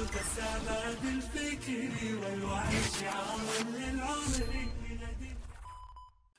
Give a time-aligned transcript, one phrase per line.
[0.00, 3.40] صوتك السعادة الفكري والوعي شعار
[3.78, 4.70] للعمر.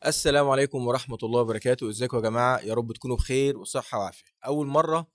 [0.06, 1.90] السلام عليكم ورحمة الله وبركاته.
[1.90, 4.26] إزيكم يا جماعة؟ يا رب تكونوا بخير وصحة وعافية.
[4.46, 5.08] أول مرة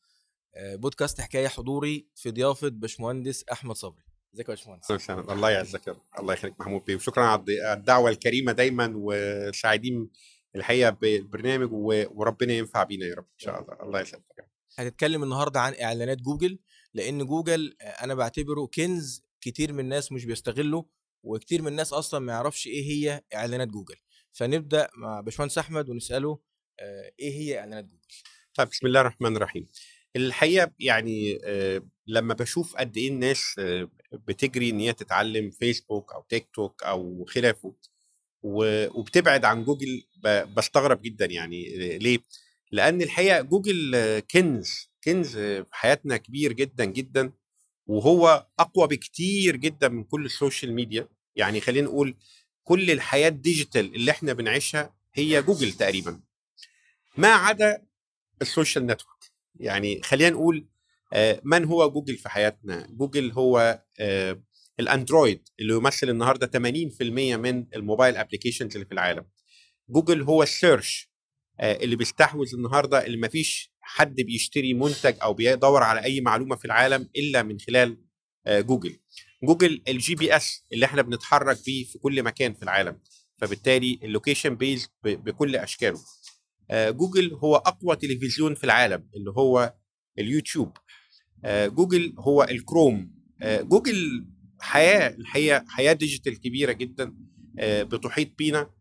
[0.54, 4.04] آه، بودكاست حكاية حضوري في ضيافة باشمهندس أحمد صبري.
[4.34, 6.96] إزيك يا باشمهندس؟ وسهلا الله يعزك الله يخليك محمود بيه.
[6.96, 10.10] وشكرا على الدعوة الكريمة دايما وسعيدين
[10.56, 13.82] الحقيقة بالبرنامج وربنا ينفع بينا يا رب إن شاء الله.
[13.82, 14.24] الله يسلمك
[14.78, 16.58] هنتكلم النهاردة عن إعلانات جوجل.
[16.94, 20.86] لأن جوجل أنا بعتبره كنز كتير من الناس مش بيستغله
[21.22, 23.96] وكتير من الناس أصلا ما يعرفش إيه هي إعلانات جوجل.
[24.32, 26.38] فنبدأ مع باشمهندس أحمد ونسأله
[26.80, 28.06] آه، إيه هي إعلانات جوجل؟
[28.54, 29.68] طيب بسم الله الرحمن الرحيم.
[30.16, 31.38] الحقيقة يعني
[32.06, 33.60] لما بشوف قد إيه الناس
[34.12, 37.74] بتجري إن هي تتعلم فيسبوك أو تيك توك أو خلافه
[38.42, 40.02] وبتبعد عن جوجل
[40.56, 42.18] بستغرب جدا يعني ليه؟
[42.72, 43.96] لأن الحقيقة جوجل
[44.30, 47.32] كنز كنز في حياتنا كبير جدا جدا
[47.86, 51.08] وهو أقوى بكتير جدا من كل ال social media.
[51.36, 52.16] يعني خلينا نقول
[52.64, 56.20] كل الحياة ال digital اللي إحنا بنعيشها هي جوجل تقريبا.
[57.16, 57.86] ما عدا
[58.42, 59.32] ال social network.
[59.54, 60.66] يعني خلينا نقول
[61.12, 64.42] آه، من هو جوجل في حياتنا؟ جوجل هو آه،
[64.80, 69.24] الأندرويد اللي يمثل النهارده 80% من الموبايل applications اللي في العالم.
[69.88, 71.10] جوجل هو ال search
[71.60, 76.64] اللي بيستحوذ النهارده اللي ما فيش حد بيشتري منتج أو بيدور على أي معلومة في
[76.64, 77.98] العالم إلا من خلال
[78.46, 78.96] آه، جوجل.
[79.42, 82.98] جوجل ال GPS اللي إحنا بنتحرك بيه في كل مكان في العالم.
[83.38, 86.00] فبالتالي ال location base بكل أشكاله.
[86.70, 89.74] آه، جوجل هو أقوى تلفزيون في العالم اللي هو
[90.18, 90.76] اليوتيوب.
[91.44, 93.14] آه، جوجل هو الكروم.
[93.42, 94.26] آه، جوجل
[94.60, 97.16] حياة الحقيقة حياة digital كبيرة جدا
[97.58, 98.60] آه، بتحيط بينا.
[98.60, 98.75] آه،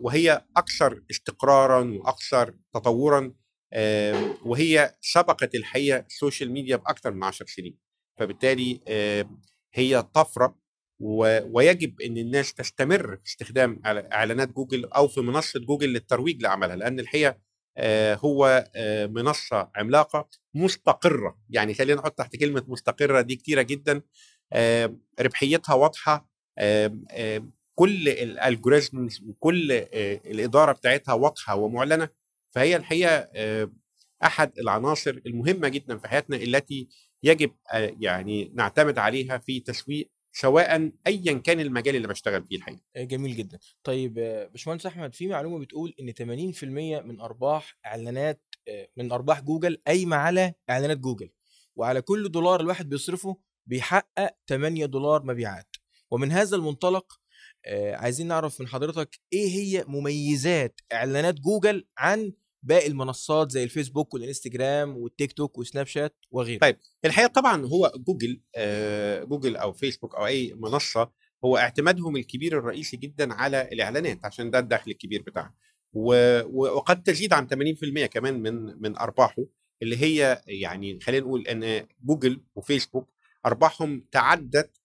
[0.00, 3.32] وهي أكثر استقرارا وأكثر تطورا
[3.72, 7.78] آه، وهي سبقت الحقيقة ال social media بأكثر من 10 سنين.
[8.18, 9.30] فبالتالي آه،
[9.74, 10.58] هي طفرة
[11.00, 17.00] ويجب إن الناس تستمر في استخدام إعلانات جوجل أو في منصة جوجل للترويج لعملها لأن
[17.00, 17.38] الحقيقة
[17.76, 21.38] آه، هو آه، منصة عملاقة مستقرة.
[21.50, 24.02] يعني خلينا نحط تحت كلمة مستقرة دي كتيرة جدا.
[24.52, 26.28] آه، ربحيتها واضحة.
[26.58, 32.08] آه، آه، كل ال algorithms وكل آه، الإدارة بتاعتها واضحة ومعلنة
[32.50, 33.72] فهي الحقيقة آه،
[34.24, 36.88] أحد العناصر المهمة جدا في حياتنا التي
[37.22, 42.82] يجب آه، يعني نعتمد عليها في تسويق سواء ايا كان المجال اللي بشتغل فيه الحقيقة.
[42.96, 43.58] جميل جدا.
[43.84, 44.14] طيب
[44.52, 46.62] باشمهندس أحمد في معلومة بتقول إن 80%
[47.02, 48.42] من أرباح إعلانات
[48.96, 51.30] من أرباح جوجل قايمة على إعلانات جوجل
[51.76, 53.36] وعلى كل دولار الواحد بيصرفه
[53.66, 55.76] بيحقق 8 دولار مبيعات.
[56.10, 57.20] ومن هذا المنطلق
[57.94, 62.32] عايزين نعرف من حضرتك إيه هي مميزات إعلانات جوجل عن
[62.62, 66.76] باقي المنصات زي الفيسبوك والإنستجرام والتيك توك وسناب شات وغيره طيب.
[67.04, 71.10] الحقيقة طبعا هو جوجل آه، جوجل أو فيسبوك أو أي منصة
[71.44, 75.52] هو اعتمادهم الكبير الرئيسي جدا على الإعلانات عشان ده الدخل الكبير بتاعهم
[75.92, 79.44] وقد تزيد عن 80% كمان من من أرباحه
[79.82, 83.08] اللي هي يعني خلينا نقول إن جوجل وفيسبوك
[83.46, 84.80] أرباحهم تعدت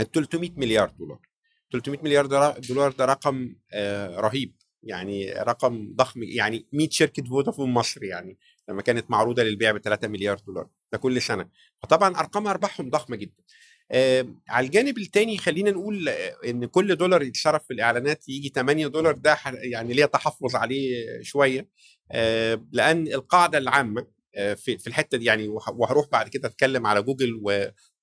[0.00, 1.25] ال 300 مليار دولار
[1.72, 4.54] 300 مليار دولار- ده رقم آه، رهيب.
[4.82, 8.38] يعني رقم ضخم يعني 100 شركة فودافون مصر يعني
[8.68, 11.48] لما كانت معروضة للبيع ب 3 مليار دولار ده كل سنة.
[11.82, 13.42] فطبعا أرقام أرباحهم ضخمة جدا.
[13.90, 18.86] آه على الجانب الثاني خلينا نقول آه، إن كل دولار يتصرف في الإعلانات يجي 8
[18.86, 21.68] دولار ده يعني ليه تحفظ عليه شوية.
[22.12, 26.86] آه لأن القاعدة العامة آه، في في الحتة دي يعني وه- وهروح بعد كده أتكلم
[26.86, 27.40] على جوجل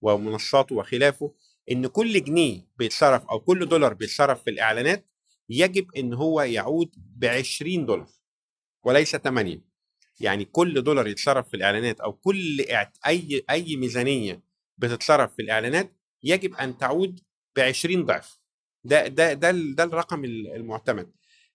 [0.01, 1.33] ومنصاته وخلافه.
[1.71, 5.05] إن كل جنيه بيتصرف أو كل دولار بيتصرف في الإعلانات
[5.49, 8.07] يجب إن هو يعود ب 20 دولار
[8.85, 9.61] وليس 8
[10.19, 12.61] يعني كل دولار يتصرف في الإعلانات أو كل
[13.07, 14.43] أي أي ميزانية
[14.77, 15.93] بتتصرف في الإعلانات
[16.23, 17.19] يجب أن تعود
[17.55, 18.39] ب 20 ضعف.
[18.83, 21.11] ده ده ده ده الرقم ال- المعتمد.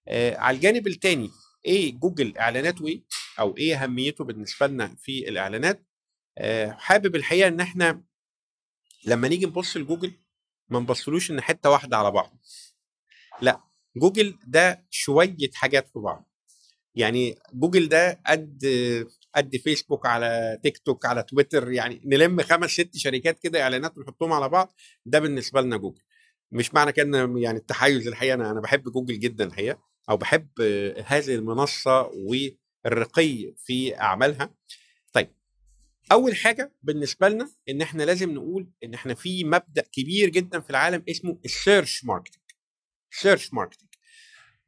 [0.09, 1.31] آه على الجانب الثاني
[1.67, 3.03] إيه جوجل إعلاناته إيه؟
[3.41, 5.87] أو إيه أهميته بالنسبة لنا في الإعلانات؟
[6.39, 8.03] آه حابب الحقيقة إن إحنا
[9.07, 10.13] لما نيجي نبص لجوجل
[10.69, 12.39] ما نبصلوش إن حتة واحدة على بعض.
[13.43, 13.61] لأ
[13.97, 16.29] جوجل ده شوية حاجات في بعض.
[16.95, 18.65] يعني جوجل ده قد
[19.35, 24.33] قد فيسبوك على تيك توك على تويتر يعني نلم خمس ست شركات كده إعلانات ونحطهم
[24.33, 24.75] على بعض
[25.07, 26.03] ده بالنسبة لنا جوجل.
[26.53, 29.79] مش معنى كده يعني التحيز الحقيقة أنا أنا بحب جوجل جدا الحقيقة
[30.11, 30.61] أو بحب
[31.07, 34.51] هذه المنصة والرقي في أعمالها.
[36.13, 40.71] أول حاجة بالنسبة لنا إن إحنا لازم نقول إن إحنا في مبدأ كبير جدا في
[40.71, 42.43] العالم اسمه ال search marketing
[43.11, 43.89] search marketing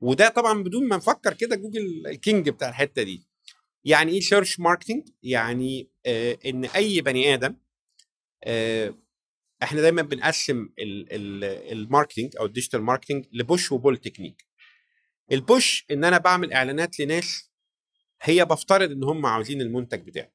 [0.01, 3.27] وده طبعا بدون ما نفكر كده جوجل ال king بتاع الحتة دي.
[3.85, 7.57] يعني إيه search marketing يعني آه إن أي بني آدم
[8.45, 8.95] آه،
[9.63, 14.45] إحنا دايما بنقسم ال- ال- ال marketing أو الديجيتال ماركتينج لبوش وبول تكنيك
[15.33, 17.51] البوش إن أنا بعمل إعلانات لناس
[18.23, 20.33] هي بفترض إن هم عاوزين المنتج بتاعي.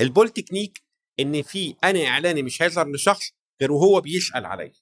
[0.00, 0.82] ال pull technique
[1.20, 4.72] إن في أنا إعلاني مش هيظهر لشخص غير وهو بيسأل عليا.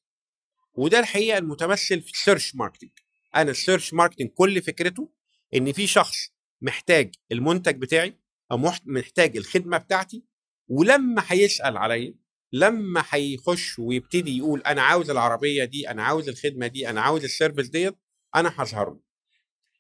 [0.74, 2.90] وده الحقيقة المتمثل في ال search marketing
[3.36, 5.10] أنا ال search marketing كل فكرته
[5.54, 6.16] إن في شخص
[6.60, 8.18] محتاج المنتج بتاعي
[8.52, 10.24] أو محت- محتاج الخدمة بتاعتي
[10.68, 12.14] ولما هيسأل عليا
[12.52, 17.30] لما هيخش ويبتدي يقول أنا عاوز العربية دي أنا عاوز الخدمة دي أنا عاوز ال
[17.30, 17.94] service ديت
[18.36, 19.00] أنا هظهر له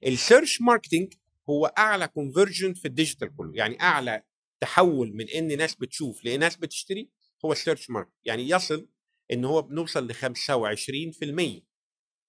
[0.06, 1.12] ال search marketing
[1.50, 3.52] هو أعلى conversion في ال digital كله.
[3.54, 4.22] يعني أعلى
[4.64, 7.10] تحول من إن ناس بتشوف لناس بتشتري
[7.44, 8.88] هو ال search market يعني يصل
[9.32, 10.18] إن هو بنوصل ل 25%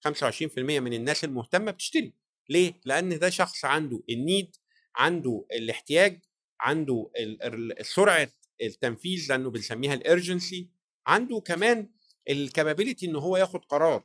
[0.08, 2.14] 25% من الناس المهتمة بتشتري.
[2.48, 4.56] ليه؟ لأن ده شخص عنده ال need
[4.96, 6.20] عنده الاحتياج
[6.60, 7.10] عنده
[7.80, 8.28] سرعة
[8.62, 10.70] التنفيذ لأنه بنسميها ال urgency
[11.06, 11.90] عنده كمان
[12.30, 14.04] ال capability إن هو ياخد قرار.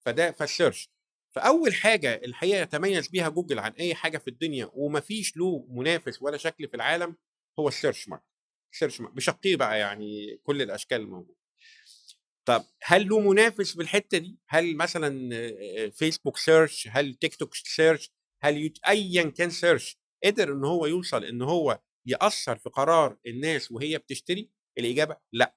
[0.00, 0.90] فده فال search
[1.30, 6.36] فأول حاجة الحقيقة يتميز بيها جوجل عن أي حاجة في الدنيا ومفيش له منافس ولا
[6.36, 7.16] شكل في العالم
[7.60, 8.24] هو ال search market
[8.72, 11.40] ال search market بشقيه بقى يعني كل الأشكال الموجودة.
[12.44, 15.30] طب هل له منافس في الحتة دي؟ هل مثلا
[15.90, 18.12] فيسبوك search هل تيك توك search
[18.42, 18.78] هل يوت...
[18.88, 24.50] ايا كان search قدر إن هو يوصل إن هو يأثر في قرار الناس وهي بتشتري
[24.78, 25.54] الإجابة؟ لأ.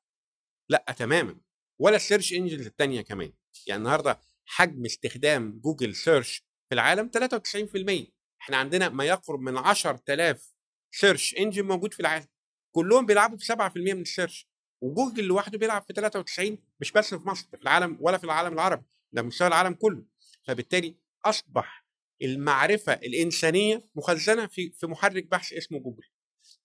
[0.69, 1.41] لأ تماما.
[1.79, 3.33] ولا ال search engines الثانية كمان.
[3.67, 10.52] يعني النهارده حجم استخدام جوجل search في العالم 93% إحنا عندنا ما يقرب من 10000
[10.93, 12.25] search engine موجود في العالم.
[12.71, 14.47] كلهم بيلعبوا في 7% من ال search
[14.81, 18.83] وجوجل لوحده بيلعب في 93 مش بس في مصر في العالم ولا في العالم العربي
[19.11, 20.05] ده مستوى العالم كله.
[20.43, 20.95] فبالتالي
[21.25, 21.85] أصبح
[22.21, 26.03] المعرفة الإنسانية مخزنة في في محرك بحث اسمه جوجل.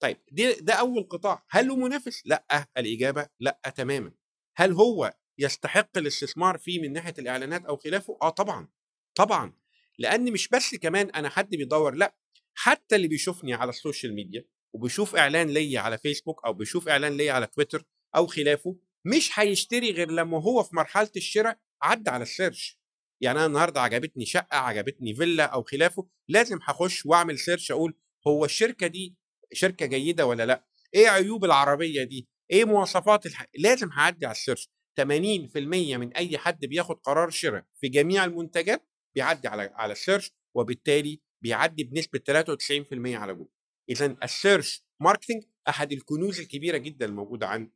[0.01, 1.45] طيب دي ده أول قطاع.
[1.51, 4.13] هل له منافس؟ لأ الإجابة لأ تماما.
[4.57, 8.69] هل هو يستحق الاستثمار فيه من ناحية الإعلانات أو خلافه؟ آه طبعا.
[9.15, 9.53] طبعا.
[9.99, 12.15] لأن مش بس كمان أنا حد بيدور لأ
[12.55, 17.17] حتى اللي بيشوفني على ال social media وبيشوف إعلان ليا على فيسبوك أو بيشوف إعلان
[17.17, 17.85] ليا على تويتر
[18.17, 22.79] أو خلافه مش هيشتري غير لما هو في مرحلة الشراء عدى على ال search.
[23.21, 27.95] يعني أنا النهارده عجبتني شقة عجبتني فيلا أو خلافه لازم هخش وأعمل search أقول
[28.27, 29.17] هو الشركة دي
[29.53, 33.47] شركة جيدة ولا لأ؟ إيه عيوب العربية دي؟ إيه مواصفات الح...
[33.59, 34.69] لازم هعدي على ال search.
[35.01, 35.57] 80%
[35.97, 41.85] من أي حد بياخد قرار شراء في جميع المنتجات بيعدي على على السيرش وبالتالي بيعدي
[41.85, 43.51] بنسبة 93% على جوجل.
[43.91, 47.71] إذا ال search marketing أحد الكنوز الكبيرة جدا الموجودة عند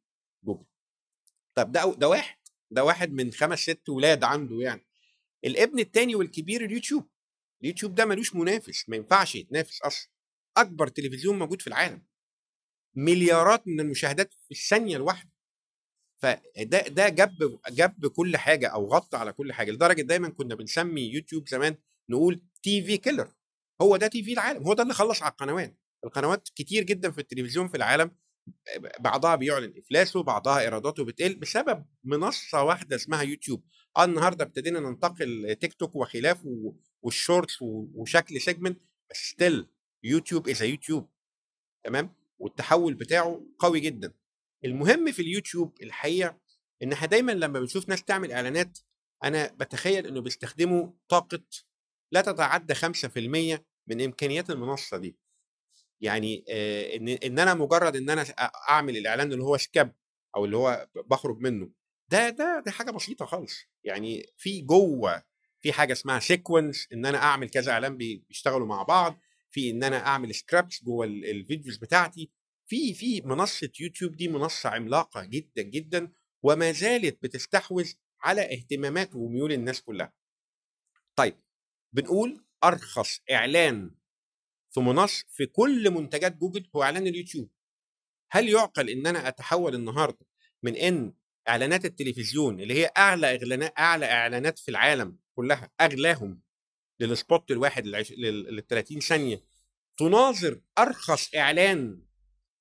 [0.44, 0.64] جوجل.
[1.54, 2.38] طب ده ده واحد.
[2.70, 4.86] ده واحد من خمس ست ولاد عنده يعني.
[5.44, 7.10] الابن الثاني والكبير اليوتيوب.
[7.62, 10.10] اليوتيوب ده ملوش منافس ما ينفعش يتنافس أصلا.
[10.56, 12.02] أكبر تلفزيون موجود في العالم.
[12.96, 15.30] مليارات من المشاهدات في الثانية الواحدة.
[16.22, 19.70] فده ده جاب جاب كل حاجة أو غطى على كل حاجة.
[19.70, 21.76] لدرجة دايما كنا بنسمي يوتيوب زمان
[22.08, 23.32] نقول TV killer
[23.82, 27.68] هو ده TV العالم هو ده اللي خلص على القنوات القنوات كتير جدا في التلفزيون
[27.68, 28.10] في العالم
[29.00, 33.64] بعضها بيعلن افلاسه بعضها إيراداته بتقل بسبب منصة واحدة اسمها يوتيوب.
[33.96, 38.80] آه النهارده ابتدينا ننتقل تيك توك وخلافه وال shorts وشكل segment
[39.10, 39.66] بس still
[40.04, 41.10] يوتيوب is يوتيوب
[41.84, 44.14] تمام؟ والتحول بتاعه قوي جدا.
[44.64, 46.40] المهم في اليوتيوب الحقيقة
[46.82, 48.78] إن إحنا دايما لما بنشوف ناس تعمل إعلانات
[49.24, 51.42] أنا بتخيل إنه بيستخدموا طاقة
[52.12, 55.16] لا تتعدى 5% من إمكانيات المنصة دي.
[56.00, 56.44] يعني
[56.96, 58.22] إن إن أنا مجرد إن أنا
[58.68, 59.94] أعمل الإعلان اللي هو سكاب
[60.36, 61.70] أو اللي هو بخرج منه
[62.08, 63.54] ده ده ده حاجة بسيطة خالص.
[63.84, 65.22] يعني في جوه
[65.60, 69.20] في حاجة اسمها سيكونس إن أنا أعمل كذا إعلان بيشتغلوا مع بعض
[69.50, 72.30] في إن أنا أعمل سكرابس جوه الفيديوز بتاعتي.
[72.66, 76.12] في في منصة يوتيوب دي منصة عملاقة جدا جدا
[76.42, 80.12] وما زالت بتستحوذ على اهتمامات وميول الناس كلها.
[81.16, 81.38] طيب
[81.92, 83.90] بنقول أرخص إعلان
[84.70, 87.50] في منصه في كل منتجات جوجل هو إعلان اليوتيوب.
[88.30, 90.26] هل يعقل إن أنا أتحول النهارده
[90.62, 91.14] من إن
[91.48, 96.40] إعلانات التلفزيون اللي هي أعلى اعلانات أعلى إعلانات في العالم كلها أغلاهم
[97.00, 99.42] لل spot الواحد لل 30 ثانية
[99.96, 102.02] تناظر أرخص إعلان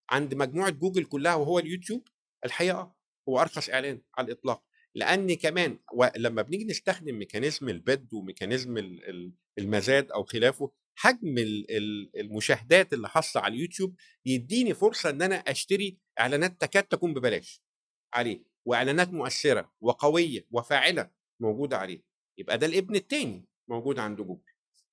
[0.09, 2.07] عند مجموعة جوجل كلها وهو اليوتيوب
[2.45, 2.95] الحقيقة
[3.29, 4.63] هو أرخص إعلان على الإطلاق
[4.95, 5.79] لأن كمان
[6.17, 8.77] لما بنيجي نستخدم mechanism ال bid و mechanism
[9.57, 11.35] المزاد أو خلافه حجم
[12.15, 17.61] المشاهدات اللي حاصلة على اليوتيوب يديني فرصة إن أنا أشتري إعلانات تكاد تكون ببلاش
[18.13, 22.03] عليه وإعلانات مؤثرة وقوية وفاعلة موجودة عليه
[22.37, 24.51] يبقى ده الابن الثاني موجود عند جوجل.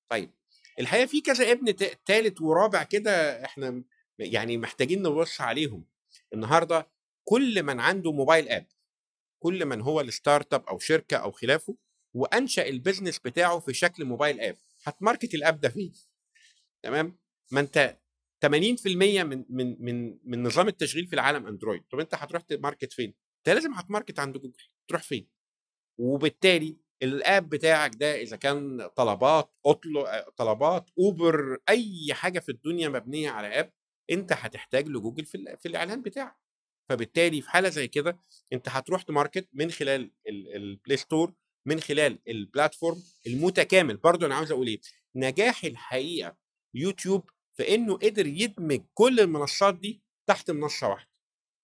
[0.09, 0.31] طيب
[0.79, 1.71] الحقيقة في كذا ابن
[2.05, 3.83] ثالث ورابع كده إحنا
[4.19, 5.85] يعني محتاجين نبص عليهم.
[6.33, 6.87] النهارده
[7.23, 8.67] كل من عنده mobile app
[9.43, 11.75] كل من هو ال startup أو شركة أو خلافه
[12.13, 15.93] وأنشأ ال business بتاعه في شكل mobile app هت market ال app ده فين؟
[16.83, 17.17] تمام؟
[17.51, 17.97] ما أنت
[18.45, 18.47] 80%
[19.23, 21.83] من من من من نظام التشغيل في العالم أندرويد.
[21.91, 24.53] طب أنت هتروح ت market فين؟ أنت لازم هت market عند جوجل.
[24.87, 25.27] تروح فين؟
[25.99, 30.05] وبالتالي ال app بتاعك ده إذا كان طلبات اطلب
[30.37, 33.73] طلبات اوبر أي حاجة في الدنيا مبنية على app
[34.11, 36.35] أنت هتحتاج لجوجل في في الإعلان بتاعك.
[36.89, 38.19] فبالتالي في حالة زي كده
[38.53, 41.33] أنت هتروح ت market من خلال ال- ال Play Store
[41.65, 43.97] من خلال ال platform المتكامل.
[43.97, 44.79] برضو أنا عاوز أقول إيه؟
[45.15, 46.37] نجاح الحقيقة
[46.73, 51.09] يوتيوب في إنه قدر يدمج كل المنصات دي تحت منصة واحدة.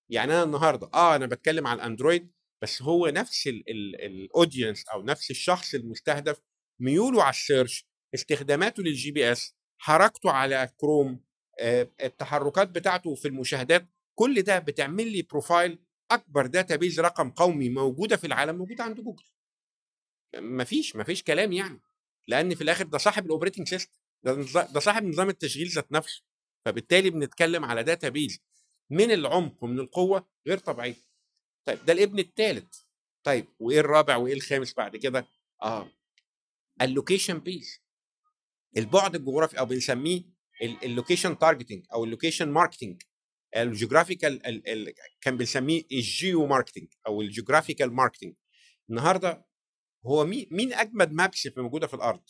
[0.09, 5.31] يعني أنا النهارده آه أنا بتكلم على الأندرويد بس هو نفس ال audience أو نفس
[5.31, 6.41] الشخص المستهدف
[6.81, 11.23] ميوله على ال search استخداماته لل GPS حركته على كروم
[11.59, 15.79] آه، التحركات بتاعته في المشاهدات كل ده بتعمل لي profile
[16.11, 19.23] أكبر database رقم قومي موجودة في العالم موجودة عند جوجل.
[20.35, 21.81] مفيش مفيش كلام يعني
[22.27, 23.91] لأن في الآخر ده صاحب ال operating system
[24.73, 26.23] ده صاحب نظام التشغيل ذات نفسه
[26.65, 28.39] فبالتالي بنتكلم على database
[28.89, 30.95] من العمق ومن القوة غير طبيعية.
[31.65, 32.79] طيب ده الابن الثالث
[33.23, 35.27] طيب وإيه الرابع وإيه الخامس بعد كده؟
[35.63, 35.91] آه.
[36.81, 37.79] ال location based
[38.77, 40.23] البعد الجغرافي أو بنسميه
[40.61, 43.01] ال location targeting أو ال location marketing
[43.57, 44.63] ال geographical
[45.21, 48.33] كان بنسميه ال geo marketing أو ال geographical marketing
[48.89, 49.45] النهارده
[50.05, 52.23] هو مين مين أجمد maps موجودة في الأرض؟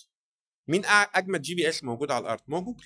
[0.68, 2.84] مين أجمد GPS موجود على الأرض؟ جوجل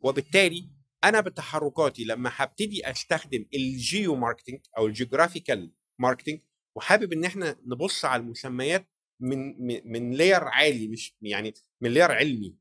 [0.00, 0.70] وبالتالي
[1.04, 6.40] أنا بتحركاتي لما هبتدي أستخدم ال geo marketing أو ال geographical marketing
[6.76, 8.88] وحابب إن إحنا نبص على المسميات
[9.20, 12.56] من من- layer عالي مش يعني من layer علمي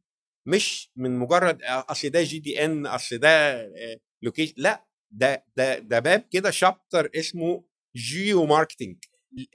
[0.47, 3.61] مش من مجرد آه، أصل ده GDN أصل ده
[4.21, 8.97] location لا ده ده ده باب كده chapter اسمه geo marketing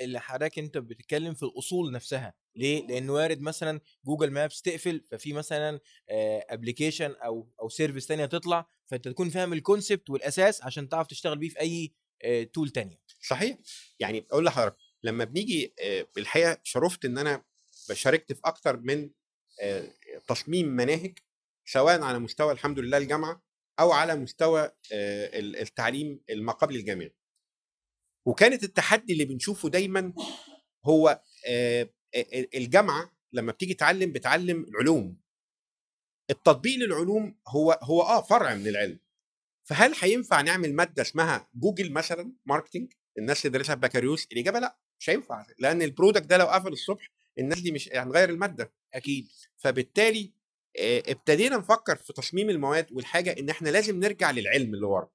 [0.00, 2.34] اللي حضرتك انت بتتكلم في الأصول نفسها.
[2.56, 5.80] ليه؟ لأن وارد مثلا جوجل maps تقفل ففي مثلا
[6.50, 11.38] application أو أو service تانية تطلع فأنت تكون فاهم ال concept والأساس عشان تعرف تشتغل
[11.38, 11.92] بيه في أي
[12.44, 13.00] tool تانية.
[13.28, 13.58] صحيح.
[14.00, 17.44] يعني أقول لحضرتك لما بنيجي آه، الحقيقة شرفت إن أنا
[17.92, 19.10] شاركت في أكتر من
[19.62, 19.92] آه،
[20.28, 21.18] تصميم مناهج
[21.66, 23.42] سواء على مستوى الحمد لله الجامعة
[23.80, 27.14] أو على مستوى آه، ال- التعليم ما قبل الجامعي.
[28.26, 30.12] وكانت التحدي اللي بنشوفه دايما
[30.86, 35.16] هو آه، آه، الجامعة لما بتيجي تعلم بتعلم العلوم.
[36.30, 38.98] التطبيق للعلوم هو هو آه فرع من العلم.
[39.64, 45.46] فهل هينفع نعمل مادة اسمها جوجل مثلا marketing الناس تدرسها بكالوريوس الإجابة لأ مش هينفع
[45.58, 48.72] لأن ال product ده لو قفل الصبح الناس دي مش هنغير المادة.
[48.94, 49.28] أكيد.
[49.56, 50.32] فبالتالي
[50.80, 55.08] آه، ابتدينا نفكر في تصميم المواد والحاجة إن إحنا لازم نرجع للعلم اللي ورا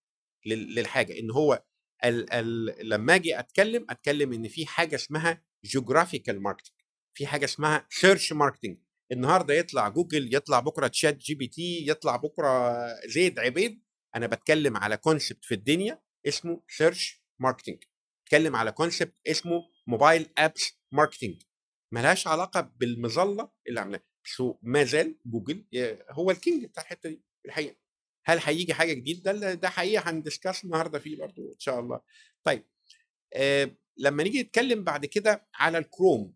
[0.46, 1.64] لل- للحاجة إن هو
[2.06, 6.76] ال ال لما آجي أتكلم أتكلم إن في حاجة اسمها geographical marketing
[7.14, 8.78] في حاجة اسمها search marketing
[9.12, 12.78] النهارده يطلع جوجل يطلع بكرة تشات جي بي تي يطلع بكرة
[13.08, 13.84] زيد عبيد.
[14.16, 17.84] أنا بتكلم على concept في الدنيا اسمه search marketing
[18.26, 21.42] بتكلم على concept اسمه mobile apps marketing
[21.94, 24.04] ملهاش علاقة بالمظلة اللي عاملاها.
[24.26, 25.66] بس ما زال جوجل
[26.10, 27.76] هو ال king بتاع الحتة دي الحقيقة.
[28.26, 32.02] هل هيجي حاجة جديدة؟ ده ده حقيقه هن discuss النهارده فيه برضو إن شاء الله.
[32.44, 32.66] طيب
[33.34, 36.34] آه لما نيجي نتكلم بعد كده على الكروم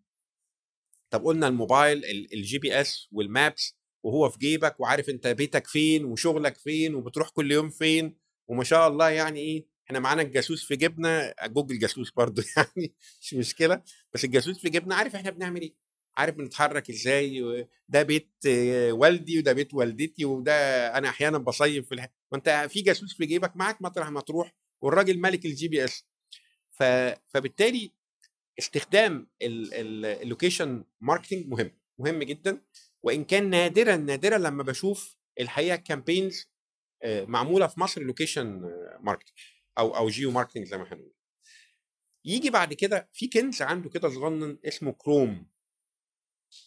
[1.10, 6.06] طب قلنا الموبايل ال- ال GPS وال maps وهو في جيبك وعارف أنت بيتك فين
[6.06, 10.76] وشغلك فين وبتروح كل يوم فين وما شاء الله يعني إيه إحنا معانا الجاسوس في
[10.76, 13.82] جيبنا جوجل جاسوس برضو يعني مش مشكلة
[14.14, 15.85] بس الجاسوس في جيبنا عارف إحنا بنعمل إيه؟
[16.18, 20.54] عارف بنتحرك إزاي ده بيت آه، والدي وده بيت والدتي وده
[20.98, 22.10] أنا أحيانا بصيف في الح...
[22.32, 26.06] ما أنت في جاسوس في جيبك معاك مطرح ما تروح والراجل ملك ال GPS
[26.72, 26.84] ف...
[27.28, 27.92] فبالتالي
[28.60, 32.62] استخدام ال location marketing مهم مهم جدا.
[33.04, 36.50] وإن كان نادرا نادرا لما بشوف الحقيقة campaigns
[37.06, 38.62] معمولة في مصر location
[39.00, 39.38] marketing
[39.78, 41.14] أو أو geo marketing زي ما هنقول
[42.26, 45.48] يجي بعد كده في كنز عنده كده صغنن اسمه كروم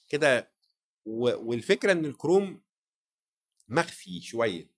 [0.09, 0.53] كده
[1.07, 2.63] والفكرة إن الكروم
[3.69, 4.71] مخفي شوية.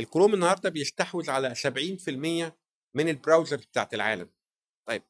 [0.00, 2.52] الكروم النهارده بيستحوذ على 70%
[2.94, 4.30] من ال browser بتاعت العالم.
[4.86, 5.02] طيب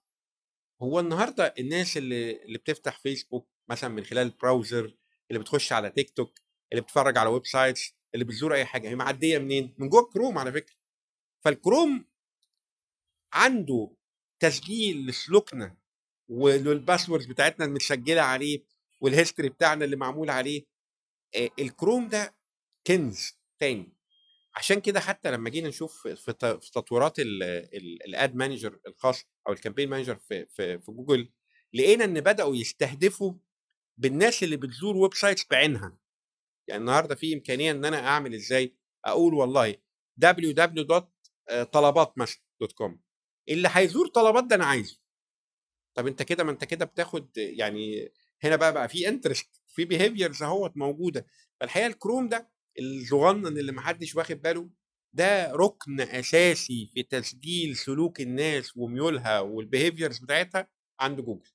[0.82, 4.96] هو النهارده الناس اللي اللي بتفتح فيسبوك مثلا من خلال ال browser
[5.30, 6.38] اللي بتخش على تيك توك
[6.72, 10.52] اللي بتتفرج على websites اللي بتزور أي حاجة هي معدية منين؟ من جوه الكروم على
[10.52, 10.74] فكرة.
[11.44, 12.04] فالكروم
[13.32, 13.90] عنده
[14.40, 15.76] تسجيل لسلوكنا
[16.28, 18.64] وال passwords بتاعتنا المتسجلة عليه
[19.00, 20.64] وال history بتاعنا اللي معمول عليه
[21.58, 22.36] الكروم ده
[22.86, 23.96] كنز تاني.
[24.56, 26.32] عشان كده حتى لما جينا نشوف في
[26.72, 31.32] تطويرات ال ad manager الخاص أو ال campaign manager في في في جوجل
[31.74, 33.32] لقينا إن بدأوا يستهدفوا
[33.96, 35.98] بالناس اللي بتزور websites بعينها.
[36.68, 39.76] يعني النهارده في إمكانية إن أنا أعمل إزاي؟ أقول والله
[40.24, 43.00] www.طلبات مثلا dot com
[43.48, 45.00] اللي هيزور طلبات ده أنا عايزه.
[45.96, 48.12] طب أنت كده ما أنت كده بتاخد يعني
[48.48, 51.26] هنا بقى بقى في interest في behaviors أهوت موجودة.
[51.60, 54.70] فالحقيقة الكروم ده الصغنن اللي محدش واخد باله
[55.12, 60.68] ده ركن أساسي في تسجيل سلوك الناس وميولها وال behaviors بتاعتها
[61.00, 61.50] عند جوجل.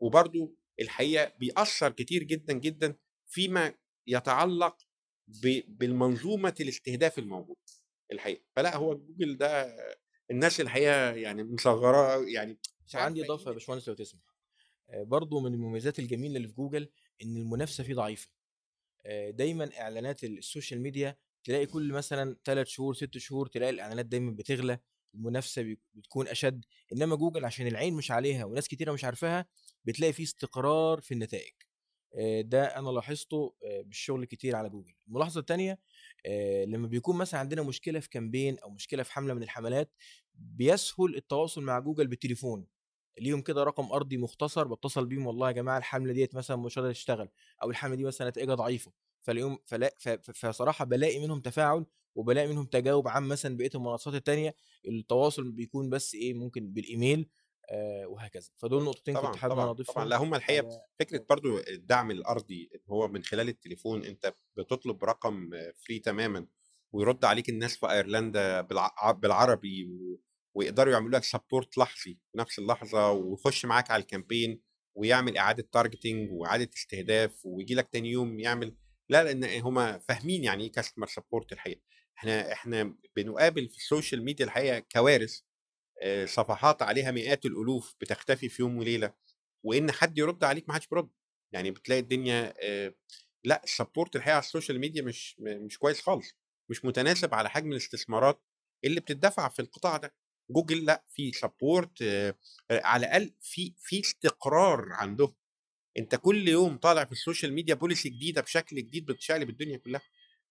[0.00, 2.96] وبرضو الحقيقة بيأثر كتير جدا جدا
[3.26, 3.74] فيما
[4.06, 4.76] يتعلق
[5.68, 7.56] بالمنظومة الاستهداف الموجود
[8.12, 8.42] الحقيقة.
[8.56, 9.76] فلا هو جوجل ده
[10.30, 13.54] الناس الحقيقة يعني مصغرة يعني مش وعندي إضافة يا إيه.
[13.54, 14.20] باشمهندس لو تسمح.
[14.94, 16.88] برضو من المميزات الجميلة اللي في جوجل
[17.22, 18.28] إن المنافسة فيه ضعيفة.
[19.06, 24.06] آه، دايما إعلانات ال social media تلاقي كل مثلا ثلاث شهور ست شهور تلاقي الإعلانات
[24.06, 24.78] دايما بتغلى
[25.14, 26.64] المنافسة بتكون أشد.
[26.92, 29.46] إنما جوجل عشان العين مش عليها وناس كتيرة مش عارفاها
[29.84, 31.52] بتلاقي فيه استقرار في النتائج.
[32.18, 34.94] آه، ده أنا لاحظته آه، بالشغل كتير على جوجل.
[35.08, 35.78] الملاحظة الثانية
[36.66, 39.92] لما بيكون مثلا عندنا مشكلة في campaign أو مشكلة في حملة من الحملات
[40.34, 42.66] بيسهل التواصل مع جوجل بالتليفون.
[43.18, 46.92] ليهم كده رقم أرضي مختصر بتصل بيهم والله يا جماعة الحملة ديت مثلا مش قادره
[46.92, 47.28] تشتغل
[47.62, 49.94] أو الحملة دي مثلا نتائجها ضعيفة فلاقيهم فلا
[50.34, 54.54] فصراحة بلاقي منهم تفاعل وبلاقي منهم تجاوب عن مثلا بقية المنصات التانية
[54.88, 57.28] التواصل بيكون بس إيه ممكن بالإيميل
[57.70, 58.50] آه وهكذا.
[58.56, 60.04] فدول نقطتين طبعا كنت حابب أنا أضيفهم طبعا.
[60.08, 60.68] لا هم الحقيقة
[60.98, 65.50] فكرة برضو الدعم الأرضي إن هو من خلال التليفون أنت بتطلب رقم
[65.86, 66.46] free تماما
[66.92, 69.88] ويرد عليك الناس في أيرلندا بالع- بالعربي
[70.56, 74.62] ويقدروا يعملوا لك support لحظي في نفس اللحظة ويخش معاك على ال campaign
[74.94, 78.76] ويعمل إعادة targeting وإعادة استهداف ويجي لك تاني يوم يعمل.
[79.08, 81.80] لا لأن هم فاهمين يعني إيه customer support الحقيقة.
[82.18, 85.40] إحنا إحنا بنقابل في ال social media الحقيقة كوارث
[86.02, 89.14] آه، صفحات عليها مئات الألوف بتختفي في يوم وليلة
[89.64, 91.10] وإن حد يرد عليك ما حدش بيرد.
[91.52, 92.94] يعني بتلاقي الدنيا آه،
[93.44, 96.34] لأ ال support الحقيقة على ال social media مش مش كويس خالص.
[96.70, 98.42] مش متناسب على حجم الاستثمارات
[98.84, 100.14] اللي بتدفع في القطاع ده.
[100.50, 102.02] جوجل لأ في support
[102.70, 105.34] على الأقل في في استقرار عندهم.
[105.98, 110.02] أنت كل يوم طالع في ال social media policy جديدة بشكل جديد بتشقلب الدنيا كلها.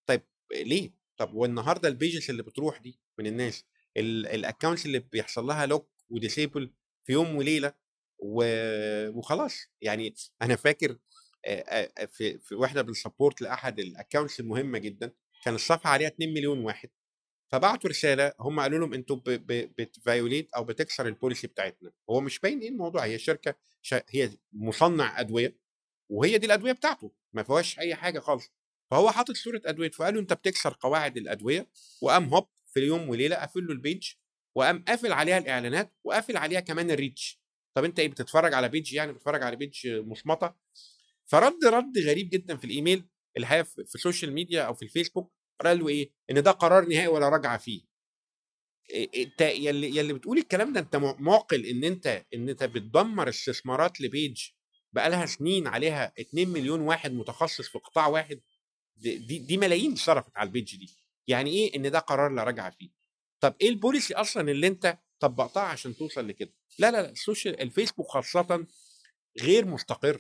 [0.06, 0.22] طيب
[0.54, 3.64] ليه؟ طب والنهاردة ال pages اللي بتروح دي من الناس
[3.98, 6.74] ال accounts اللي بيحصل لها lock و disable
[7.06, 7.74] في يوم وليلة
[9.10, 9.58] وخلاص.
[9.82, 10.98] يعني أنا فاكر
[12.12, 16.60] في في واحدة بال support لأحد ال accounts المهمه جدا كان الصفحة عليها 2 مليون
[16.60, 16.90] واحد.
[17.52, 21.92] فبعتوا رسالة هم قالوا لهم أنتوا بت violate أو بتكسر ال policy بتاعتنا.
[22.10, 25.58] هو مش باين إيه الموضوع هي شركة شا- هي مصنع أدوية
[26.10, 28.52] وهي دي الأدوية بتاعته ما فيهاش أي حاجة خالص.
[28.92, 31.70] فهو حاطط صورة أدوية فقالوا أنت بتكسر قواعد الأدوية
[32.02, 34.12] وقام هوب في يوم وليلة قافل له ال page
[34.56, 37.42] وقام قافل عليها الإعلانات وقافل عليها كمان ال reach.
[37.74, 40.56] طب أنت إيه بتتفرج على page يعني؟ بتتفرج على page مصمطه
[41.26, 43.06] فرد رد غريب جدا في الإيميل
[43.38, 47.08] الحقيقة في ال social media أو في الفيسبوك قال له إيه؟ إن ده قرار نهائي
[47.08, 47.82] ولا رجعه فيه.
[49.16, 54.02] أنت يلي يلي بتقول الكلام ده أنت مع- معقول إن أنت إن أنت بتدمر استثمارات
[54.02, 54.42] ل page
[54.94, 58.42] بقالها سنين عليها 2 مليون واحد متخصص في قطاع واحد؟
[58.96, 60.90] دي, دي, ملايين صرفت على ال page دي.
[61.28, 62.90] يعني إيه إن ده قرار لا رجعه فيه؟
[63.40, 67.19] طب إيه ال policy أصلا اللي أنت طبقتها عشان توصل لكده؟ لا لا لا ال
[67.19, 68.68] social الفيسبوك خاصة
[69.42, 70.20] غير مستقر.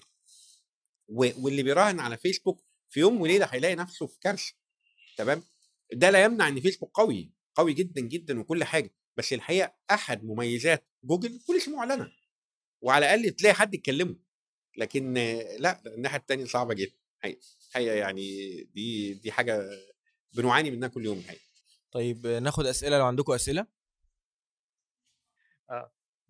[1.07, 4.53] واللي بيراهن على فيسبوك في يوم وليلة هيلاقي نفسه في كارثة.
[5.17, 5.43] تمام؟
[5.93, 10.87] ده لا يمنع إن فيسبوك قوي قوي جدا جدا وكل حاجة بس الحقيقة أحد مميزات
[11.03, 12.11] جوجل policy معلنة
[12.81, 14.15] وعلى الأقل تلاقي حد يتكلمه
[14.77, 16.95] لكن آه، لأ الناحية الثانية صعبة جدا
[17.73, 19.69] حقيقة يعني دي دي حاجة
[20.33, 21.45] بنعاني منها كل يوم الحقيقة.
[21.91, 23.67] طيب آه، ناخد أسئلة لو عندكم أسئلة؟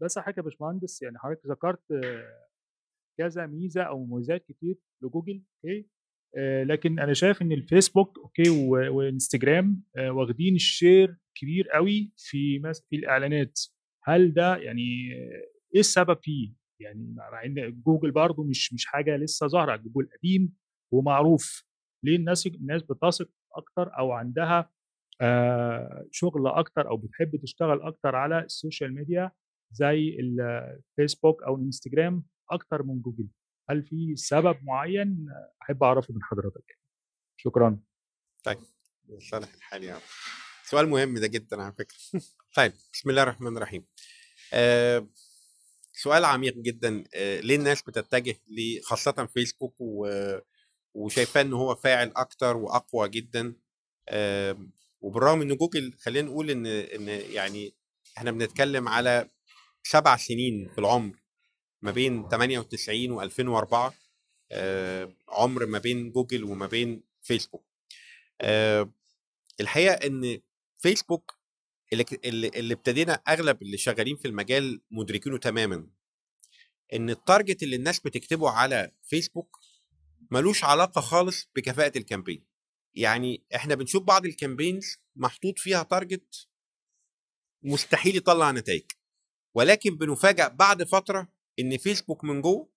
[0.01, 2.47] بس حاجة يا باشمهندس يعني حضرتك ذكرت آه،
[3.17, 5.85] كذا ميزة أو مميزات كتير لجوجل أوكي؟ آه،
[6.65, 8.49] لكن أنا شايف إن الفيسبوك أوكي
[8.89, 12.59] وإنستجرام آه، واخدين ال share كبير قوي في
[12.89, 13.59] في الإعلانات.
[14.03, 19.17] هل ده يعني آه، إيه السبب فيه؟ يعني مع إن جوجل برضو مش مش حاجة
[19.17, 20.53] لسه ظاهرة جوجل قديم
[20.93, 21.65] ومعروف.
[22.03, 24.69] ليه الناس الناس بتثق أكتر أو عندها
[25.21, 29.31] آه، شغل أكتر أو بتحب تشتغل أكتر على ال social media
[29.71, 33.27] زي الفيسبوك أو الإنستجرام أكتر من جوجل؟
[33.69, 35.25] هل في سبب معين
[35.62, 36.80] أحب أعرفه من حضرتك؟
[37.38, 37.80] شكرا.
[38.43, 38.58] طيب
[39.19, 39.99] صالح الحال يا
[40.63, 41.97] سؤال مهم ده جدا على فكرة.
[42.58, 43.86] طيب بسم الله الرحمن الرحيم.
[44.54, 45.08] آه
[45.93, 47.04] سؤال عميق جدا.
[47.15, 48.36] آه ليه الناس بتتجه
[48.84, 50.38] خاصة فيسبوك و-
[50.93, 53.56] وشايفاه إن هو فاعل أكتر وأقوى جدا؟
[54.10, 54.58] آه
[55.01, 57.73] وبالرغم إن جوجل خلينا نقول إن إن يعني
[58.17, 59.30] إحنا بنتكلم على
[59.84, 61.24] سبع سنين في العمر.
[61.85, 63.93] ما بين 98 و2004
[64.51, 67.65] آه عمر ما بين جوجل وما بين فيسبوك.
[68.41, 68.91] آه
[69.59, 70.41] الحقيقة إن
[70.77, 71.39] فيسبوك
[71.93, 72.05] اللي
[72.55, 75.87] اللي ابتدينا أغلب اللي شغالين في المجال مدركينه تماما.
[76.93, 79.59] إن ال target اللي الناس بتكتبه على فيسبوك
[80.31, 82.45] ملوش علاقة خالص بكفاءة ال campaign
[82.93, 86.47] يعني إحنا بنشوف بعض ال campaigns محطوط فيها target
[87.63, 88.83] مستحيل يطلع نتائج.
[89.53, 92.69] ولكن بنفاجأ بعد فترة إن فيسبوك من جوه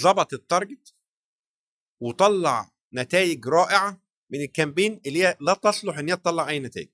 [0.00, 0.94] ظبط ال target
[2.00, 6.88] وطلع نتائج رائعة من ال campaign اللي هي لا تصلح إن هي تطلع أي نتائج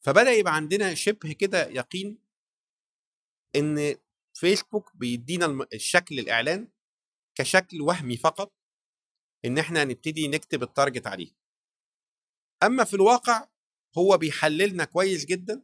[0.00, 2.18] فبدأ يبقى عندنا شبه كده يقين
[3.56, 3.96] إن
[4.34, 6.68] فيسبوك بيدينا الشكل الإعلان
[7.34, 8.52] كشكل وهمي فقط
[9.44, 11.30] إن إحنا نبتدي نكتب ال target عليه.
[12.62, 13.48] أما في الواقع
[13.98, 15.62] هو بيحللنا كويس جدا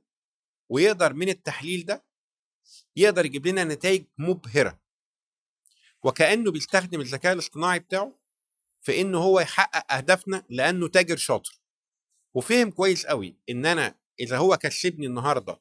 [0.68, 2.05] ويقدر من التحليل ده
[2.97, 4.81] يقدر يجيب لنا نتائج مبهرة.
[6.05, 8.21] وكأنه بيستخدم الذكاء الاصطناعي بتاعه
[8.83, 11.61] في إنه هو يحقق أهدافنا لأنه تاجر شاطر.
[12.35, 15.61] وفهم كويس قوي إن أنا إذا هو كسبني النهارده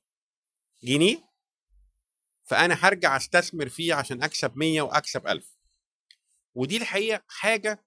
[0.83, 1.29] جنيه
[2.43, 5.57] فأنا هرجع أستثمر فيه عشان أكسب 100 وأكسب 1000
[6.55, 7.85] ودي الحقيقة حاجة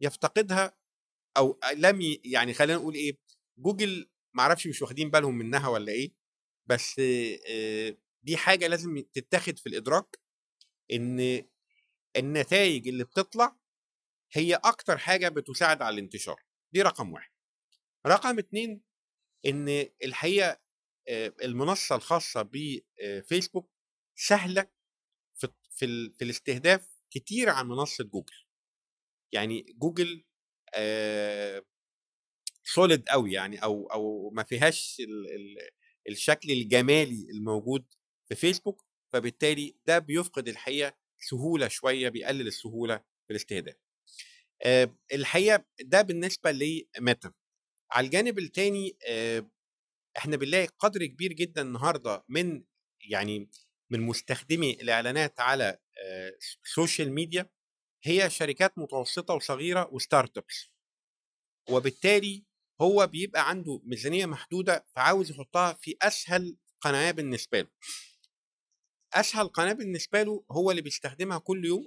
[0.00, 0.76] يفتقدها
[1.36, 3.18] أو لم يعني خلينا نقول إيه
[3.58, 6.12] جوجل معرفش مش واخدين بالهم منها ولا إيه
[6.66, 7.00] بس
[7.50, 7.96] آه،
[8.28, 10.18] دي حاجة لازم تتاخد في الإدراك
[10.92, 11.44] إن
[12.16, 13.56] النتائج اللي بتطلع
[14.32, 17.30] هي أكتر حاجة بتساعد على الانتشار دي رقم واحد.
[18.06, 18.82] رقم اتنين
[19.46, 19.68] إن
[20.04, 20.60] الحقيقة
[21.08, 23.70] آه، المنصة الخاصة بفيسبوك
[24.16, 24.70] سهلة
[25.34, 28.36] في في, ال- في الاستهداف كتير عن منصة جوجل.
[29.32, 30.24] يعني جوجل
[32.64, 35.56] solid قوي يعني أو أو ما فيهاش ال ال
[36.08, 37.84] الشكل الجمالي الموجود
[38.28, 43.76] في فيسبوك فبالتالي ده بيفقد الحقيقة سهولة شوية بيقلل السهولة في الاستهداف.
[44.62, 47.32] آه، الحقيقة ده بالنسبة لميتا
[47.90, 48.96] على الجانب الثاني
[50.18, 52.64] إحنا بنلاقي قدر كبير جدا النهارده من
[53.00, 53.50] يعني
[53.90, 55.78] من مستخدمي الإعلانات على
[56.64, 57.50] ال social media
[58.04, 60.70] هي شركات متوسطة وصغيرة و startups
[61.70, 62.44] وبالتالي
[62.80, 67.68] هو بيبقى عنده ميزانية محدودة فعاوز يحطها في أسهل قناة بالنسبة له.
[69.14, 71.84] أسهل قناة بالنسبة له هو اللي بيستخدمها كل يوم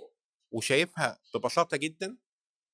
[0.51, 2.17] وشايفها ببساطة جدا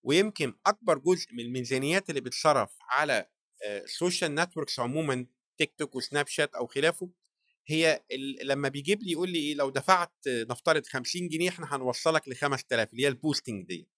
[0.04, 3.30] ويمكن أكبر جزء من الميزانيات اللي بتصرف على
[3.66, 5.26] ال social networks عموما
[5.58, 7.10] تيك توك وسناب شات أو خلافه
[7.68, 8.04] هي
[8.44, 12.92] لما بيجيب لي يقول لي إيه لو دفعت نفترض 50 جنيه إحنا هنوصلك ل 5000
[12.92, 13.90] اللي هي ال boosting دي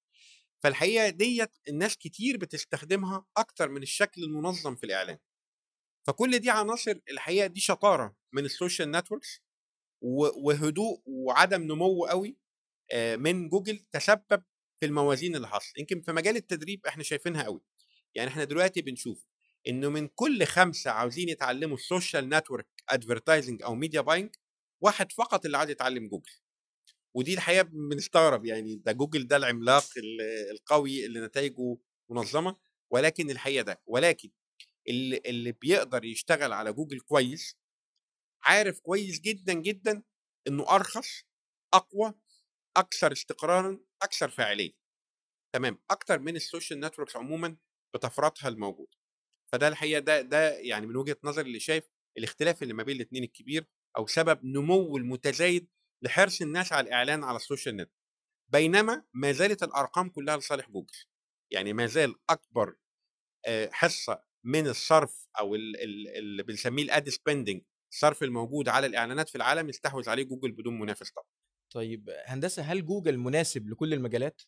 [0.64, 5.18] فالحقيقة ديت الناس كتير بتستخدمها أكتر من الشكل المنظم في الإعلان.
[6.08, 9.42] فكل دي عناصر الحقيقة دي شطارة من ال social networks
[10.02, 12.38] وهدوء وعدم نمو قوي
[13.16, 14.44] من جوجل تسبب
[14.80, 17.62] في الموازين اللي حصل يمكن في مجال التدريب إحنا شايفينها قوي.
[18.16, 19.26] يعني إحنا دلوقتي بنشوف
[19.68, 24.36] إنه من كل خمسة عاوزين يتعلموا ال social network advertising أو media buying
[24.82, 26.32] واحد فقط اللي عايز يتعلم جوجل.
[27.14, 31.78] ودي الحقيقة بنستغرب يعني ده جوجل ده العملاق ال- القوي اللي نتائجه
[32.10, 32.56] منظمة
[32.90, 33.82] ولكن الحقيقة ده.
[33.88, 34.30] ولكن
[34.88, 37.58] اللي, اللي بيقدر يشتغل على جوجل كويس
[38.44, 40.04] عارف كويس جدا جدا
[40.48, 41.24] إنه أرخص
[41.74, 42.14] أقوى
[42.78, 44.72] أكثر استقرارا أكثر فاعلية.
[45.56, 47.58] تمام؟ أكتر من ال social networks عموما
[47.96, 48.98] بطفراتها الموجوده
[49.54, 53.24] فده الحقيقة ده ده يعني من وجهة نظري اللي شايف الاختلاف اللي ما بين الاثنين
[53.24, 53.66] الكبير
[53.98, 55.70] أو سبب نمو المتزايد
[56.04, 57.92] لحرص الناس على الإعلان على ال social net
[58.52, 60.98] بينما ما زالت الأرقام كلها لصالح جوجل.
[61.54, 62.76] يعني ما زال أكبر
[63.46, 68.88] آه، حصة من الصرف أو ال- ال- اللي بنسميه ال ad spending الصرف الموجود على
[68.88, 71.26] الإعلانات في العالم يستحوذ عليه جوجل بدون منافس طبعا.
[71.74, 74.42] طيب هندسة هل جوجل مناسب لكل المجالات؟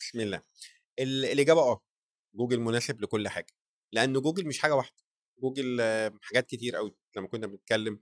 [0.00, 0.42] بسم الله.
[0.98, 1.84] ال- الإجابة آه
[2.34, 3.52] جوجل مناسب لكل حاجة
[3.92, 4.96] لأن جوجل مش حاجة واحدة.
[5.42, 5.80] جوجل
[6.22, 8.00] حاجات كتير قوي لما كنا بنتكلم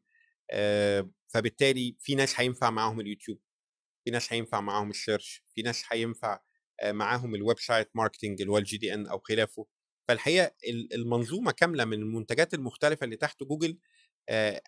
[1.27, 3.41] فبالتالي في ناس هينفع معاهم اليوتيوب
[4.05, 6.41] في ناس هينفع معاهم ال search في ناس هينفع
[6.83, 9.67] آه، معاهم ال website marketing اللي هو ال GDN أو خلافه.
[10.09, 13.79] فالحقيقة ال- المنظومة كاملة من المنتجات المختلفة اللي تحت جوجل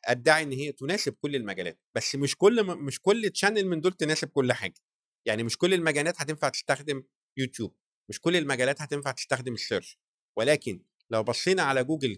[0.05, 4.29] أدعي إن هي تناسب كل المجالات بس مش كل مش كل channel من دول تناسب
[4.29, 4.75] كل حاجة.
[5.27, 7.03] يعني مش كل المجالات هتنفع تستخدم
[7.37, 7.77] يوتيوب
[8.11, 9.99] مش كل المجالات هتنفع تستخدم ال search
[10.39, 12.17] ولكن لو بصينا على جوجل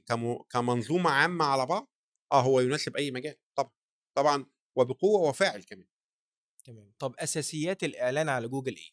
[0.51, 1.93] كمنظومة عامة على بعض
[2.33, 3.73] آه هو يناسب أي مجال طبعا
[4.17, 5.87] طبعا وبقوة وفاعل كمان.
[6.65, 6.93] تمام.
[6.99, 8.91] طب أساسيات الإعلان على جوجل إيه؟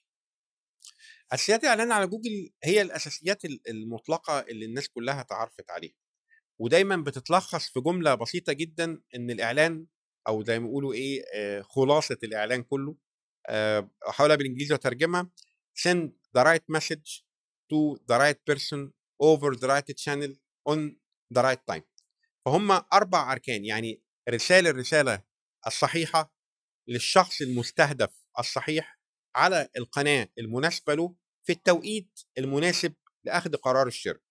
[1.33, 5.93] أساسيات الاعلان على جوجل هي الأساسيات ال- المطلقة اللي الناس كلها تعرفت عليها.
[6.59, 9.85] ودايما بتتلخص في جملة بسيطة جدا إن الإعلان
[10.27, 12.97] أو زي ما بيقولوا إيه آه، خلاصة الإعلان كله
[13.49, 15.29] آه، احاولها بالإنجليزي واترجمها
[15.87, 17.23] send the right message
[17.73, 18.91] to the right person
[19.23, 20.31] over the right channel
[20.69, 20.79] on
[21.37, 21.83] the right time.
[22.45, 25.23] فهم أربع أركان يعني رسال الرسالة
[25.67, 26.33] الصحيحة
[26.87, 28.98] للشخص المستهدف الصحيح
[29.39, 34.21] على القناة المناسبة له في التوقيت المناسب لأخذ قرار الشراء.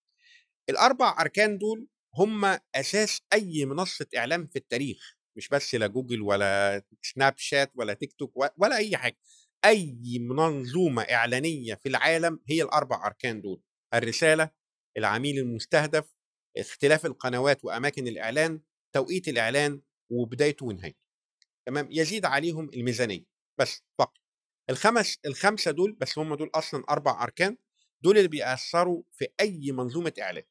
[0.71, 6.83] الأربع أركان دول هم أساس أي منصة إعلام في التاريخ مش بس لا جوجل ولا
[7.03, 9.18] سناب شات ولا تيك توك ولا أي حاجة.
[9.64, 13.62] أي منظومة إعلانية في العالم هي الأربع أركان دول.
[13.94, 14.51] الرسالة
[14.97, 16.14] العميل المستهدف
[16.57, 18.61] اختلاف القنوات وأماكن الإعلان
[18.92, 20.99] توقيت الإعلان وبدايته ونهايته.
[21.66, 23.25] تمام؟ يزيد عليهم الميزانية.
[23.59, 24.28] بس فقط.
[24.70, 27.57] الخمس الخمسة دول بس هم دول أصلا أربع أركان
[28.02, 30.44] دول اللي بيأثروا في أي منظومة اعلان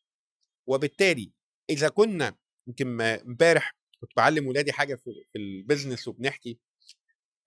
[0.68, 1.32] وبالتالي
[1.70, 2.36] إذا كنا
[2.68, 6.60] يمكن امبارح كنت بعلم ولادي حاجة في, في البيزنس وبنحكي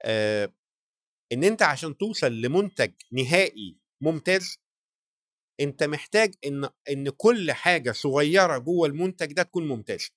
[0.04, 0.52] آه
[1.32, 4.58] إن أنت عشان توصل لمنتج نهائي ممتاز
[5.60, 10.10] أنت محتاج إن إن كل حاجة صغيرة جوه المنتج ده تكون ممتازة.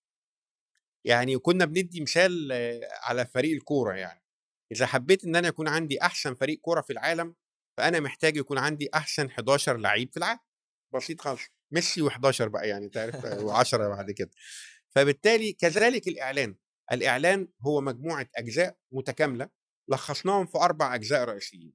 [1.06, 4.23] يعني كنا بندي مثال آه، على فريق الكورة يعني.
[4.72, 7.36] إذا حبيت إن أنا يكون عندي أحسن فريق كورة في العالم
[7.78, 10.40] فأنا محتاج يكون عندي أحسن 11 لعيب في العالم.
[10.94, 11.42] بسيط خالص.
[11.72, 14.32] ميسي و11 بقى يعني تعرف و10 بعد كده.
[14.96, 16.56] فبالتالي كذلك الإعلان.
[16.92, 19.50] الإعلان هو مجموعة أجزاء متكاملة
[19.88, 21.74] لخصناهم في أربع أجزاء رئيسيين.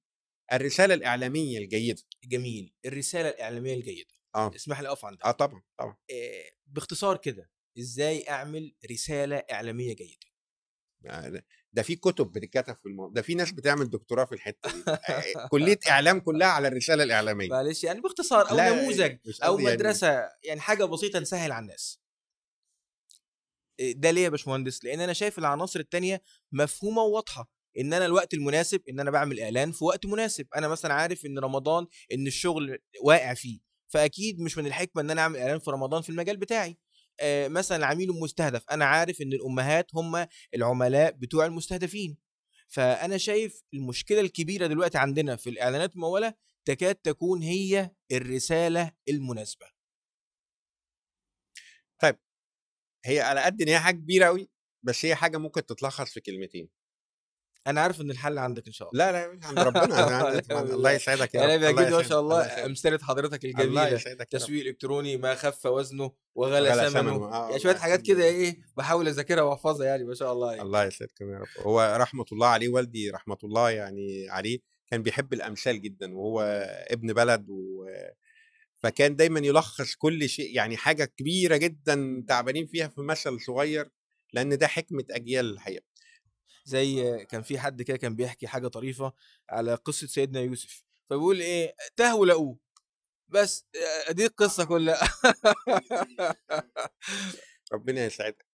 [0.53, 2.03] الرسالة الإعلامية الجيدة.
[2.25, 2.75] جميل.
[2.87, 4.15] الرسالة الإعلامية الجيدة.
[4.35, 4.51] آه.
[4.55, 5.97] اسمح لي أقف عندها آه طبعا طبعا.
[6.11, 10.27] آه، باختصار كده إزاي أعمل رسالة إعلامية جيدة؟
[11.73, 14.83] ده- في كتب بتتكتب في الموضوع ده في ناس بتعمل دكتوراه في الحتة دي.
[15.51, 17.49] كلية إعلام كلها على الرسالة الإعلامية.
[17.49, 22.01] معلش يعني باختصار أو نموذج أو يعني- مدرسة يعني حاجة بسيطة نسهل على الناس.
[23.81, 27.51] ده ليه يا باشمهندس؟ لأن أنا شايف العناصر التانية مفهومة وواضحة.
[27.79, 30.47] إن أنا الوقت المناسب إن أنا بعمل إعلان في وقت مناسب.
[30.57, 33.61] أنا مثلا عارف إن رمضان إن الشغل واقع فيه.
[33.89, 36.79] فأكيد مش من الحكمة إن أنا أعمل إعلان في رمضان في المجال بتاعي.
[37.49, 42.19] مثلا العميل المستهدف أنا عارف إن الأمهات هم العملاء بتوع المستهدفين.
[42.69, 49.67] فأنا شايف المشكلة الكبيرة دلوقتي عندنا في الإعلانات الممولة تكاد تكون هي الرسالة المناسبة.
[53.05, 54.49] هي على قد إن هي حاجة كبيرة قوي
[54.83, 56.69] بس هي حاجة ممكن تتلخص في كلمتين.
[57.69, 59.87] أنا عارف إن الحل عندك إن شاء الله لا لا عند ربنا
[60.41, 60.63] طبعاً.
[60.63, 62.03] الله يسعدك يا أنا رب بيعجبني ما.
[62.03, 62.67] شاء الله.
[62.67, 64.25] أمثلة حضرتك الله الجميلة.
[64.25, 67.25] تسويق إلكتروني ما خف وزنه وغلى ثمنه.
[67.33, 68.03] آه، يعني شوية حاجات.
[68.03, 70.63] كده إيه بحاول أذاكرها وأحفظها يعني ما شاء الله يعني.
[70.63, 74.59] الله يسعدكم يا رب هو رحمة الله عليه والدي رحمة الله يعني عليه
[74.91, 76.41] كان بيحب الأمثال جدا وهو
[76.91, 77.87] ابن بلد و
[78.83, 83.91] فكان دايما يلخص كل شيء يعني حاجة كبيرة جدا تعبانين فيها في مثل صغير
[84.33, 85.85] لأن ده حكمة أجيال الحقيقة
[86.69, 89.13] زي كان في حد كده كان بيحكي حاجة طريفة
[89.51, 92.59] على قصة سيدنا يوسف فبيقول إيه تهوا لقوه
[93.29, 93.67] بس
[94.09, 95.01] آه، دي القصة كلها.
[97.73, 98.47] ربنا يسعدك.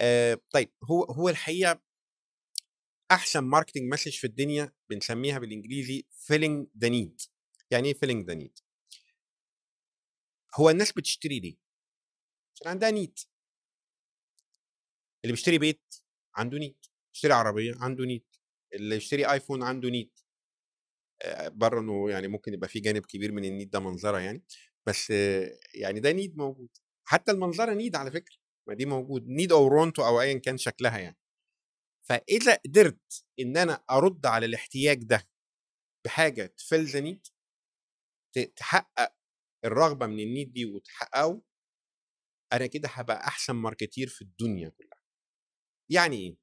[0.00, 1.82] آه طيب هو هو الحقيقة
[3.10, 7.20] أحسن marketing message في الدنيا بنسميها بالإنجليزي filling the need
[7.70, 8.58] يعني إيه filling the need
[10.54, 11.56] هو الناس بتشتري ليه؟
[12.54, 13.18] عشان عندها need
[15.24, 15.94] اللي بيشتري بيت
[16.34, 18.24] عنده need يشتري عربية عنده need
[18.74, 20.10] اللي يشتري آيفون عنده need.
[21.46, 24.44] بره إنه يعني ممكن يبقى في جانب كبير من ال need ده منظرة يعني
[24.86, 25.10] بس
[25.74, 26.68] يعني ده need موجود.
[27.08, 28.36] حتى المنظرة need على فكرة
[28.68, 31.18] ما دي موجود need أو want أو ايا كان شكلها يعني.
[32.08, 35.28] فإذا قدرت إن أنا أرد على الاحتياج ده
[36.04, 37.26] بحاجة تفل ذا نيد
[38.56, 39.14] تحقق
[39.64, 41.42] الرغبة من النيد دي وتحققه
[42.52, 45.02] أنا كده هبقى أحسن ماركتير في الدنيا كلها.
[45.90, 46.36] يعني إيه؟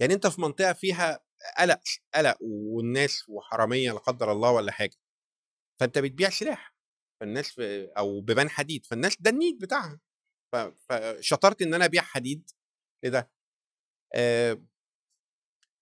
[0.00, 1.20] يعني أنت في منطقة فيها
[1.58, 1.80] قلق
[2.14, 4.96] قلق والناس وحرامية لا قدر الله ولا حاجة
[5.80, 6.74] فأنت بتبيع سلاح
[7.20, 7.58] فالناس
[7.98, 10.00] أو بيبان حديد فالناس ده النيد بتاعها.
[10.88, 12.50] فشطرت إن أنا أبيع حديد
[13.04, 13.30] لده
[14.14, 14.62] آه،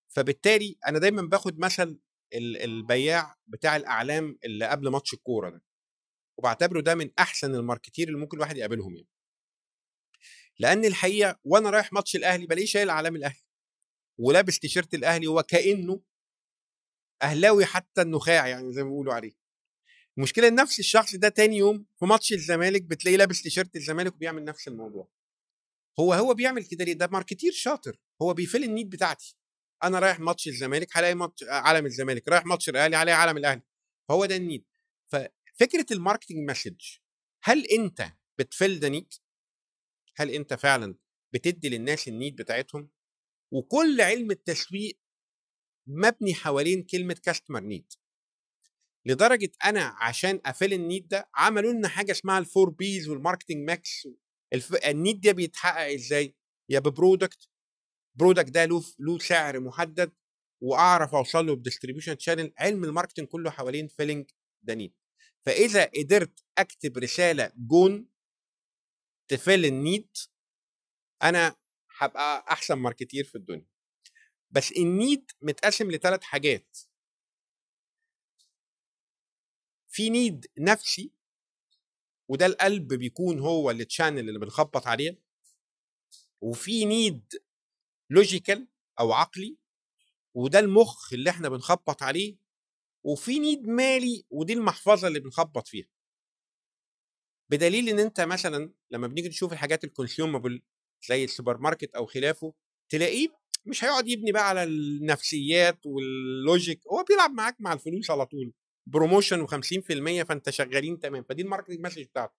[0.08, 2.00] فبالتالي أنا دايما باخد مثل
[2.34, 5.62] ال- البياع بتاع الأعلام اللي قبل ماتش الكورة ده
[6.38, 9.08] وبعتبره ده من أحسن ال marketer اللي ممكن الواحد يقابلهم يعني.
[10.58, 13.47] لأن الحقيقة وأنا رايح ماتش الأهلي بلاقيه شايل أعلام الأهلي.
[14.18, 16.00] ولابس تيشيرت الأهلي وكأنه
[17.22, 19.32] أهلاوي حتى النخاع يعني زي ما بيقولوا عليه.
[20.18, 24.44] المشكلة إن نفس الشخص ده تاني يوم في ماتش الزمالك بتلاقيه لابس تيشيرت الزمالك وبيعمل
[24.44, 25.08] نفس الموضوع.
[26.00, 28.00] هو هو بيعمل كده ليه؟ ده marketer شاطر.
[28.22, 29.36] هو بي fill ال need بتاعتي.
[29.82, 32.28] أنا رايح ماتش الزمالك هلاقي ماتش علم الزمالك.
[32.28, 33.62] رايح ماتش الأهلي هلاقي علم الأهلي.
[34.08, 34.64] فهو ده ال need
[35.12, 36.80] ففكرة ال marketing message
[37.42, 39.12] هل أنت بت fill the need
[40.16, 40.94] هل أنت فعلا
[41.34, 42.90] بتدي للناس ال need بتاعتهم؟
[43.50, 44.98] وكل علم التسويق
[45.86, 47.92] مبني حوالين كلمة customer need
[49.06, 53.08] لدرجة أنا عشان ا fill ال need ده عملوا لنا حاجة اسمها ال four Ps
[53.08, 54.08] وال marketing mix.
[54.86, 56.34] ال need ده بيتحقق إزاي؟
[56.68, 57.48] يا ب product
[58.14, 60.12] product ده له له سعر محدد
[60.62, 64.30] وأعرف أوصل له ب distribution channel علم ال marketing كله حوالين filling
[64.66, 64.94] the need
[65.46, 68.08] فإذا قدرت أكتب رسالة جون
[69.28, 70.08] ت fill ال need
[71.22, 71.56] أنا
[71.98, 73.66] هبقى أحسن marketer في الدنيا.
[74.50, 76.78] بس ال need متقسم لثلاث حاجات.
[79.88, 81.12] في need نفسي
[82.28, 85.22] وده القلب بيكون هو ال channel اللي بنخبط عليه.
[86.40, 87.42] وفي need
[88.10, 88.68] logical
[89.00, 89.56] أو عقلي
[90.34, 92.36] وده المخ اللي إحنا بنخبط عليه.
[93.04, 95.88] وفي need مالي ودي المحفظة اللي بنخبط فيها.
[97.50, 100.62] بدليل إن أنت مثلا لما بنيجي نشوف الحاجات ال consumable
[101.08, 102.54] زي السوبر ماركت أو خلافه
[102.88, 103.28] تلاقيه
[103.66, 108.52] مش هيقعد يبني بقى على النفسيات وال logic هو بيلعب معاك مع الفلوس على طول
[108.86, 112.34] promotion و50% فأنت شغالين تمام فدي ال marketing message بتاعته.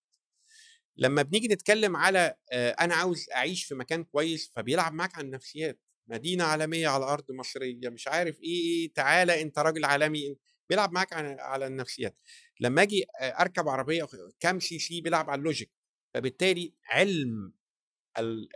[0.98, 5.80] لما بنيجي نتكلم على آه، أنا عاوز أعيش في مكان كويس فبيلعب معاك على النفسيات.
[6.08, 10.38] مدينة عالمية على أرض مصرية مش عارف إيه إيه تعالى أنت راجل عالمي
[10.70, 12.18] بيلعب معاك على على النفسيات.
[12.60, 14.08] لما أجي آه، أركب عربية
[14.40, 15.72] كام CC بيلعب على ال logic
[16.14, 17.54] فبالتالي علم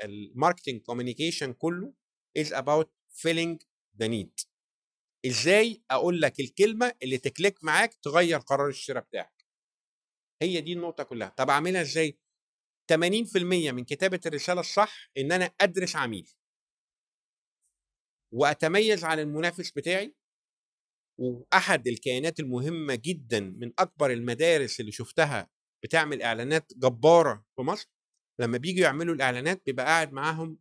[0.03, 1.93] ال marketing communication كله
[2.39, 2.88] is about
[3.21, 3.58] filling
[4.02, 4.45] the need.
[5.26, 9.45] إزاي أقول لك الكلمة اللي تكليك معاك تغير قرار الشراء بتاعك؟
[10.41, 11.30] هي دي النقطة كلها.
[11.30, 12.17] طب أعملها إزاي؟
[12.93, 16.30] 80% من كتابة الرسالة الصح إن أنا أدرس عميل.
[18.34, 20.15] وأتميز عن المنافس بتاعي.
[21.19, 25.49] وأحد الكيانات المهمة جدا من أكبر المدارس اللي شفتها
[25.84, 27.89] بتعمل إعلانات جبارة في مصر
[28.39, 30.58] لما بييجوا يعملوا الإعلانات بيبقى قاعد معاهم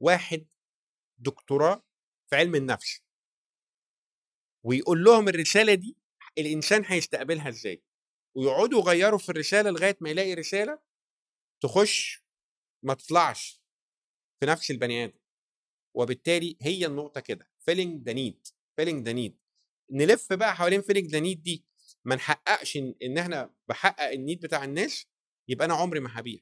[0.00, 0.46] واحد
[1.18, 1.84] دكتوراه
[2.30, 3.02] في علم النفس.
[4.64, 5.96] ويقول لهم الرسالة دي
[6.38, 7.82] الإنسان هيستقبلها إزاي؟
[8.36, 10.78] ويقعدوا يغيروا في الرسالة لغاية ما يلاقي رسالة
[11.62, 12.24] تخش
[12.82, 13.62] ما تطلعش
[14.40, 15.18] في نفس البني آدم.
[15.94, 18.46] وبالتالي هي النقطة كده filling the need
[18.76, 19.38] filling the need
[19.90, 21.64] نلف بقى حوالين filling the need دي
[22.04, 25.06] ما نحققش إن إحنا بحقق ال need بتاع الناس
[25.48, 26.40] يبقى أنا عمري ما هبيع.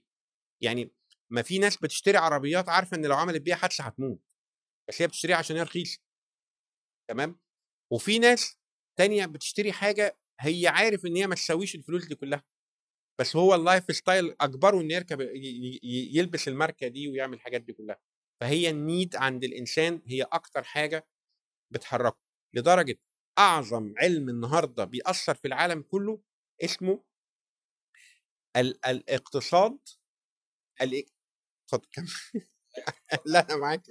[0.64, 0.90] يعني
[1.30, 4.20] ما في ناس بتشتري عربيات عارفة إن لو عملت بيها حادثة هتموت
[4.88, 5.98] بس هي بتشتريها عشان هي رخيصة.
[7.10, 7.40] تمام؟
[7.92, 8.58] وفي ناس
[8.98, 12.44] تانية بتشتري حاجة هي عارف إن هي ما تساويش الفلوس دي كلها
[13.20, 15.20] بس هو ال lifestyle أجبره انه يركب
[16.14, 17.98] يلبس الماركة دي ويعمل الحاجات دي كلها.
[18.40, 21.06] فهي ال need عند الإنسان هي أكتر حاجة
[21.72, 22.18] بتحركه.
[22.54, 22.98] لدرجة
[23.38, 26.22] أعظم علم النهارده بيأثر في العالم كله
[26.64, 27.04] اسمه
[28.56, 29.78] ال- الاقتصاد
[30.82, 31.04] ال-
[31.64, 32.08] اتفضل كمل.
[33.26, 33.82] لا أنا معاك.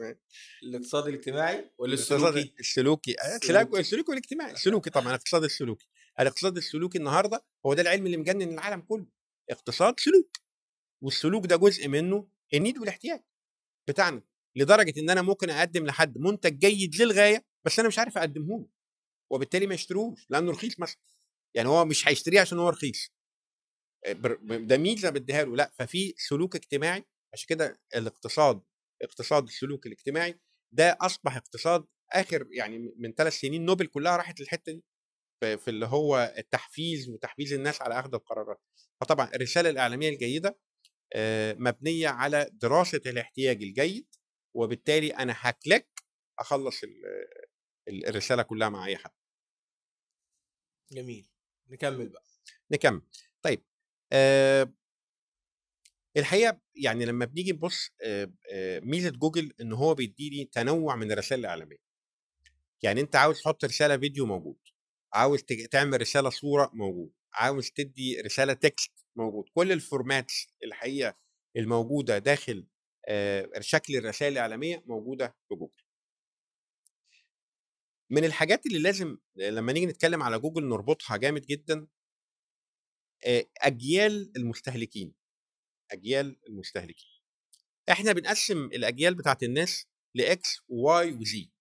[0.63, 3.15] الاقتصاد الاجتماعي ولا الاقتصاد السلوكي؟ السلوكي.
[3.21, 3.35] آه،
[3.79, 4.11] السلوكي.
[4.11, 4.51] والاجتماعي.
[4.51, 5.87] السلوكي طبعا الاقتصاد السلوكي.
[6.19, 9.07] الاقتصاد السلوكي النهارده هو ده العلم اللي مجنن العالم كله.
[9.49, 10.37] اقتصاد سلوك
[11.01, 13.21] والسلوك ده جزء منه ال need والاحتياج
[13.87, 14.21] بتاعنا.
[14.55, 18.67] لدرجة إن أنا ممكن أقدم لحد منتج جيد للغاية بس أنا مش عارف أقدمه له.
[19.29, 21.01] وبالتالي ما يشتروش لأنه رخيص مثلا.
[21.53, 23.07] يعني هو مش هيشتريه عشان هو رخيص.
[23.07, 23.13] آه،
[24.67, 28.61] ده ميزه بديها له لأ ففي سلوك اجتماعي عشان كده الاقتصاد
[29.01, 30.39] اقتصاد السلوك الاجتماعي
[30.73, 34.83] ده أصبح اقتصاد آخر يعني من ثلاث سنين نوبل كلها راحت للحتة دي
[35.41, 38.61] في اللي هو التحفيز وتحفيز الناس على أخذ القرارات.
[39.01, 40.59] فطبعا الرسالة الإعلامية الجيدة
[41.13, 44.07] آه، مبنية على دراسة الاحتياج الجيد
[44.55, 45.87] وبالتالي أنا هكليك
[46.39, 47.05] أخلص ال-
[47.87, 49.11] ال- الرسالة كلها مع أي حد.
[50.91, 51.27] جميل.
[51.69, 52.23] نكمل بقى.
[52.71, 53.01] نكمل.
[53.41, 53.63] طيب
[54.13, 54.73] آه
[56.17, 61.39] الحقيقة يعني لما بنيجي نبص آه آه ميزة جوجل إن هو بيديني تنوع من الرسائل
[61.41, 61.77] الإعلامية.
[62.83, 64.57] يعني أنت عاوز تحط رسالة فيديو موجود
[65.13, 71.15] عاوز تعمل رسالة صورة موجود عاوز تدي رسالة text موجود كل ال formats الحقيقة
[71.57, 72.67] الموجودة داخل
[73.07, 75.83] آه شكل الرسائل الإعلامية موجودة في جوجل.
[78.11, 81.87] من الحاجات اللي لازم لما نيجي نتكلم على جوجل نربطها جامد جدا
[83.61, 85.13] أجيال المستهلكين
[85.91, 87.09] أجيال المستهلكين.
[87.89, 91.51] إحنا بنقسم الأجيال بتاعت الناس لاكس وواي وزي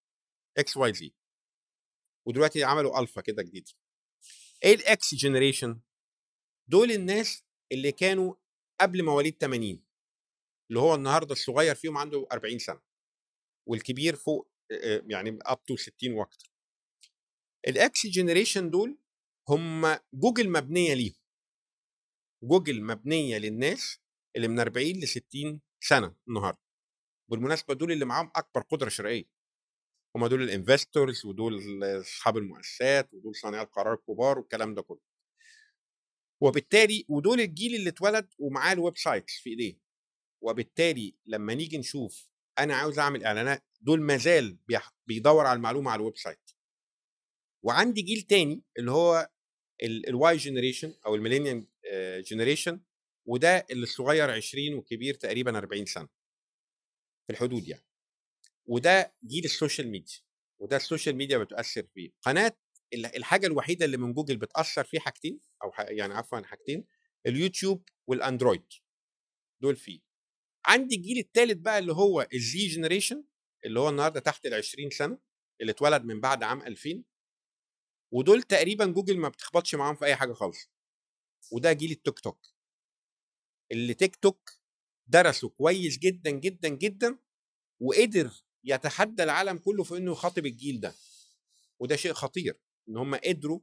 [0.58, 1.14] إكس واي زي
[2.26, 3.68] ودلوقتي عملوا الفا كده جديد.
[4.64, 5.80] إيه ال X generation
[6.68, 8.34] دول الناس اللي كانوا
[8.80, 9.84] قبل مواليد 80
[10.70, 12.80] اللي هو النهارده الصغير فيهم عنده 40 سنة
[13.68, 14.50] والكبير فوق
[15.10, 16.52] يعني up to 60 وأكتر.
[17.68, 18.98] ال X generation دول
[19.48, 21.22] هم جوجل مبنية ليهم.
[22.43, 23.99] جوجل مبنية للناس
[24.36, 26.61] اللي من 40 ل 60 سنة النهارده.
[27.30, 29.24] بالمناسبة دول اللي معاهم أكبر قدرة شرائية.
[30.16, 31.61] هم دول ال investors ودول
[32.01, 35.01] أصحاب المؤسسات ودول صانعي القرار الكبار والكلام ده كله.
[36.43, 39.78] وبالتالي ودول الجيل اللي اتولد ومعاه ال websites في ايديه
[40.43, 42.28] وبالتالي لما نيجي نشوف
[42.59, 46.51] أنا عاوز أعمل إعلانات دول مازال بيح- بيدور على المعلومة على ال website.
[47.64, 49.30] وعندي جيل تاني اللي هو
[49.82, 51.66] ال Y generation أو ال millennium
[52.30, 52.80] generation
[53.27, 56.09] وده اللي الصغير 20 والكبير تقريبا 40 سنة.
[57.27, 57.85] في الحدود يعني.
[58.64, 60.16] وده جيل ال social media
[60.59, 62.11] وده ال social media بتؤثر فيه.
[62.23, 62.57] قناة
[62.95, 66.85] ال- الحاجة الوحيدة اللي من جوجل بتأثر فيه حاجتين أو يعني عفوا حاجتين
[67.27, 68.64] اليوتيوب والاندرويد
[69.62, 70.01] دول فيه.
[70.66, 73.24] عندي الجيل الثالث بقى اللي هو ال Z generation
[73.64, 75.18] اللي هو النهارده تحت ال 20 سنة
[75.61, 77.05] اللي اتولد من بعد عام 2000
[78.12, 80.70] ودول تقريبا جوجل ما بتخبطش معاهم في أي حاجة خالص.
[81.52, 82.46] وده جيل التيك توك.
[83.72, 84.50] اللي تيك توك
[85.06, 87.18] درسه كويس جدا جدا جدا
[87.80, 88.30] وقدر
[88.64, 90.94] يتحدى العالم كله في إنه يخاطب الجيل ده.
[91.80, 93.60] وده شيء خطير إن هم قدروا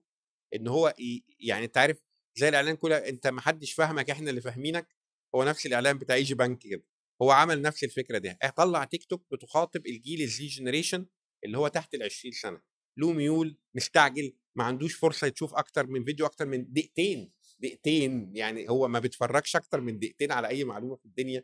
[0.55, 0.95] إن هو
[1.39, 2.03] يعني أنت عارف
[2.35, 4.95] زي الإعلان كله أنت ما حدش فاهمك إحنا اللي فاهمينك.
[5.35, 6.83] هو نفس الإعلان بتاع ايجي بنك كده.
[7.21, 8.37] هو عمل نفس الفكرة دي.
[8.57, 11.05] طلع تيك توك بتخاطب الجيل ال Z generation
[11.45, 12.61] اللي هو تحت ال 20 سنة.
[12.99, 18.69] له ميول مستعجل ما عندوش فرصة يشوف أكتر من فيديو أكتر من دقيقتين دقيقتين يعني
[18.69, 21.43] هو ما بيتفرجش أكتر من دقيقتين على أي معلومة في الدنيا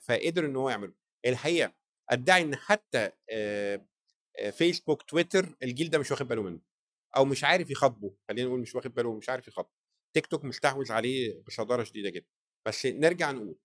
[0.00, 0.92] فقدر إن هو يعمله.
[1.26, 1.74] الحقيقة
[2.10, 3.86] أدعي إن حتى آه،
[4.38, 6.60] آه، فيسبوك تويتر الجيل ده مش واخد باله منه
[7.16, 9.72] أو مش عارف يخاطبه خلينا نقول مش واخد باله مش عارف يخاطبه.
[10.14, 12.26] تيك توك مستحوذ عليه بصدارة شديدة جدا.
[12.66, 13.58] بس نرجع نقول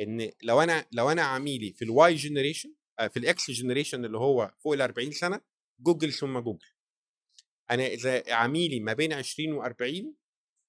[0.00, 2.74] إن لو أنا لو أنا عميلي في ال Y generation
[3.10, 5.40] في ال X generation اللي هو فوق ال 40 سنة
[5.80, 6.66] جوجل ثم جوجل.
[7.70, 10.06] أنا إذا عميلي ما بين 20 و40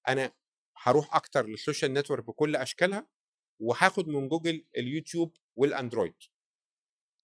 [0.08, 0.32] أنا
[0.76, 3.06] هروح أكتر لل social network بكل أشكالها
[3.60, 6.14] وهاخد من جوجل اليوتيوب والأندرويد.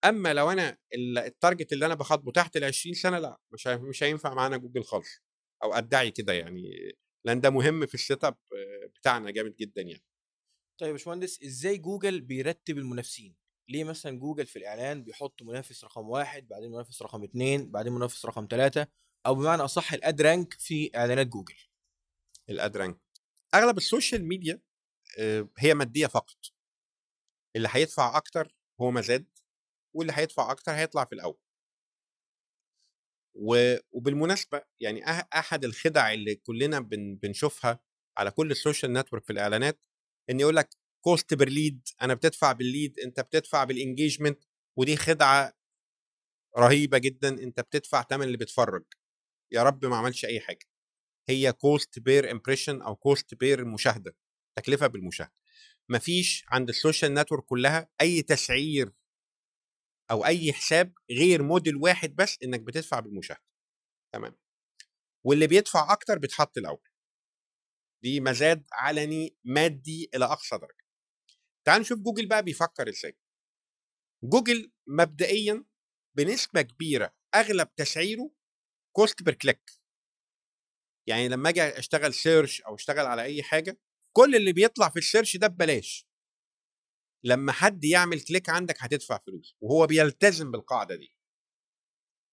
[0.04, 3.66] أما لو أنا ال- ال target اللي أنا بخاطبه تحت ال 20 سنة لأ مش
[3.66, 5.08] مش هينفع معانا جوجل خالص
[5.64, 6.62] أو أدعي كده يعني
[7.24, 8.36] لأن ده مهم في ال setup
[9.00, 10.04] بتاعنا جامد جدا يعني.
[10.80, 13.36] طيب يا باشمهندس إزاي جوجل بيرتب المنافسين؟
[13.68, 18.26] ليه مثلا جوجل في الإعلان بيحط منافس رقم واحد بعدين منافس رقم اثنين بعدين منافس
[18.26, 18.86] رقم ثلاثة
[19.26, 21.56] أو بمعنى أصح ال Ad Rank في إعلانات جوجل؟
[22.50, 22.98] ال Ad Rank
[23.54, 24.60] أغلب ال social media
[25.18, 26.36] آه، هي مادية فقط.
[27.56, 29.26] اللي هيدفع أكتر هو مزاد
[29.94, 31.38] واللي هيدفع أكتر هيطلع في الأول.
[33.92, 37.80] وبالمناسبة يعني أح- أحد الخدع اللي كلنا بن بنشوفها
[38.18, 39.86] على كل ال social network في الإعلانات
[40.30, 40.70] إن يقول لك
[41.04, 44.44] cost per lead أنا بتدفع بال lead أنت بتدفع بال engagement
[44.76, 45.52] ودي خدعة
[46.58, 48.84] رهيبة جدا أنت بتدفع ثمن اللي بيتفرج
[49.52, 50.66] يا رب ما عملش أي حاجة.
[51.28, 54.16] هي cost per impression أو cost per مشاهدة
[54.58, 55.34] تكلفة بالمشاهدة.
[55.88, 58.92] مفيش عند ال social network كلها أي تسعير
[60.10, 63.44] أو أي حساب غير موديل واحد بس إنك بتدفع بالمشاهدة.
[64.14, 64.36] تمام.
[65.24, 66.88] واللي بيدفع أكتر بيتحط الأول.
[68.02, 70.77] دي مزاد علني مادي إلى أقصى درجة.
[71.68, 73.16] تعال نشوف جوجل بقى بيفكر إزاي.
[74.24, 75.64] جوجل مبدئيا
[76.16, 78.30] بنسبة كبيرة أغلب تسعيره
[78.92, 79.70] cost per click
[81.08, 83.80] يعني لما أجي أشتغل search أو أشتغل على أي حاجة
[84.12, 86.06] كل اللي بيطلع في ال search ده ببلاش.
[87.24, 91.14] لما حد يعمل click عندك هتدفع فلوس وهو بيلتزم بالقاعدة دي.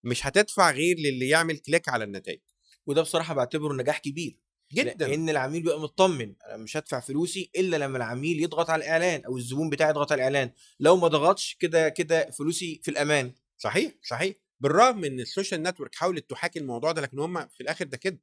[0.03, 2.41] مش هتدفع غير للي يعمل click على النتائج.
[2.85, 4.44] وده بصراحة بعتبره نجاح كبير.
[4.73, 5.07] جدا.
[5.07, 9.37] لأن العميل بيبقى مطمن أنا مش هدفع فلوسي إلا لما العميل يضغط على الإعلان أو
[9.37, 10.51] الزبون بتاعي يضغط على الإعلان.
[10.79, 13.33] لو ما ضغطش كده كده فلوسي في الأمان.
[13.57, 14.35] صحيح صحيح.
[14.59, 18.19] بالرغم إن ال social network حاولت تحاكي الموضوع ده لكن هم في الآخر ده كده.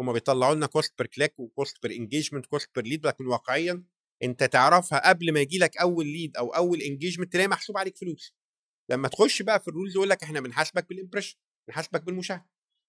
[0.00, 3.84] هم بيطلعوا لنا cost per click و cost per engagement cost per lead لكن واقعيا
[4.22, 8.34] أنت تعرفها قبل ما يجي لك أول lead أو أول engagement تلاقي محسوب عليك فلوس.
[8.90, 11.36] لما تخش بقى في ال rules يقول لك إحنا بنحاسبك بال impression
[11.68, 12.46] بنحاسبك بالمشاهدة.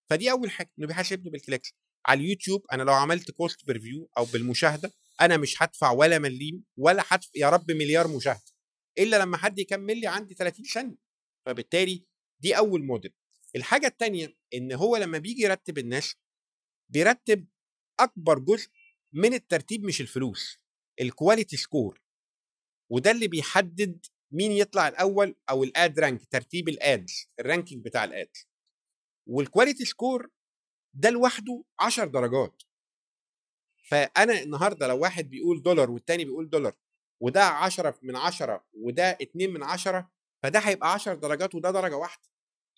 [0.09, 1.73] فدي أول حاجة إنه بيحاسبني بال clicks
[2.05, 4.91] على اليوتيوب أنا لو عملت cost per view أو بالمشاهدة
[5.21, 8.41] أنا مش هدفع ولا مليم ولا هدفع يا رب مليار مشاهدة
[8.99, 10.95] إلا لما حد يكمل لي عندي 30 ثانية
[11.45, 12.05] فبالتالي
[12.39, 13.13] دي أول موديل
[13.55, 16.15] الحاجة الثانية إن هو لما بيجي يرتب الناس
[16.89, 17.47] بيرتب
[17.99, 18.69] أكبر جزء
[19.13, 20.57] من الترتيب مش الفلوس
[21.01, 22.01] ال quality score
[22.89, 27.85] وده اللي بيحدد مين يطلع الأول أو ال ad rank ترتيب ال ads ال ranking
[27.85, 28.47] بتاع ال ads
[29.27, 30.29] وال quality score
[30.99, 32.63] ده لوحده 10 درجات.
[33.89, 36.73] فأنا النهارده لو واحد بيقول دولار والتاني بيقول دولار
[37.19, 40.09] وده 10 من 10 وده 2 من 10
[40.43, 42.29] فده هيبقى 10 درجات وده درجة واحدة.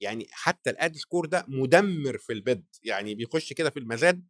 [0.01, 4.27] يعني حتى ال ad score ده مدمر في ال bid يعني بيخش كده في المزاد.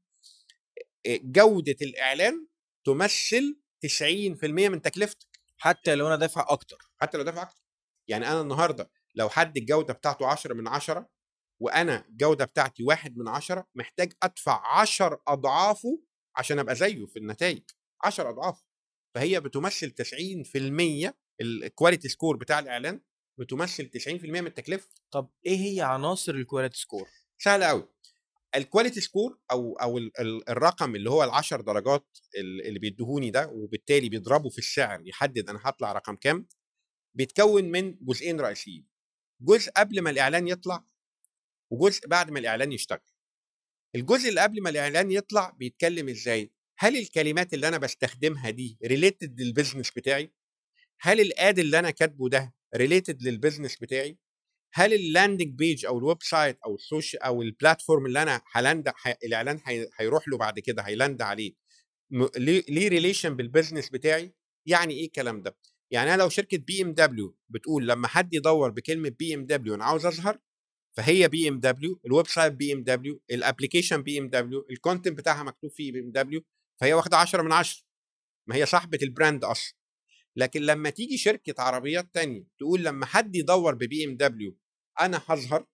[1.07, 2.47] آه، جودة الإعلان
[2.85, 5.27] تمثل 90% من تكلفتك.
[5.57, 6.77] حتى لو أنا دافع أكتر.
[7.01, 7.61] حتى لو دافع أكتر.
[8.07, 11.09] يعني أنا النهارده لو حد الجودة بتاعته 10 من 10
[11.61, 16.01] وأنا الجوده بتاعتي واحد من 10 محتاج أدفع 10 أضعافه
[16.37, 17.63] عشان أبقى زيه في النتائج
[18.03, 18.63] 10 أضعاف.
[19.15, 23.01] فهي بتمثل 90% ال quality score بتاع الإعلان
[23.39, 24.89] بتمثل 90% من التكلفة.
[25.11, 27.87] طب إيه هي عناصر ال quality score سهل قوي
[28.55, 33.29] ال quality score أو أو ال- ال- الرقم اللي هو ال10 درجات ال- اللي بيدوهوني
[33.31, 36.47] ده وبالتالي بيضربوا في السعر يحدد أنا هطلع رقم كام
[37.15, 38.87] بيتكون من جزئين رئيسيين.
[39.41, 40.85] جزء قبل ما الإعلان يطلع
[41.71, 42.99] وجزء بعد ما الإعلان يشتغل.
[43.95, 49.41] الجزء اللي قبل ما الإعلان يطلع بيتكلم إزاي؟ هل الكلمات اللي أنا بستخدمها دي related
[49.41, 50.31] لل business بتاعي؟
[51.01, 54.17] هل ال ad اللي أنا كاتبه ده related لل business بتاعي؟
[54.73, 58.41] هل ال landing page أو ال website أو ال social أو ال platform اللي أنا
[58.51, 58.91] ه land
[59.23, 61.53] الإعلان هي- هيروح له بعد كده هي land عليه
[62.69, 64.33] ليه relation بال business بتاعي؟
[64.65, 65.57] يعني إيه الكلام ده؟
[65.91, 70.39] يعني أنا لو شركة BMW بتقول لما حد يدور بكلمة BMW أنا عاوز أظهر
[70.97, 76.43] فهي BMW ال website BMW ال application BMW ال content بتاعها مكتوب فيه BMW
[76.81, 77.83] فهي واخدة 10 من 10
[78.49, 79.75] ما هي صاحبة ال brand أصلا.
[80.35, 84.57] لكن لما تيجي شركة عربيات تانية تقول لما حد يدور ب BMW
[85.01, 85.65] أنا هظهر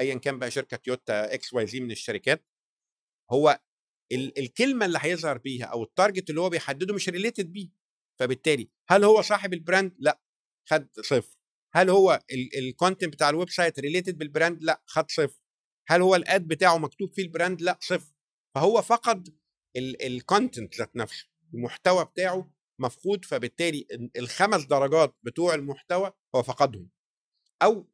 [0.00, 2.46] ايا كان بقى شركة تويوتا X Y Z من الشركات
[3.32, 3.60] هو
[4.12, 7.68] ال- الكلمة اللي هيظهر بيها أو ال target اللي هو بيحدده مش related بيه.
[8.20, 10.20] فبالتالي هل هو صاحب ال brand لا.
[10.70, 11.35] خد صفر.
[11.76, 12.20] هل هو
[12.58, 15.40] ال content بتاع ال website related بال brand لا خد صفر.
[15.88, 18.14] هل هو ال ad بتاعه مكتوب فيه ال brand لا صفر.
[18.54, 19.36] فهو فقد
[19.76, 26.90] ال content ذات نفسه المحتوى بتاعه مفقود فبالتالي ال- الخمس درجات بتوع المحتوى هو فقدهم.
[27.62, 27.90] أو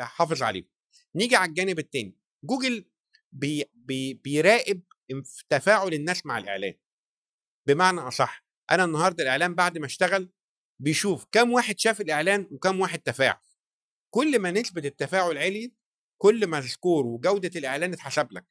[0.00, 0.68] حافظ عليهم.
[1.14, 2.84] نيجي على الجانب الثاني جوجل
[3.32, 4.82] بي بي بيراقب
[5.48, 6.74] تفاعل الناس مع الإعلان.
[7.68, 10.32] بمعنى أصح أنا النهارده الإعلان بعد ما اشتغل
[10.84, 13.40] بيشوف كم واحد شاف الإعلان وكم واحد تفاعل.
[14.14, 15.74] كل ما نسبة التفاعل عليت
[16.20, 18.46] كل ما ال score وجودة الإعلان اتحسب لك.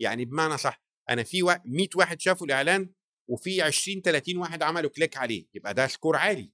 [0.00, 2.90] يعني بمعنى صح أنا في وا- 100 واحد شافوا الإعلان
[3.30, 6.52] وفي 20 30 واحد عملوا click عليه يبقى ده score عالي.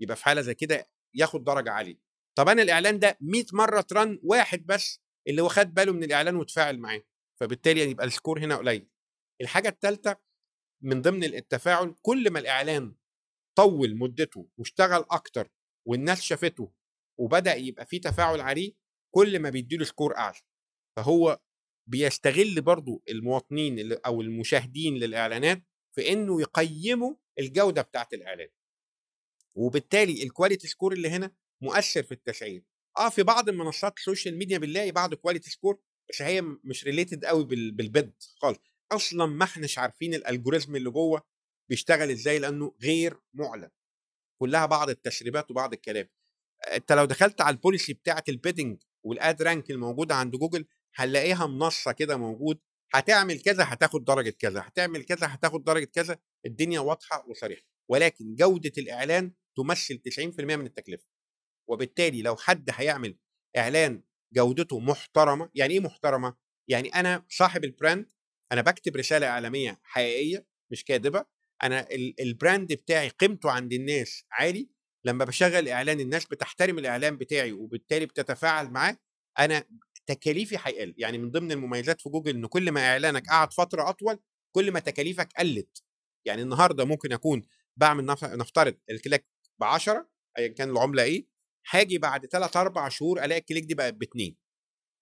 [0.00, 2.00] يبقى في حالة زي كده ياخد درجة عالية.
[2.38, 6.36] طب أنا الإعلان ده 100 مرة run واحد بس اللي هو خد باله من الإعلان
[6.36, 7.02] وتفاعل معاه
[7.40, 8.88] فبالتالي يبقى ال score هنا قليل.
[9.40, 10.16] الحاجة الثالثه
[10.82, 12.94] من ضمن التفاعل كل ما الإعلان
[13.54, 15.48] طول مدته واشتغل أكتر
[15.86, 16.72] والناس شافته
[17.18, 18.72] وبدأ يبقى فيه تفاعل عليه
[19.14, 20.38] كل ما بيديله score أعلى.
[20.96, 21.40] فهو
[21.86, 25.62] بيستغل برضو المواطنين أو المشاهدين للإعلانات
[25.96, 28.48] في إنه يقيموا الجودة بتاعت الإعلان.
[29.54, 31.32] وبالتالي ال quality score اللي هنا
[31.62, 32.64] مؤثر في التسعير
[32.98, 35.78] آه في بعض المنصات ال social media بنلاقي بعض quality score
[36.10, 38.58] بس هي مش related قوي بال- بال bid خالص.
[38.92, 41.22] أصلا ما إحناش عارفين ال algorithm اللي جوه
[41.70, 43.70] بيشتغل إزاي؟ لأنه غير معلن.
[44.40, 46.08] كلها بعض التسريبات وبعض الكلام.
[46.72, 50.66] أنت لو دخلت على ال policy بتاعة ال bidding وال ad rank الموجودة عند جوجل
[50.94, 52.60] هنلاقيها منصه كده موجود.
[52.94, 54.60] هتعمل كذا هتاخد درجة كذا.
[54.66, 56.18] هتعمل كذا هتاخد درجة كذا.
[56.46, 57.62] الدنيا واضحة وصريحة.
[57.90, 61.06] ولكن جودة الإعلان تمثل 90% من التكلفة.
[61.68, 63.16] وبالتالي لو حد هيعمل
[63.56, 64.02] إعلان
[64.32, 66.36] جودته محترمة يعني إيه محترمة؟
[66.68, 68.12] يعني أنا صاحب ال brand
[68.52, 71.24] أنا بكتب رسالة إعلامية حقيقية مش كاذبة.
[71.62, 74.68] أنا ال- ال brand بتاعي قيمته عند الناس عالي
[75.04, 78.96] لما بشغل إعلان الناس بتحترم الإعلان بتاعي وبالتالي بتتفاعل معاه
[79.38, 79.64] أنا
[80.06, 80.94] تكاليفي هيقل.
[80.98, 84.18] يعني من ضمن المميزات في جوجل إن كل ما إعلانك قعد فترة أطول
[84.52, 85.82] كل ما تكاليفك قلت.
[86.24, 87.42] يعني النهارده ممكن أكون
[87.76, 89.26] بعمل نف- نفترض ال click
[89.60, 90.08] ب 10
[90.38, 91.26] ايا كان العملة إيه
[91.70, 94.36] هاجي بعد 3 4 شهور ألاقي ال click دي بقت باتنين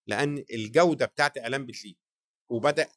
[0.06, 1.96] لأن الجودة بتاعت الإعلان بتزيد
[2.50, 2.88] وبدأ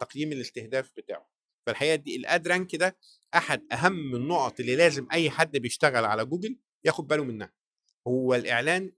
[0.00, 1.31] تقييم الاستهداف بتاعه.
[1.66, 2.96] فالحقيقة دي ال ad rank ده
[3.34, 7.52] أحد أهم النقط اللي لازم أي حد بيشتغل على جوجل ياخد باله منها.
[8.08, 8.92] هو الإعلان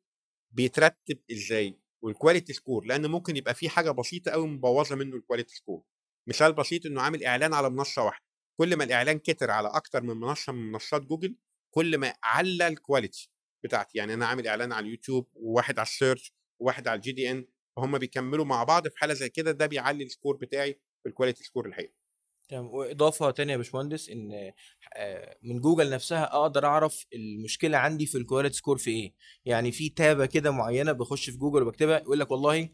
[0.51, 5.22] بيترتب إزاي؟ وال quality score لأن ممكن يبقى في حاجة بسيطة قوي مبوظة منه ال
[5.22, 5.83] quality score
[6.29, 8.25] مثال بسيط إنه عامل إعلان على منصة واحدة.
[8.61, 11.37] كل ما الإعلان كتر على أكتر من منصة من منصات جوجل
[11.75, 13.31] كل ما على ال quality
[13.65, 13.99] بتاعتي.
[13.99, 17.47] يعني أنا عامل إعلان على اليوتيوب وواحد على ال search وواحد على ال GDN
[17.77, 21.13] فهم بيكملوا مع بعض في حالة زي كده ده بيعلي ال score بتاعي في ال
[21.13, 21.95] quality score الحقيقي
[22.49, 22.67] تمام.
[22.67, 24.53] وإضافة تانية يا باشمهندس إن
[24.97, 29.15] آه، من جوجل نفسها أقدر أعرف المشكلة عندي في ال quality score في إيه.
[29.45, 32.69] يعني في tab ة كده معينة بخش في جوجل وبكتبها يقول لك والله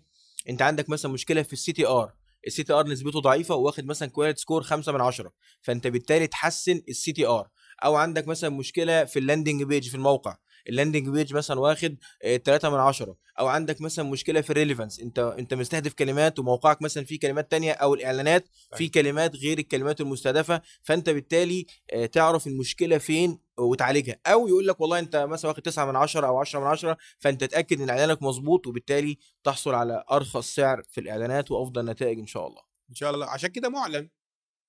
[0.49, 2.13] أنت عندك مثلا مشكلة في ال CTR.
[2.47, 7.13] ال CTR نسبته ضعيفة واخد مثلا quality score 5 من 10 فأنت بالتالي تحسن ال
[7.13, 7.49] CTR.
[7.85, 10.37] أو عندك مثلا مشكلة في ال landing page في الموقع.
[10.69, 11.97] ال landing page مثلا واخد
[12.45, 16.83] 3 من 10 أو عندك مثلا مشكلة في ال relevance أنت أنت مستهدف كلمات وموقعك
[16.83, 20.63] مثلا فيه كلمات تانية أو الإعلانات في كلمات غير الكلمات المستهدفة.
[20.83, 24.17] فأنت بالتالي آه، تعرف المشكلة فين وتعالجها.
[24.27, 27.45] أو يقول لك والله أنت مثلا واخد 9 من 10 أو 10 من 10 فأنت
[27.45, 32.47] تأكد إن إعلانك مظبوط وبالتالي تحصل على أرخص سعر في الإعلانات وأفضل نتائج إن شاء
[32.47, 32.63] الله.
[32.91, 33.27] إن شاء الله.
[33.27, 34.09] عشان كده معلن.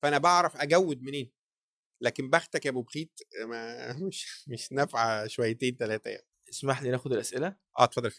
[0.01, 1.40] فأنا بعرف أجود منين.
[2.01, 6.27] لكن بختك يا أبو بخيت ما مش مش نافعة شويتين ثلاثة يعني.
[6.49, 7.47] اسمح لي ناخد الأسئلة؟
[7.79, 8.11] آه اتفضل.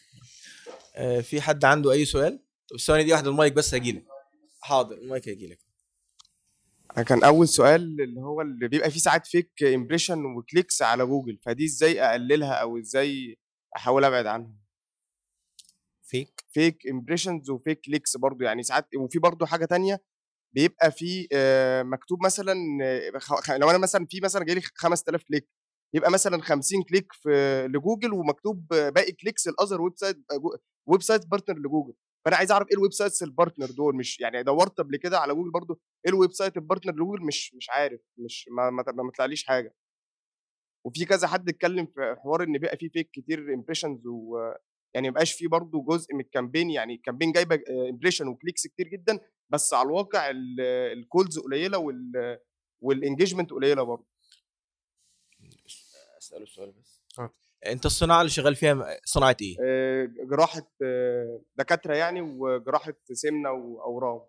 [0.95, 4.05] آه، في حد عنده أي سؤال؟ طب الثواني دي واحدة المايك بس هجيلك
[4.61, 5.59] حاضر المايك هيجيلك.
[7.07, 11.37] كان أول سؤال اللي هو اللي بيبقى فيه ساعات fake impression و clicks على جوجل
[11.45, 13.37] فدي إزاي أقللها أو إزاي
[13.75, 14.55] أحاول أبعد عنها؟
[16.03, 20.01] fake fake impressions و fake clicks برضو يعني ساعات وفي برضو حاجة تانية
[20.55, 25.47] بيبقى في آه، مكتوب مثلا آه، لو أنا مثلا في مثلا جاي لي 5000 click
[25.95, 27.29] يبقى مثلا 50 click في
[27.67, 30.17] لجوجل ومكتوب آه، باقي clicks ال other website
[30.87, 31.93] website partner لجوجل.
[32.25, 35.33] فأنا عايز أعرف إيه ال websites ال partner دول؟ مش يعني دورت قبل كده على
[35.33, 39.11] جوجل برضو إيه ال website ال partner لجوجل؟ مش مش عارف مش ما ما, ما
[39.17, 39.75] طلعليش حاجة.
[40.85, 44.37] وفي كذا حد اتكلم في حوار إن بقى فيه fake كتير impressions و
[44.95, 48.33] يعني ما يبقاش فيه برضه جزء من ال campaign يعني ال campaign جايبة impression و
[48.33, 49.19] clicks كتير جدا
[49.53, 50.31] بس على الواقع
[50.93, 52.39] ال calls قليلة وال
[52.81, 54.07] وال engagement قليلة برضه.
[56.17, 57.01] أسأله السؤال بس.
[57.19, 57.33] آه.
[57.65, 64.21] أنت الصناعة اللي شغال فيها صناعة إيه؟ آه، جراحة آه، دكاترة يعني وجراحة سمنة واورام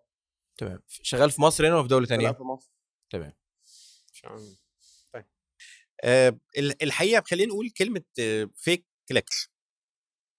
[0.56, 0.82] تمام.
[0.88, 2.70] شغال في مصر هنا ولا في دولة تانية؟ في مصر.
[3.10, 3.32] تمام.
[5.12, 5.24] طيب.
[6.04, 8.02] آه ال- الحقيقة خلينا نقول كلمة
[8.54, 9.50] fake clicks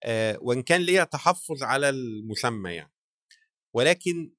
[0.04, 2.92] آه وإن كان ليا تحفظ على المسمى يعني.
[3.74, 4.35] ولكن آه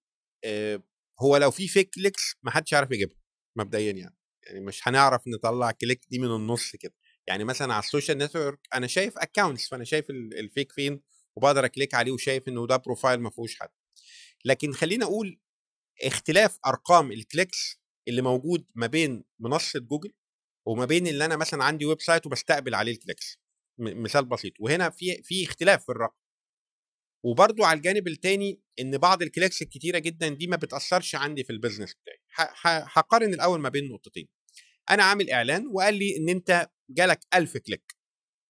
[1.20, 3.16] هو لو في fake clicks ما حدش يعرف يجيبها
[3.56, 4.16] مبدئيا يعني.
[4.46, 6.94] يعني مش هنعرف نطلع click دي من النص كده.
[7.26, 11.00] يعني مثلا على ال social network أنا شايف accounts فأنا شايف ال- ال fake فين
[11.36, 13.68] وبقدر a click عليه وشايف إنه ده profile ما فيهوش حد.
[14.44, 15.40] لكن خلينا أقول
[16.02, 20.12] اختلاف أرقام ال clicks اللي موجود ما بين منصة جوجل
[20.66, 23.38] وما بين اللي أنا مثلا عندي website وبستقبل عليه ال clicks
[23.78, 24.52] مثال بسيط.
[24.60, 26.16] وهنا في في اختلاف في الرقم.
[27.22, 31.50] وبرضو على الجانب التاني إن بعض ال clicks الكتيرة جدا دي ما بتأثرش عندي في
[31.50, 32.18] ال business بتاعي.
[32.64, 34.28] هقارن الأول ما بين نقطتين.
[34.90, 37.96] أنا عامل إعلان وقال لي إن أنت جالك 1000 click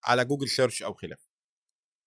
[0.05, 1.27] على جوجل search أو خلافه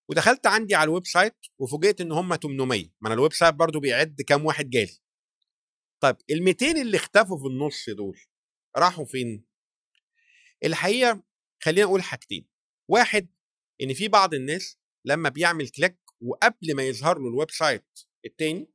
[0.09, 4.21] ودخلت عندي على ال website وفوجئت إن هم 800 ما أنا ال website برضو بيعد
[4.21, 4.97] كام واحد جالي.
[5.99, 8.19] طيب ال 200 اللي اختفوا في النص دول
[8.77, 9.45] راحوا فين؟
[10.63, 11.23] الحقيقة
[11.63, 12.47] خلينا نقول حاجتين.
[12.87, 13.29] واحد
[13.81, 17.85] إن في بعض الناس لما بيعمل click وقبل ما يظهر له ال website
[18.25, 18.71] التاني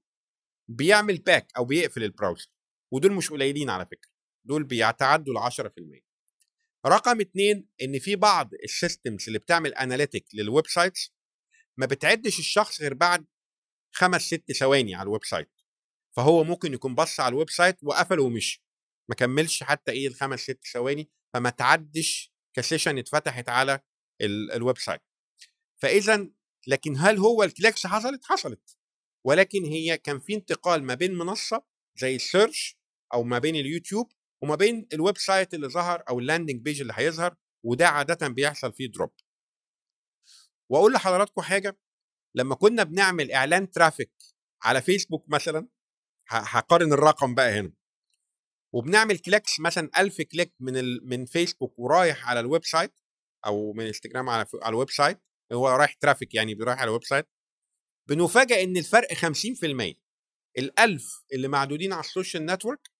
[0.68, 2.48] بيعمل back أو بيقفل ال browser
[2.92, 4.10] ودول مش قليلين على فكرة.
[4.44, 6.04] دول بيتعدوا ال 10%
[6.86, 11.14] رقم اتنين إن في بعض ال systems اللي بتعمل analytic لل websites
[11.76, 13.26] ما بتعدش الشخص غير بعد
[13.94, 15.50] خمس ست ثواني على ال website
[16.16, 18.64] فهو ممكن يكون بص على ال website وقفل ومشي.
[19.08, 23.80] ما كملش حتى إيه الخمس ست ثواني فما تعدش ك session اتفتحت على
[24.20, 25.00] ال- ال website
[25.82, 26.30] فاذا
[26.66, 28.76] لكن هل هو ال clicks حصلت؟ حصلت.
[29.26, 31.64] ولكن هي كان في انتقال ما بين منصة
[31.96, 32.76] زي ال search
[33.14, 34.12] أو ما بين اليوتيوب
[34.42, 38.72] وما بين ال website اللي ظهر أو ال landing page اللي هيظهر وده عادة بيحصل
[38.72, 39.10] فيه drop
[40.70, 41.78] وأقول لحضراتكم حاجة
[42.34, 44.12] لما كنا بنعمل إعلان traffic
[44.62, 45.68] على فيسبوك مثلا
[46.28, 47.72] هقارن الرقم بقى هنا.
[48.72, 51.08] وبنعمل clicks مثلا 1000 click من ال...
[51.08, 53.00] من فيسبوك ورايح على ال website
[53.46, 55.20] أو من انستجرام على على ال website
[55.52, 57.26] هو رايح traffic يعني بيروح على ال website
[58.08, 59.94] بنفاجئ إن الفرق 50%
[60.60, 62.90] ال1000 اللي معدودين على ال social network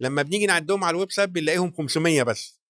[0.00, 2.60] لما بنيجي نعدهم على ال website بنلاقيهم 500 بس.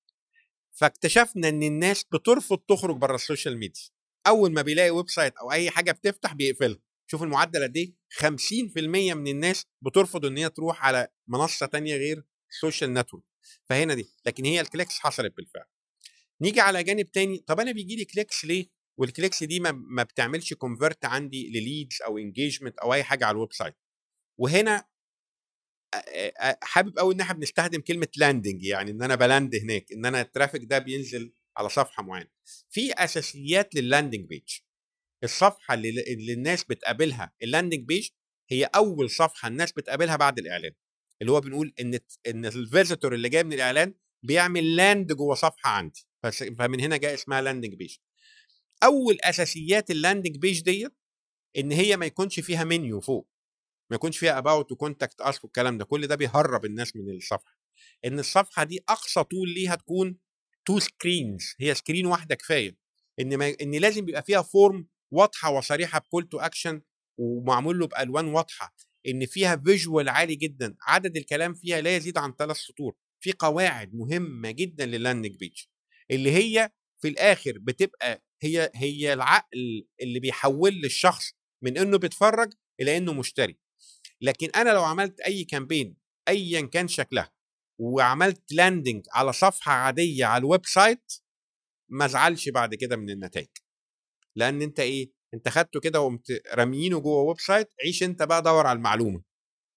[0.73, 3.83] فاكتشفنا إن الناس بترفض تخرج بره ال social media
[4.27, 6.79] أول ما بيلاقي website أو أي حاجة بتفتح بيقفلها.
[7.07, 12.25] شوف المعدل قد إيه؟ 50% من الناس بترفض إن هي تروح على منصة تانية غير
[12.51, 13.25] ال social network
[13.65, 14.07] فهنا دي.
[14.27, 15.65] لكن هي ال clicks حصلت بالفعل.
[16.41, 17.39] نيجي على جانب تاني.
[17.39, 22.03] طب أنا بيجي لي clicks ليه؟ وال clicks دي ما, بتعملش convert عندي ل leads
[22.07, 23.77] أو engagement أو أي حاجة على ال website
[24.40, 24.84] وهنا
[26.62, 30.20] حابب قوي إن إحنا بنستخدم كلمة landing يعني إن أنا ب land هناك إن أنا
[30.20, 32.30] ال traffic ده بينزل على صفحة معينة.
[32.70, 34.59] في أساسيات لل landing page
[35.24, 38.09] الصفحة اللي, اللي الناس بتقابلها ال landing page
[38.51, 40.72] هي أول صفحة الناس بتقابلها بعد الإعلان.
[41.22, 45.70] اللي هو بنقول إن إن ال visitor اللي جاي من الإعلان بيعمل land جوه صفحة
[45.70, 46.07] عندي.
[46.59, 47.97] فمن هنا جاء اسمها landing page
[48.83, 50.93] أول أساسيات ال landing page ديت
[51.59, 53.28] إن هي ما يكونش فيها منيو فوق
[53.91, 57.57] ما يكونش فيها about و contact us والكلام ده كل ده بيهرب الناس من الصفحة.
[58.05, 60.18] إن الصفحة دي أقصى طول ليها تكون
[60.64, 62.76] two screens هي screen واحدة كفاية.
[63.20, 66.83] إن ما إن لازم يبقى فيها form واضحة وصريحة ب call to action
[67.18, 68.74] ومعمول له بألوان واضحة.
[69.09, 72.95] إن فيها visual عالي جدا عدد الكلام فيها لا يزيد عن ثلاث سطور.
[73.20, 75.62] في قواعد مهمة جدا لل landing page
[76.11, 76.70] اللي هي
[77.03, 81.32] في الآخر بتبقى هي هي العقل اللي بيحول للشخص
[81.62, 83.59] من إنه بيتفرج إلى إنه مشتري.
[84.20, 85.97] لكن أنا لو عملت أي campaign
[86.28, 87.32] ايا كان شكلها
[87.80, 91.12] وعملت landing على صفحة عادية على ال website
[91.88, 93.49] ما أزعلش بعد كده من النتائج.
[94.36, 98.76] لأن أنت إيه أنت خدته كده وقمت راميينه جوه website عيش أنت بقى دور على
[98.76, 99.22] المعلومة.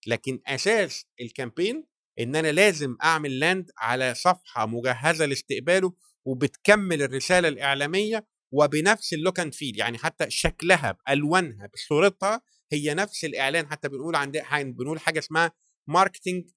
[0.08, 1.86] لكن أساس ال campaign
[2.20, 5.94] إن أنا لازم أعمل land على صفحة مجهزة لاستقباله
[6.26, 8.28] وبتكمل الرسالة الإعلامية
[8.58, 12.42] وبنفس ال look and feel يعني حتى شكلها بألوانها بصورتها
[12.72, 15.52] هي نفس الإعلان حتى بنقول عند بنقول حاجة اسمها
[15.88, 16.50] marketing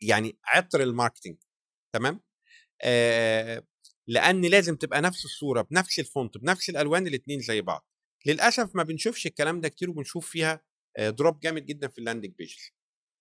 [0.00, 1.36] يعني عطر ال marketing
[1.92, 2.20] تمام؟
[2.82, 3.66] آه
[4.06, 7.86] لأن لازم تبقى نفس الصورة بنفس ال font بنفس الألوان الاثنين زي بعض.
[8.26, 10.64] للأسف ما بنشوفش الكلام ده كتير وبنشوف فيها
[10.96, 12.70] آه drop جامد جدا في ال landing pages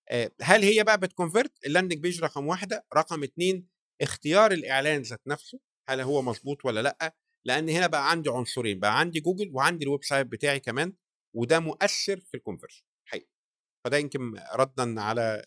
[0.10, 2.86] آه هل هي بقى بت convert ال landing page رقم واحدة.
[2.96, 3.68] رقم اتنين
[4.02, 5.60] اختيار الإعلان ذات نفسه
[5.90, 7.16] هل هو مظبوط ولا لأ؟
[7.46, 10.94] لأن هنا بقى عندي عنصرين بقى عندي جوجل وعندي ال website بتاعي كمان
[11.34, 13.28] وده مؤثر في ال conversion حقيقي.
[13.86, 15.46] فده يمكن ردا على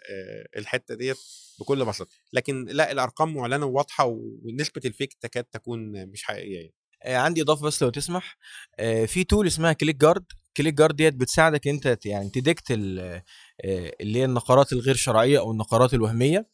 [0.57, 1.17] الحتة ديت
[1.61, 2.11] بكل بساطة.
[2.33, 4.05] لكن لا الأرقام معلنة وواضحة
[4.45, 6.75] ونسبة ال fake تكاد تكون مش حقيقية يعني.
[7.17, 8.39] عندي إضافة بس لو تسمح.
[9.07, 10.25] في tool اسمها Click Guard
[10.57, 13.23] Click Guard ديت بتساعدك أنت يعني ت detect اللي
[14.19, 16.49] هي النقرات الغير شرعية أو النقرات الوهمية.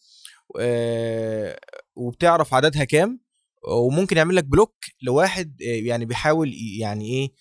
[1.96, 3.20] وبتعرف عددها كام.
[3.68, 7.32] وممكن يعمل لك block لواحد يعني بيحاول يعني إيه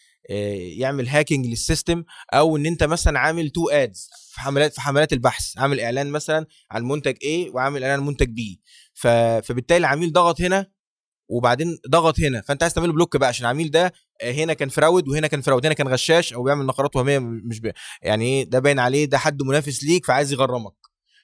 [0.79, 2.03] يعمل hacking لل system
[2.33, 6.45] أو إن أنت مثلا عامل two ads في حملات في حملات البحث عامل إعلان مثلا
[6.71, 8.41] عن منتج A وعامل إعلان عن منتج B.
[8.93, 10.71] فبالتالي العميل ضغط هنا
[11.29, 12.41] وبعدين ضغط هنا.
[12.41, 13.93] فأنت عايز تعمله block بقى عشان العميل ده
[14.23, 15.65] هنا كان fraud وهنا كان fraud.
[15.65, 19.17] هنا كان غشاش أو بيعمل نقرات وهميه مش بي يعني إيه ده باين عليه ده
[19.17, 20.73] حد منافس ليك فعايز يغرمك.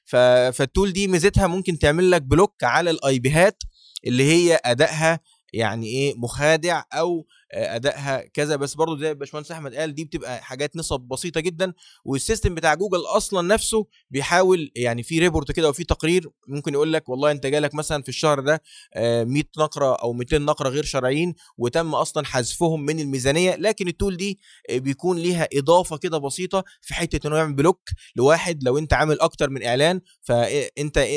[0.06, 3.64] فال tool دي ميزتها ممكن تعمل لك block على ال IP هات
[4.06, 5.20] اللي هي أدائها
[5.54, 10.76] يعني إيه مخادع أو أدائها كذا بس برضه زي باشمهندس أحمد قال دي بتبقى حاجات
[10.76, 11.74] نسب بسيطة جدا
[12.06, 16.74] وال system بتاع جوجل أصلا نفسه بيحاول يعني في report كده أو في تقرير ممكن
[16.74, 18.62] يقول لك والله أنت جالك مثلا في الشهر ده
[18.96, 24.18] 100 نقرة أو 200 نقرة غير شرعيين وتم أصلا حذفهم من الميزانية لكن ال tool
[24.18, 24.40] دي
[24.72, 27.82] بيكون ليها إضافة كده بسيطة في حتة إنه يعمل block
[28.16, 31.08] لواحد لو أنت عامل أكتر من إعلان فانت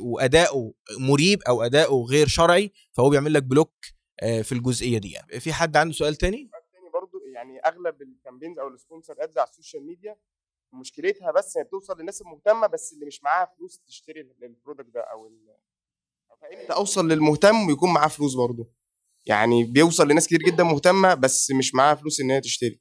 [0.00, 5.40] وأداؤه مريب أو أداؤه غير شرعي فهو بيعمل لك block في الجزئية دي يعني.
[5.40, 9.38] في حد عنده سؤال تاني؟ تاني برضو يعني أغلب ال campaigns أو ال sponsor ads
[9.38, 10.16] على ال social media
[10.72, 15.00] مشكلتها بس هي بتوصل للناس المهتمة بس اللي مش معاها فلوس تشتري ال product ده
[15.00, 15.30] أو
[16.40, 18.70] فامتى أوصل للمهتم ويكون معاه فلوس برضه
[19.26, 22.80] يعني بيوصل لناس كتير جدا مهتمة بس مش معاها فلوس إن هي تشتري.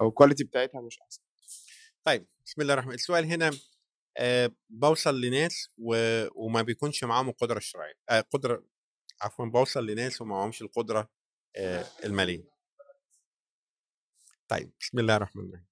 [0.00, 1.22] أو الكواليتي بتاعتها مش أحسن.
[2.04, 3.00] طيب بسم الله الرحمن الرحيم.
[3.00, 3.50] السؤال هنا
[4.16, 5.94] آه بوصل لناس و...
[6.34, 8.64] وما بيكونش معاهم القدرة الشرعية آه قدرة
[9.20, 11.10] عفوا بوصل لناس وما معهمش القدرة
[12.04, 12.48] المالية.
[14.48, 15.66] طيب بسم الله الرحمن الرحيم.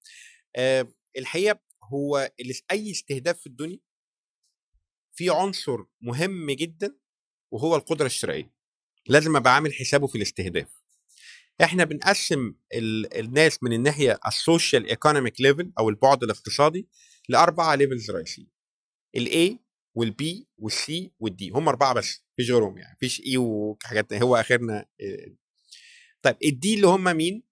[1.17, 2.31] الحقيقة هو
[2.71, 3.79] أي استهداف في الدنيا
[5.13, 6.97] في عنصر مهم جدا
[7.51, 8.53] وهو القدرة الشرائيه
[9.07, 10.81] لازم أبقى عامل حسابه في الاستهداف.
[11.63, 13.17] إحنا بنقسم ال...
[13.17, 16.87] الناس من الناحية ال social economic level أو البعد الاقتصادي
[17.29, 18.47] لأربعة levels رئيسيه
[19.15, 19.59] الاي
[19.97, 24.85] والبي والسي والدي هم أربعة بس مفيش غيرهم يعني مفيش E وحاجات هو آخرنا
[26.21, 27.43] طيب ال D اللي هم مين؟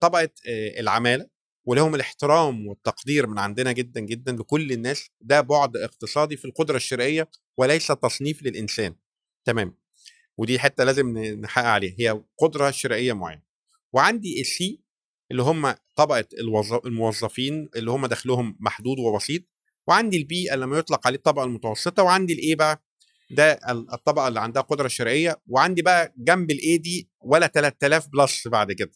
[0.00, 0.30] طبقة
[0.78, 1.28] العمالة
[1.64, 7.30] ولهم الاحترام والتقدير من عندنا جدا جدا لكل الناس ده بعد اقتصادي في القدرة الشرائيه
[7.56, 8.94] وليس تصنيف للإنسان.
[9.44, 9.74] تمام.
[10.38, 13.42] ودي حتة لازم نحقق عليها هي قدرة شرائيه معينة.
[13.92, 14.80] وعندي ال C
[15.30, 16.28] اللي هم طبقة
[16.86, 19.42] الموظفين اللي هم دخلهم محدود وبسيط
[19.88, 22.84] وعندي ال B لما يطلق عليه الطبقة المتوسطة وعندي ال A بقى؟
[23.30, 23.52] ده
[23.92, 28.72] الطبقة اللي عندها قدرة شرائيه وعندي بقى جنب ال A دي ولا 3000 plus بعد
[28.72, 28.90] كده.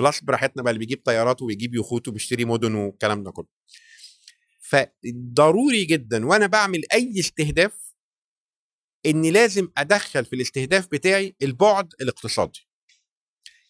[0.00, 3.46] plus براحتنا بقى اللي بيجيب طيارات وبيجيب يخوت وبيشتري مدن والكلام ده كله.
[4.60, 7.94] فضروري جدا وأنا بعمل أي استهداف
[9.06, 12.68] إني لازم أدخل في الاستهداف بتاعي البعد الاقتصادي.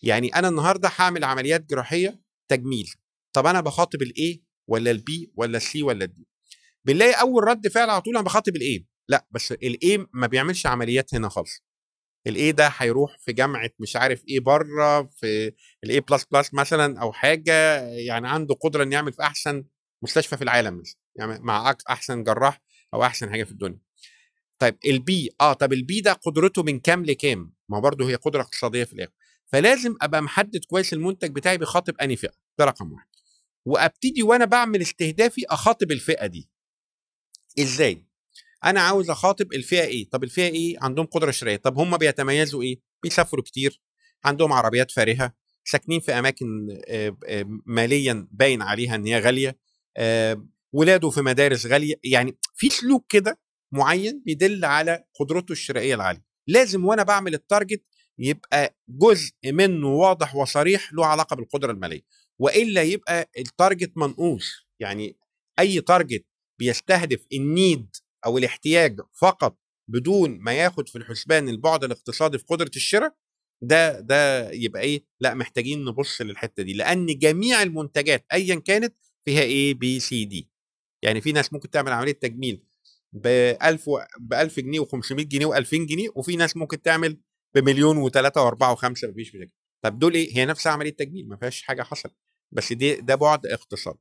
[0.02, 2.90] يعني أنا النهارده هعمل عمليات جراحية تجميل.
[3.32, 6.26] طب أنا بخاطب الإيه؟ ولا البي ولا السي ولا الدي؟
[6.86, 10.26] بنلاقي أول رد فعل على طول أنا بخاطب ال A لا بس ال A ما
[10.26, 11.64] بيعملش عمليات هنا خالص.
[12.26, 15.52] ال A ده هيروح في جامعة مش عارف إيه بره في
[15.84, 19.64] ال A plus plus مثلا أو حاجة يعني عنده قدرة إنه يعمل في أحسن
[20.02, 22.62] مستشفى في العالم مثلا يعني مع أحسن جراح
[22.94, 23.80] أو أحسن حاجة في الدنيا.
[24.58, 28.14] طيب ال B آه طب ال B ده قدرته من كام لكام؟ ما برضه هي
[28.14, 29.12] قدرة اقتصادية في الآخر.
[29.46, 32.32] فلازم أبقى محدد كويس المنتج بتاعي بيخاطب أنهي فئة.
[32.58, 33.06] ده رقم واحد.
[33.66, 36.50] وأبتدي وأنا بعمل استهدافي أخاطب الفئة دي.
[37.58, 38.06] إزاي؟
[38.64, 41.56] أنا عاوز أخاطب الفئة A؟ طب الفئة A؟ عندهم قدرة شرائية.
[41.56, 43.80] طب هم بيتميزوا إيه؟ بيسافروا كتير.
[44.24, 45.32] عندهم عربيات فارهة.
[45.64, 49.58] ساكنين في أماكن آه، آه، ماليا باين عليها إن هي غالية.
[49.96, 51.94] آه، ولاده في مدارس غالية.
[52.04, 53.38] يعني في سلوك كده
[53.72, 56.24] معين بيدل على قدرته الشرائية العالية.
[56.46, 57.82] لازم وأنا بعمل ال target
[58.18, 62.02] يبقى جزء منه واضح وصريح له علاقة بالقدرة المالية.
[62.38, 64.52] وإلا يبقى ال target منقوص.
[64.80, 65.16] يعني
[65.58, 66.26] أي target
[66.58, 72.70] بيستهدف ال need أو الاحتياج فقط بدون ما ياخد في الحسبان البعد الاقتصادي في قدرة
[72.76, 73.14] الشراء
[73.62, 78.94] ده ده يبقى إيه؟ لأ محتاجين نبص للحتة دي لأن جميع المنتجات ايا كانت
[79.24, 80.50] فيها A B C D
[81.02, 82.62] يعني في ناس ممكن تعمل عملية تجميل
[83.12, 83.90] ب 1000
[84.20, 87.20] ب 1000 جنيه و500 جنيه و2000 جنيه وفي ناس ممكن تعمل
[87.54, 89.50] بمليون وثلاثة وأربعة وخمسة مفيش مشاكل.
[89.84, 92.14] طب دول إيه؟ هي نفس عملية تجميل ما فيهاش حاجة حصلت
[92.52, 93.96] بس دي ده بعد اقتصاد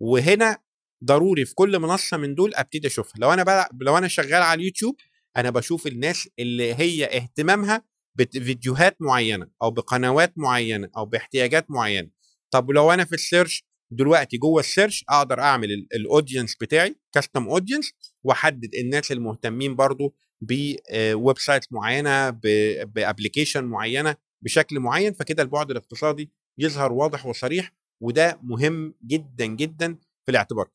[0.00, 0.58] وهنا
[1.04, 3.14] ضروري في كل منصة من دول أبتدي أشوفها.
[3.18, 4.96] لو أنا بقى لو أنا شغال على اليوتيوب
[5.36, 7.82] أنا بشوف الناس اللي هي اهتمامها
[8.18, 12.08] بفيديوهات معينة أو بقنوات معينة أو باحتياجات معينة.
[12.50, 16.96] طب لو أنا في ال search دلوقتي جوه ال search أقدر أعمل ال audience بتاعي
[17.12, 17.92] custom audience
[18.24, 22.30] وأحدد الناس المهتمين برضو ب website معينة
[22.84, 25.12] ب application معينة بشكل معين.
[25.12, 29.96] فكده البعد الاقتصادي يظهر واضح وصريح وده مهم جدا جدا
[30.26, 30.70] في الاعتبار.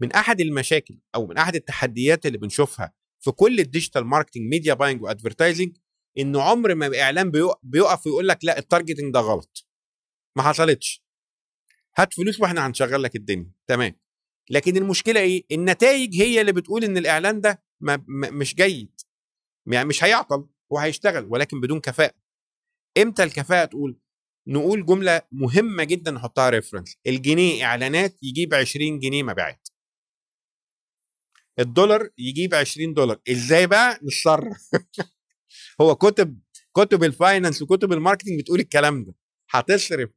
[0.00, 4.74] من أحد المشاكل أو من أحد التحديات اللي بنشوفها في كل ال digital marketing media
[4.74, 5.76] buying و advertising
[6.18, 7.30] ان عمر ما اعلان
[7.62, 9.66] بيقف ويقول لك لا ال targeting ده غلط.
[10.36, 11.04] ما حصلتش.
[11.96, 13.52] هات فلوس وإحنا هنشغل لك الدنيا.
[13.66, 14.00] تمام.
[14.50, 19.00] لكن المشكلة إيه؟ النتائج هي اللي بتقول إن الإعلان ده ما م- مش جيد.
[19.66, 22.14] يعني مش هيعطل هو هيشتغل ولكن بدون كفاءة.
[22.98, 24.00] إمتى الكفاءة تقول؟
[24.50, 29.68] نقول جملة مهمة جدا نحطها reference الجنيه إعلانات يجيب 20 جنيه مبيعات.
[31.58, 33.20] الدولار يجيب 20 دولار.
[33.30, 34.70] إزاي بقى؟ نتصرف.
[35.80, 36.40] هو كتب
[36.76, 39.14] كتب ال finance وكتب ال marketing بتقول الكلام ده.
[39.50, 40.10] هتصرف.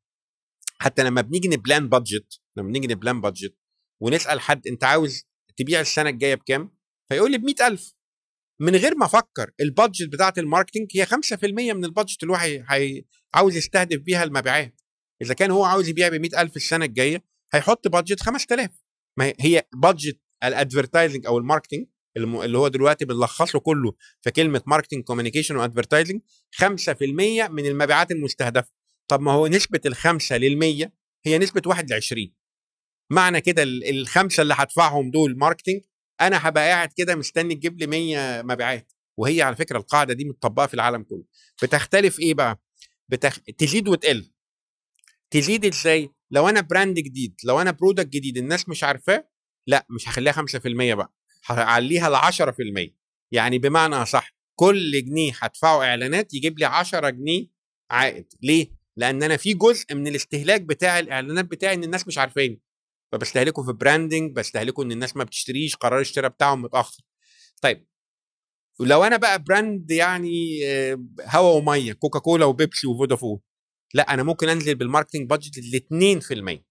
[0.79, 3.57] حتى لما بنيجي ن plan budget لما بنيجي ن plan budget
[4.01, 5.23] ونسأل حد أنت عاوز
[5.57, 6.77] تبيع السنة الجاية بكام؟
[7.09, 7.95] فيقول لي ب 100000
[8.61, 12.33] من غير ما أفكر ال budget بتاعة ال marketing هي 5% من ال budget اللي
[12.33, 12.37] هو.
[13.33, 14.81] عاوز يستهدف بيها المبيعات.
[15.21, 17.23] إذا كان هو عاوز يبيع ب 100000 السنة الجاية
[17.53, 18.69] هيحط budget 5000
[19.17, 21.85] ما هي budget ال advertising أو ال marketing
[22.17, 26.21] اللي هو دلوقتي بنلخصه كله في كلمة marketing communication و advertising
[26.55, 28.71] 5% من المبيعات المستهدفة.
[29.07, 30.93] طب ما هو نسبة الخمسة للمية
[31.25, 32.33] هي نسبة 1 ل 20
[33.11, 35.81] معنى كده الخمسة اللي هدفعهم دول marketing
[36.21, 38.91] أنا هبقى قاعد كده مستني تجيب لي 100 مبيعات.
[39.17, 41.23] وهي على فكرة القاعدة دي متطبقة في العالم كله.
[41.63, 42.61] بتختلف إيه بقى؟
[43.09, 43.39] بتخ...
[43.57, 44.31] تزيد وتقل.
[45.31, 49.29] تزيد إزاي؟ لو أنا brand جديد لو أنا product جديد الناس مش عارفاه
[49.67, 51.13] لأ مش هخليها 5% بقى
[51.45, 52.91] هعليها ل 10%
[53.31, 57.47] يعني بمعنى صح كل جنيه هدفعه إعلانات يجيب لي 10 جنيه
[57.91, 58.33] عائد.
[58.41, 62.61] ليه؟ لأن أنا في جزء من الاستهلاك بتاع الإعلانات بتاعي إن الناس مش عارفاني.
[63.11, 67.03] فبستهلكه في branding بستهلكه إن الناس ما بتشتريش قرار الشراء بتاعهم متأخر.
[67.61, 67.87] طيب
[68.79, 70.59] ولو أنا بقى brand يعني
[71.21, 73.39] هوا ومية كوكا كولا وبيبسي وفودافون
[73.93, 76.63] لأ أنا ممكن أنزل بال marketing budget ل 2%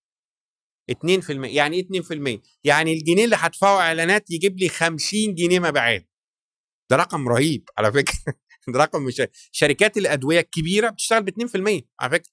[0.91, 6.09] 2% يعني إيه 2% يعني الجنيه اللي هدفعه إعلانات يجيب لي 50 جنيه مبيعات.
[6.91, 8.15] ده رقم رهيب على فكرة.
[8.75, 9.23] ده رقم مش
[9.53, 12.33] شركات الأدوية الكبيرة بتشتغل ب 2% على فكرة.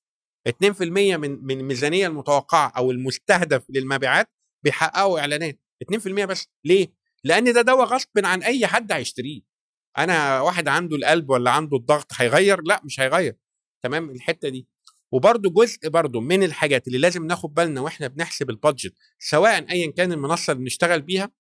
[0.50, 4.30] 2% من من الميزانية المتوقعة أو المستهدف للمبيعات
[4.64, 5.60] بيحققوا إعلانات.
[5.84, 6.48] 2% بس.
[6.66, 6.94] ليه؟
[7.24, 9.49] لأن ده دواء غصب عن أي حد هيشتريه.
[9.98, 13.36] أنا واحد عنده القلب ولا عنده الضغط هيغير؟ لأ مش هيغير.
[13.84, 14.68] تمام؟ الحتة دي.
[15.12, 20.12] وبرده جزء برده من الحاجات اللي لازم ناخد بالنا وإحنا بنحسب البادجت سواء ايا كان
[20.12, 21.32] المنصة اللي بنشتغل بيها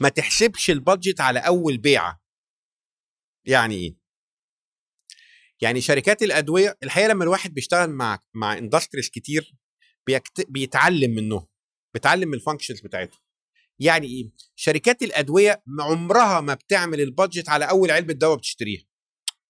[0.00, 2.22] ما تحسبش ال budget على أول بيعة.
[3.44, 3.96] يعني إيه؟
[5.60, 9.54] يعني شركات الأدوية الحقيقة لما الواحد بيشتغل مع مع industries كتير.
[10.48, 11.46] بيتعلم منهم
[11.94, 13.21] بيتعلم من ال functions بتاعتهم.
[13.78, 18.84] يعني إيه؟ شركات الأدوية عمرها ما بتعمل ال budget على أول علبة دواء بتشتريها.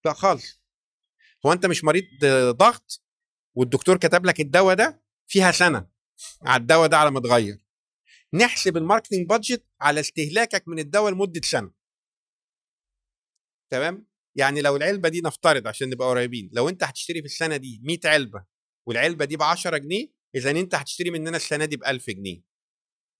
[0.05, 0.61] لا خالص.
[1.47, 2.05] هو أنت مش مريض
[2.51, 3.03] ضغط
[3.55, 5.89] والدكتور كتب لك الدواء ده فيها سنة.
[6.43, 7.59] على الدواء ده على ما اتغير
[8.35, 11.71] نحسب ال marketing budget على استهلاكك من الدواء لمدة سنة.
[13.71, 17.81] تمام؟ يعني لو العلبة دي نفترض عشان نبقى قريبين لو أنت هتشتري في السنة دي
[17.85, 18.45] 100 علبة
[18.87, 22.43] والعلبة دي ب 10 جنيه اذا أنت هتشتري مننا السنة دي ب 1000 جنيه.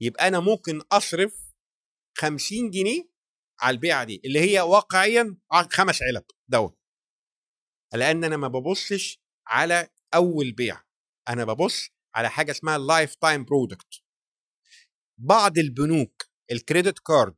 [0.03, 1.53] يبقى أنا ممكن أصرف
[2.19, 3.09] 50 جنيه
[3.61, 6.75] على البيعة دي اللي هي واقعيا ع- خمس علب دواء
[7.95, 10.83] لأن أنا ما ببصش على أول بيع
[11.29, 14.03] أنا ببص على حاجة اسمها ال life time product
[15.19, 17.37] بعض البنوك ال credit card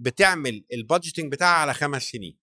[0.00, 2.38] بتعمل ال budgeting بتاعها على خمس سنين.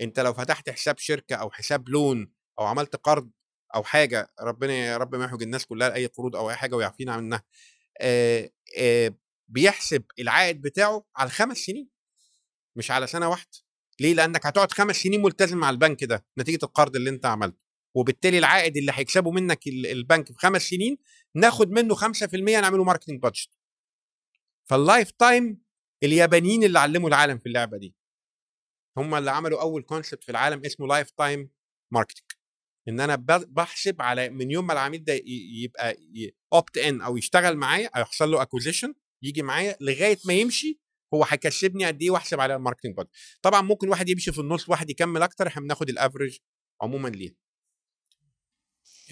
[0.00, 3.30] أنت لو فتحت حساب شركة أو حساب loan أو عملت قرض
[3.74, 7.12] أو حاجة ربنا يا رب ما يحوج الناس كلها لأي قروض أو أي حاجة ويعفينا
[7.12, 7.36] عنها.
[7.36, 7.44] آه، آه،
[9.48, 11.88] بيحسب العائد بتاعه على خمس سنين
[12.76, 13.50] مش على سنة واحدة.
[14.00, 17.58] ليه؟ لأنك هتقعد خمس سنين ملتزم مع البنك ده نتيجة القرض اللي أنت عملته.
[17.94, 20.98] وبالتالي العائد اللي هيكسبه منك ال- البنك في خمس سنين
[21.34, 23.50] ناخد منه 5% نعمله marketing budget
[24.64, 25.62] فال life time
[26.02, 27.94] اليابانيين اللي علموا العالم في اللعبة دي
[28.96, 31.50] هم اللي عملوا أول concept في العالم اسمه life time
[31.90, 32.31] marketing
[32.88, 33.16] إن أنا
[33.48, 35.20] بحسب على من يوم ما العميل ده
[35.62, 35.96] يبقى
[36.52, 40.80] opt in أو يشتغل معايا أو يحصل له acquisition يجي معايا لغاية ما يمشي
[41.14, 43.10] هو هيكسبني قد إيه وأحسب على ال marketing budget
[43.42, 46.38] طبعا ممكن واحد يمشي في النص واحد يكمل أكتر إحنا بناخد ال average
[46.82, 47.36] عموما ليه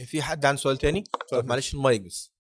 [0.07, 1.05] في حد عنده سؤال تاني؟
[1.49, 2.33] معلش المايك بس.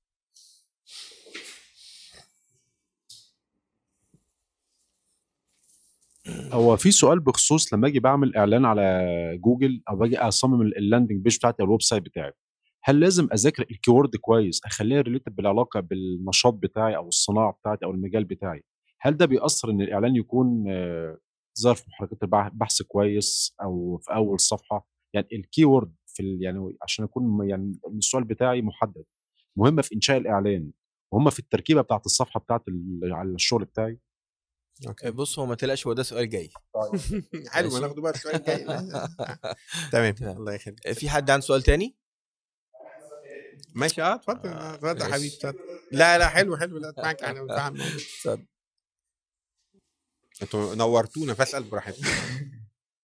[6.52, 9.08] هو في سؤال بخصوص لما أجي بعمل إعلان على
[9.44, 12.32] جوجل أو باجي أصمم ال- ال landing page بتاعتي أو ال website بتاعي
[12.84, 17.90] هل لازم أذاكر ال keyword كويس أخليها related بالعلاقة بالنشاط بتاعي أو الصناعة بتاعتي أو
[17.90, 18.64] المجال بتاعي؟
[19.00, 21.18] هل ده بيأثر إن الإعلان يكون آه،
[21.60, 26.38] ظهر في محركات البح- البحث كويس أو في أول صفحة؟ يعني ال keyword في ال-
[26.42, 29.04] يعني عشان يكون يعني السؤال بتاعي محدد.
[29.56, 30.70] مهمه في إنشاء الإعلان
[31.12, 32.62] وهم في التركيبة بتاعت الصفحة بتاعت
[33.04, 33.98] على الشغل بتاعي؟
[35.06, 36.50] بص هو ما تقلقش هو ده سؤال جاي
[37.52, 37.80] حلو ما ماشي.
[37.80, 38.64] ناخده بقى السؤال الجاي
[39.92, 40.14] تمام.
[40.22, 41.96] الله يخليك في حد عنده سؤال تاني؟
[43.74, 45.12] ماشي آه اتفضل آه، اتفضل يا.
[45.12, 45.58] حبيبي اتفضل
[45.92, 48.46] لا لا حلو حلو لا معاك اتفضل.
[50.42, 52.04] أنتوا نورتونا فاسأل براحتك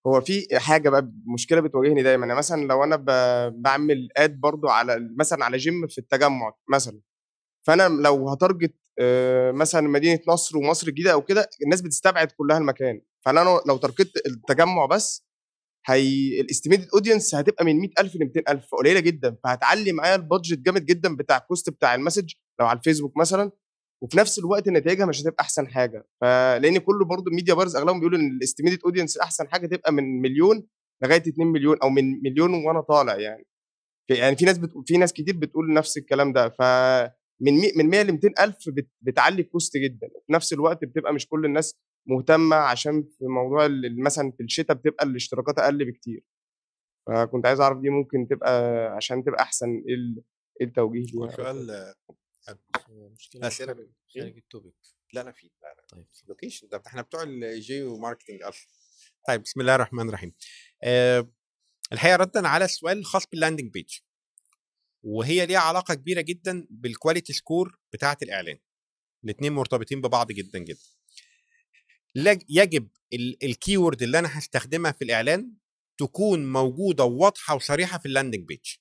[0.07, 2.95] هو في حاجة بقى مشكلة بتواجهني دايما يعني مثلا لو أنا
[3.49, 6.99] بعمل ad برضو على مثلا على جيم في التجمع مثلا
[7.67, 8.86] فأنا لو ه target آه،
[9.51, 13.01] مثلا مدينة نصر ومصر الجديدة أو كده الناس بتستبعد كلها المكان.
[13.25, 15.27] فأنا لو- target التجمع بس
[15.87, 19.35] هي ال estimated audience هتبقى من 100000 ل 200000 قليلة جدا.
[19.43, 23.17] فهتعلي معايا ال budget جامد جدا بتاع ال cost بتاع ال message لو على الفيسبوك
[23.17, 23.51] مثلا.
[24.03, 26.07] وفي نفس الوقت نتائجها مش هتبقى أحسن حاجة.
[26.21, 29.93] فلأن كله برضو ال media buyers أغلبهم بيقولوا إن ال estimated audience أحسن حاجة تبقى
[29.93, 30.67] من مليون
[31.03, 33.45] لغاية 2 مليون أو من مليون وأنا طالع يعني.
[34.09, 36.49] يعني في ناس بتقول في ناس كتير بتقول نفس الكلام ده.
[36.49, 36.61] ف
[37.39, 40.07] من مي من 100 ل 200 ألف بت بتعلي ال cost جدا.
[40.15, 41.75] وفي نفس الوقت بتبقى مش كل الناس
[42.05, 43.67] مهتمة عشان في موضوع
[43.97, 46.23] مثلا في الشتاء بتبقى الاشتراكات أقل بكتير.
[47.07, 50.23] فكنت عايز أعرف دي ممكن تبقى عشان تبقى أحسن إيه
[50.61, 51.93] إيه التوجيه ليها سؤال
[53.43, 54.73] أسئلة خارج- خارج ال topic.
[55.13, 55.83] لا لا في لا لا.
[55.91, 56.05] طيب.
[56.27, 58.67] location ده إحنا بتوع ال geo marketing أصلا
[59.27, 60.33] طيب بسم الله الرحمن الرحيم.
[60.83, 61.27] أه
[61.93, 63.97] الحقيقة ردا على السؤال الخاص بال landing page
[65.03, 68.59] وهي ليها علاقة كبيرة جدا بال quality score بتاعة الإعلان.
[69.23, 70.79] الاثنين مرتبطين ببعض جدا جدا.
[72.49, 72.89] يجب
[73.43, 75.53] ال keyword اللي أنا هستخدمها في الإعلان
[75.99, 78.75] تكون موجودة وواضحة وصريحة في ال landing page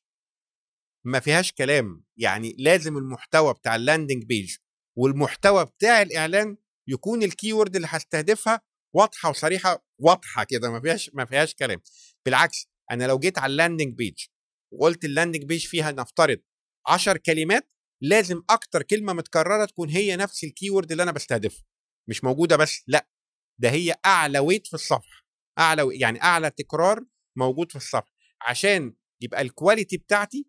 [1.05, 2.05] ما فيهاش كلام.
[2.17, 4.57] يعني لازم المحتوى بتاع ال landing page
[4.97, 6.57] والمحتوى بتاع الإعلان
[6.89, 8.61] يكون ال keyword اللي هستهدفها
[8.95, 10.71] واضحة وصريحة واضحة كده.
[10.71, 11.81] ما فيهاش ما فيهاش كلام.
[12.25, 14.25] بالعكس أنا لو جيت على ال landing page
[14.79, 16.39] وقلت ال landing page فيها نفترض
[16.87, 17.72] 10 كلمات
[18.03, 21.62] لازم أكتر كلمة متكررة تكون هي نفس ال keyword اللي أنا بستهدفه.
[22.09, 23.09] مش موجودة بس لأ
[23.59, 25.27] ده هي أعلى weight في الصفحة.
[25.59, 27.05] أعلى يعني أعلى تكرار
[27.37, 28.14] موجود في الصفحة.
[28.43, 30.47] عشان يبقى ال quality بتاعتي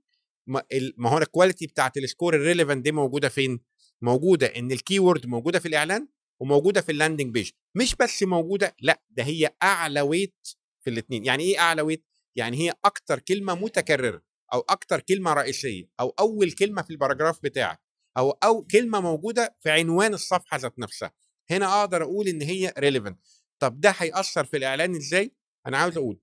[0.97, 3.59] ما هو ال quality بتاعت ال score ال relevant دي موجودة فين؟
[4.01, 6.07] موجودة إن ال keyword موجودة في الإعلان
[6.41, 10.47] وموجودة في ال landing page مش بس موجودة لأ ده هي أعلى weight
[10.83, 12.05] في الاثنين يعني إيه أعلى weight؟
[12.37, 14.21] يعني هي أكتر كلمة متكررة
[14.53, 17.81] أو أكتر كلمة رئيسية أو أول كلمة في ال paragraph بتاعك
[18.17, 21.13] أو أو كلمة موجودة في عنوان الصفحة ذات نفسها.
[21.49, 23.19] هنا أقدر أقول إن هي relevant
[23.59, 25.31] طب ده هيأثر في الإعلان إزاي؟
[25.67, 26.19] أنا عاوز أقول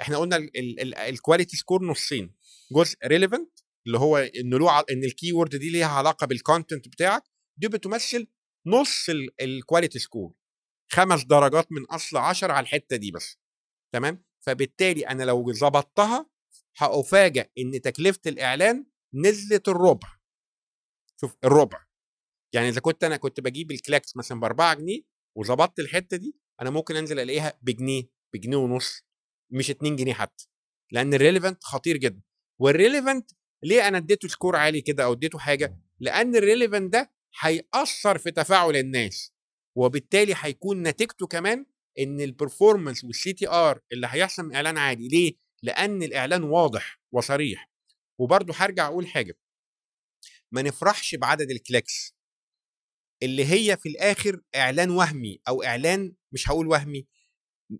[0.00, 0.48] إحنا قلنا
[1.08, 2.34] ال quality score نصين.
[2.72, 7.22] جزء relevant اللي هو إن له إن ال keyword دي ليها علاقة بال content بتاعك
[7.56, 8.26] دي بتمثل
[8.66, 9.06] نص
[9.40, 10.34] ال quality score
[10.92, 13.38] خمس درجات من أصل 10 على الحتة دي بس.
[13.94, 16.26] تمام؟ فبالتالي أنا لو ظبطتها
[16.78, 20.08] هاتفاجئ إن تكلفة الإعلان نزلت الربع.
[21.20, 21.84] شوف الربع.
[22.54, 25.00] يعني إذا كنت أنا كنت بجيب ال clicks مثلا ب 4 جنيه
[25.36, 28.02] وظبطت الحتة دي أنا ممكن أنزل ألاقيها بجنيه
[28.34, 29.02] بجنيه ونص
[29.50, 30.48] مش 2 جنيه حتى.
[30.92, 32.22] لأن ال relevant خطير جدا.
[32.60, 33.30] وال relevant
[33.62, 38.30] ليه أنا اديته score عالي كده أو اديته حاجة؟ لأن ال relevant ده هيأثر في
[38.30, 39.32] تفاعل الناس
[39.76, 41.66] وبالتالي هيكون نتيجته كمان
[41.98, 45.08] إن ال performance وال CTR اللي هيحصل من اعلان عادي.
[45.08, 47.70] ليه؟ لأن الإعلان واضح وصريح.
[48.18, 49.38] وبرضه هرجع أقول حاجة.
[50.52, 52.14] ما نفرحش بعدد ال clicks
[53.22, 57.06] اللي هي في الآخر إعلان وهمي أو إعلان مش هقول وهمي.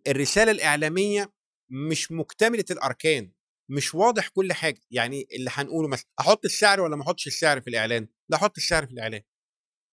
[0.08, 1.32] الرسالة الإعلامية
[1.70, 3.32] مش مكتملة الأركان.
[3.68, 4.80] مش واضح كل حاجة.
[4.90, 8.86] يعني اللي هنقوله مثلا أحط السعر ولا ما أحطش السعر في الإعلان؟ لا أحط السعر
[8.86, 9.22] في الإعلان.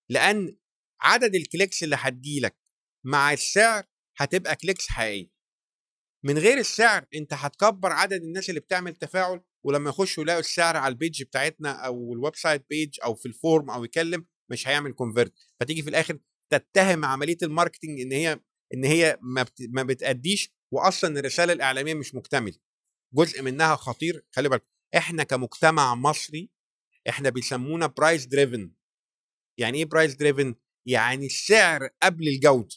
[0.09, 0.57] لأن
[1.01, 2.57] عدد ال clicks اللي هتجيلك
[3.05, 3.85] مع السعر
[4.19, 5.31] هتبقى clicks حقيقيه
[6.25, 10.91] من غير السعر أنت هتكبر عدد الناس اللي بتعمل تفاعل ولما يخشوا يلاقوا السعر على
[10.91, 14.93] ال page بتاعتنا أو ال website page أو في ال form أو يكلم مش هيعمل
[14.93, 16.19] convert فتيجي في الآخر
[16.51, 18.39] تتهم عملية ال marketing إن هي
[18.73, 19.61] إن هي ما, بت...
[19.69, 22.55] ما بتأديش واصلا الرسالة الإعلامية مش مكتملة.
[23.13, 24.65] جزء منها خطير خلي بالك.
[24.97, 26.49] إحنا كمجتمع مصري
[27.09, 28.71] إحنا بيسمونا price driven
[29.59, 30.55] يعني إيه price driven
[30.85, 32.75] يعني السعر قبل الجودة.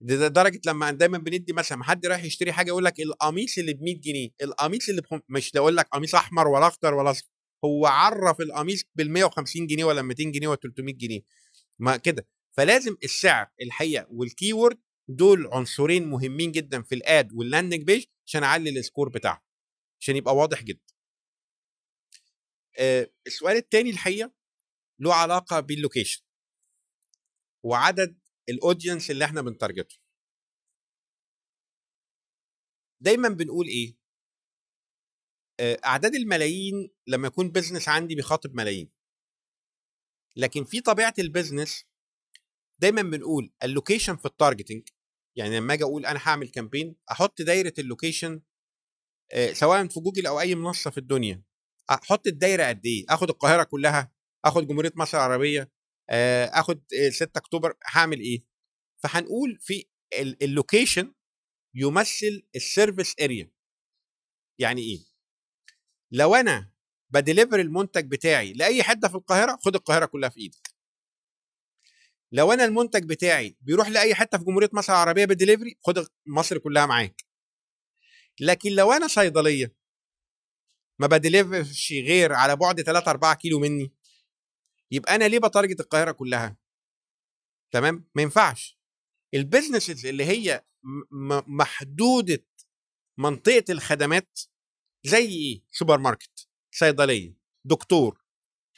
[0.00, 3.74] ده ده درجة لما دايما بندي مثلا حد رايح يشتري حاجة يقول لك القميص اللي
[3.74, 5.20] ب 100 جنيه القميص اللي بخم...
[5.28, 7.28] مش يقول لك قميص أحمر ولا أخضر ولا أصفر
[7.64, 11.20] هو عرف القميص بال 150 جنيه ولا 200 جنيه ولا 300 جنيه.
[11.78, 12.26] ما كده.
[12.56, 14.78] فلازم السعر الحقيقة وال keyword
[15.08, 19.40] دول عنصرين مهمين جدا في ال ad وال landing page عشان أعلي ال score بتاعهم
[20.00, 20.94] عشان يبقى واضح جدا.
[22.78, 24.32] آه السؤال الثاني الحقيقة
[25.00, 26.22] له علاقة بال location
[27.64, 29.96] وعدد ال audience اللي إحنا بن target ه
[33.02, 33.96] دايما بنقول إيه؟
[35.60, 38.90] آه، أعداد الملايين لما يكون business عندي بيخاطب ملايين.
[40.36, 41.84] لكن في طبيعة ال business
[42.78, 44.88] دايما بنقول ال location في ال targeting
[45.36, 48.42] يعني لما آجي أقول أنا هعمل campaign أحط دايرة ال location
[49.32, 51.42] آه، سواء في جوجل أو أي منصة في الدنيا.
[51.90, 54.12] أحط الدايرة قد إيه؟ آخد القاهرة كلها
[54.44, 55.72] آخد جمهورية مصر العربية
[56.60, 58.44] آخد آه، 6 أكتوبر هعمل إيه؟
[59.02, 59.86] فهنقول في
[60.18, 61.14] ال- ال location
[61.74, 63.50] يمثل ال service area
[64.58, 64.98] يعني إيه؟
[66.12, 66.70] لو أنا
[67.10, 70.70] ب deliver المنتج بتاعي لأي حتة في القاهرة خد القاهرة كلها في إيدك.
[72.32, 76.86] لو أنا المنتج بتاعي بيروح لأي حتة في جمهورية مصر العربية بديليفري خد مصر كلها
[76.86, 77.24] معاك.
[78.40, 79.74] لكن لو أنا صيدلية
[81.00, 83.92] ما ب deliver ش غير على بعد 3 4 كيلو مني
[84.90, 86.56] يبقى أنا ليه ب target القاهرة كلها؟
[87.72, 88.78] تمام؟ ما ينفعش.
[89.34, 90.64] ال businesses اللي هي
[91.46, 92.46] محدودة
[93.18, 94.40] منطقة الخدمات
[95.04, 97.34] زي إيه؟ سوبر ماركت صيدلية
[97.64, 98.24] دكتور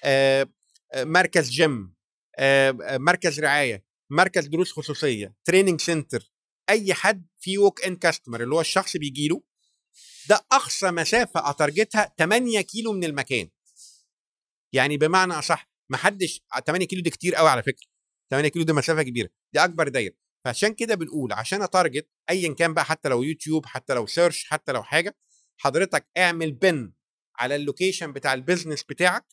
[0.05, 0.49] آه،
[0.93, 1.95] آه، مركز جيم
[2.39, 6.33] آه، مركز رعاية مركز دروس خصوصية training center
[6.69, 9.43] أي حد فيه walk-in customer اللي هو الشخص بيجي له
[10.29, 13.51] ده أقصى مسافة أ target ها 8 كيلو من المكان.
[14.73, 17.87] يعني بمعنى أصح ما حدش 8 كيلو دي كتير قوي على فكرة.
[18.31, 19.29] 8 كيلو دي مسافه كبيرة.
[19.53, 20.15] دي أكبر دايرة.
[20.45, 24.45] فعشان كده بنقول عشان أ target ايا كان بقى حتى لو يوتيوب حتى لو search
[24.45, 25.17] حتى لو حاجة
[25.57, 26.93] حضرتك اعمل pin
[27.37, 29.25] على ال location بتاع ال business بتاعك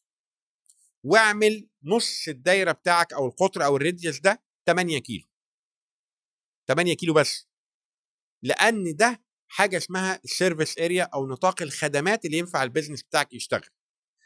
[1.03, 5.25] واعمل نص الدايرة بتاعك أو القطر أو ال radius ده 8 كيلو.
[6.67, 7.47] 8 كيلو بس.
[8.43, 13.33] لأن ده حاجة اسمها ال service area أو نطاق الخدمات اللي ينفع ال business بتاعك
[13.33, 13.69] يشتغل.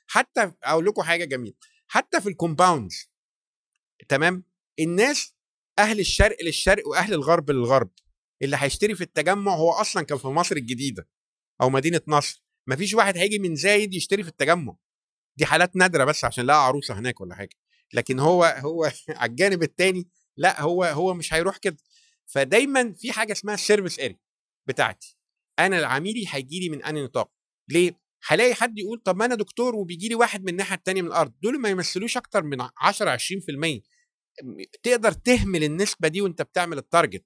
[0.07, 1.55] حتى أقول لكم حاجة جميلة.
[1.93, 3.11] حتى في ال compounds
[4.09, 4.43] تمام؟
[4.79, 5.33] الناس
[5.79, 7.89] أهل الشرق للشرق وأهل الغرب للغرب
[8.41, 11.09] اللي هيشتري في التجمع هو أصلا كان في مصر الجديدة
[11.61, 12.43] أو مدينة نصر.
[12.67, 14.75] مفيش واحد هيجي من زايد يشتري في التجمع.
[15.37, 17.55] دي حالات نادرة بس عشان لقى عروسة هناك ولا حاجة.
[17.93, 21.77] لكن هو هو على الجانب الثاني لا هو هو مش هيروح كده.
[22.25, 24.19] فدايما في حاجة اسمها ال service area
[24.67, 25.17] بتاعتي.
[25.59, 27.31] أنا عميلي هيجي لي من أنهي نطاق؟
[27.69, 31.07] ليه؟ هلاقي حد يقول طب ما أنا دكتور وبيجي لي واحد من الناحية الثانية من
[31.07, 33.81] الأرض دول ما يمثلوش أكتر من 10 20%
[34.83, 37.25] تقدر تهمل النسبة دي وأنت بتعمل ال target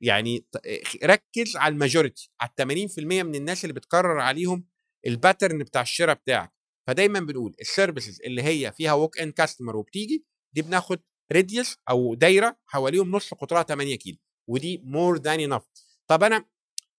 [0.00, 0.60] يعني ت-
[1.04, 4.66] ركز على ال majority على 80% من الناس اللي بتكرر عليهم
[5.06, 6.52] ال pattern بتاع الشراء بتاعك.
[6.86, 11.00] فدايما بنقول ال services اللي هي فيها walk-in customer وبتيجي دي بناخد
[11.32, 14.18] radius أو دايرة حواليهم نص قطرها 8 كيلو
[14.48, 15.62] ودي more than enough
[16.10, 16.44] طب أنا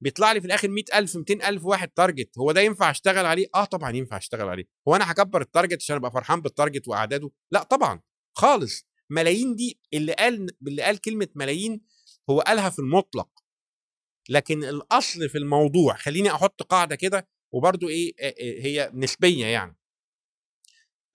[0.06, 3.92] بيطلع لي في الآخر 100000 200000 واحد target هو ده ينفع أشتغل عليه؟ آه طبعا
[3.92, 4.64] ينفع أشتغل عليه.
[4.88, 8.02] هو أنا هكبر ال target عشان أبقى فرحان بال target وأعداده؟ لا طبعا.
[8.38, 8.86] خالص.
[9.10, 11.82] ملايين دي اللي قال اللي قال كلمة ملايين
[12.30, 13.30] هو قالها في المطلق.
[14.30, 18.14] لكن الأصل في الموضوع خليني أحط قاعدة كده وبرضو إيه
[18.66, 19.78] هي نسبية يعني.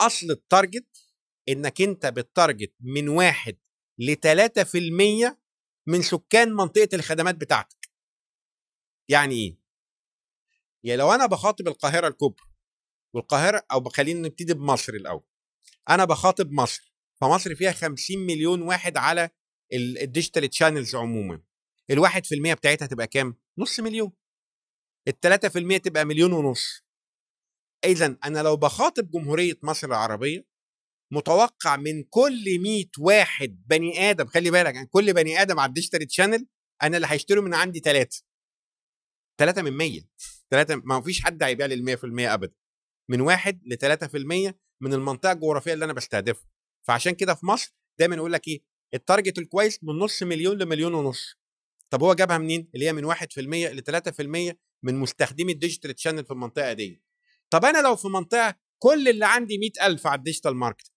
[0.01, 1.07] أصل ال target
[1.49, 3.57] إنك أنت بت target من واحد
[3.99, 5.39] ل 3%
[5.87, 7.80] من سكان منطقة الخدمات بتاعتك.
[9.11, 9.57] يعني إيه؟
[10.85, 12.47] يعني لو أنا بخاطب القاهرة الكبرى
[13.15, 15.25] والقاهرة أو خلينا نبتدي بمصر الأول.
[15.89, 19.31] أنا بخاطب مصر فمصر فيها 50 مليون واحد على
[19.73, 21.43] ال- ال digital channels عموما.
[21.91, 24.13] الواحد في المية بتاعتها تبقى كام؟ نص مليون.
[25.09, 26.85] التلاتة في المية تبقى مليون ونص.
[27.85, 30.47] إذا أنا لو بخاطب جمهورية مصر العربية
[31.13, 35.74] متوقع من كل 100 واحد بني آدم خلي بالك عن كل بني آدم على ال
[35.74, 36.47] digital channel
[36.83, 38.23] أنا اللي هيشتروا من عندي ثلاثة
[39.41, 40.01] ثلاثة من 100
[40.51, 42.55] ثلاثة ما فيش حد هيبيع لي 100% أبدا.
[43.09, 46.49] من واحد ل 3% من المنطقة الجغرافية اللي أنا بستهدفها
[46.87, 48.63] فعشان كده في مصر دايما يقول لك إيه
[48.95, 51.35] ال target الكويس من نص مليون لمليون ونص.
[51.91, 56.25] طب هو جابها منين؟ اللي هي من 1% ل 3% من مستخدمي ال digital channel
[56.25, 57.03] في المنطقة دي.
[57.51, 60.93] طب أنا لو في منطقة كل اللي عندي 100000 على ال digital market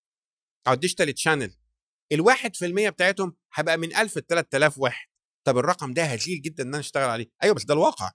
[0.68, 1.54] أو ال digital channel
[2.56, 5.08] في المية بتاعتهم هبقى من 1000 ل 3000 واحد.
[5.44, 7.26] طب الرقم ده هزيل جدا إن أنا أشتغل عليه.
[7.42, 8.10] أيوه بس ده الواقع.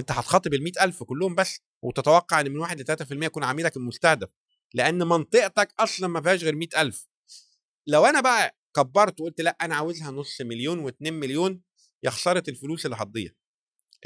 [0.00, 4.28] انت هتخاطب ال 100000 كلهم بس وتتوقع إن من 1 ل 3% يكون عميلك المستهدف
[4.74, 7.08] لأن منطقتك أصلا ما فيهاش غير 100000
[7.86, 11.62] لو أنا بقى كبرت وقلت لأ أنا عاوزها نص مليون و2 مليون
[12.02, 13.30] يا خسارة الفلوس اللي هتضيع.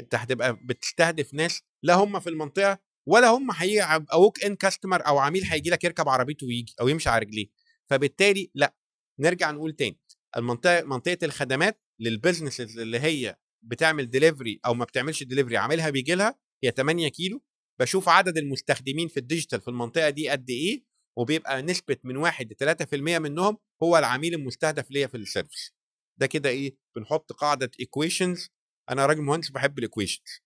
[0.01, 5.17] أنت هتبقى بتستهدف ناس لا هم في المنطقة ولا هم هيبقى ووك ان كاستمر أو
[5.17, 7.47] عميل هيجي لك يركب عربيته ويجي أو يمشي على رجليه.
[7.89, 8.75] فبالتالي لأ
[9.19, 9.99] نرجع نقول تاني.
[10.37, 13.35] المنطقة منطقة الخدمات لل business اللي هي
[13.65, 17.43] بتعمل ديليفري أو ما بتعملش ديليفري عاملها بيجي لها هي 8 كيلو
[17.79, 20.83] بشوف عدد المستخدمين في ال digital في المنطقة دي قد إيه
[21.17, 25.73] وبيبقى نسبة من 1 ل 3% منهم هو العميل المستهدف ليا في ال service
[26.17, 28.49] ده كده إيه بنحط قاعدة equations
[28.89, 30.43] أنا راجل مهندس بحب ال equations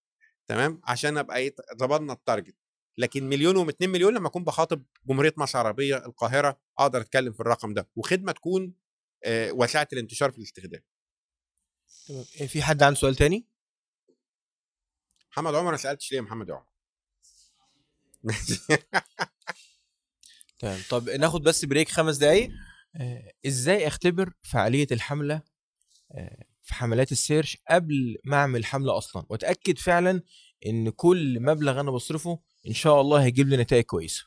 [0.48, 2.56] تمام؟ عشان أبقى إيه ظبطنا ال target
[2.98, 7.74] لكن مليون و2 مليون لما أكون بخاطب جمهورية مصر العربية القاهرة أقدر أتكلم في الرقم
[7.74, 7.90] ده.
[7.96, 8.74] وخدمة تكون
[9.52, 10.82] واسعه الانتشار في الاستخدام.
[12.08, 12.26] تمام.
[12.42, 13.46] إيه، في حد عنده سؤال تاني؟
[15.32, 16.66] محمد عمر ما سالتش ليه يا محمد عمر؟
[20.60, 20.80] تمام.
[20.90, 22.50] طب ناخد بس break خمس دقايق.
[22.96, 25.42] آه، إزاي أختبر فعالية الحملة
[26.12, 30.22] آه، في حملات ال search قبل ما أعمل حملة أصلا؟ وأتأكد فعلا
[30.66, 34.24] إن كل مبلغ أنا بصرفه إن شاء الله هيجيب لي نتائج كويسة.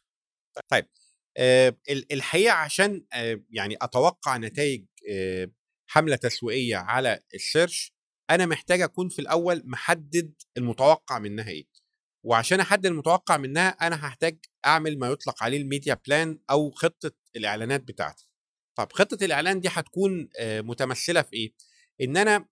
[1.36, 5.50] آه، ال- الحقيقة عشان آه، يعني أتوقع نتائج آه،
[5.92, 7.92] حملة تسويقية على ال search
[8.30, 11.64] أنا محتاج أكون في الأول محدد المتوقع منها إيه.
[12.26, 17.12] وعشان أحدد المتوقع منها أنا هحتاج أعمل ما يطلق عليه ال media plan أو خطة
[17.36, 18.28] الإعلانات بتاعتي.
[18.78, 21.54] طب خطة الإعلان دي هتكون آه، متمثلة في إيه؟
[22.00, 22.48] إن أنا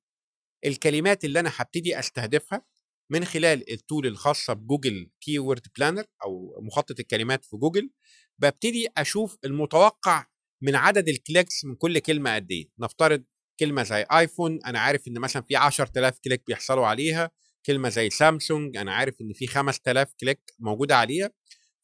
[0.67, 2.67] الكلمات اللي أنا هبتدي أستهدفها
[3.11, 7.91] من خلال ال tool الخاصة بجوجل keyword planner أو مخطط الكلمات في جوجل
[8.39, 10.27] ببتدي أشوف المتوقع
[10.63, 12.69] من عدد ال clicks من كل كلمة قد إيه.
[12.79, 13.25] نفترض
[13.61, 17.31] كلمة زي آيفون أنا عارف إن مثلا في 10000 click بيحصلوا عليها
[17.67, 21.31] كلمة زي سامسونج أنا عارف إن في 5000 click موجودة عليها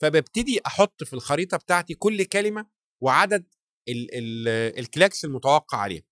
[0.00, 2.66] فببتدي أحط في الخريطة بتاعتي كل كلمة
[3.02, 3.46] وعدد
[3.88, 4.48] ال ال
[4.78, 6.02] ال clicks المتوقع عليها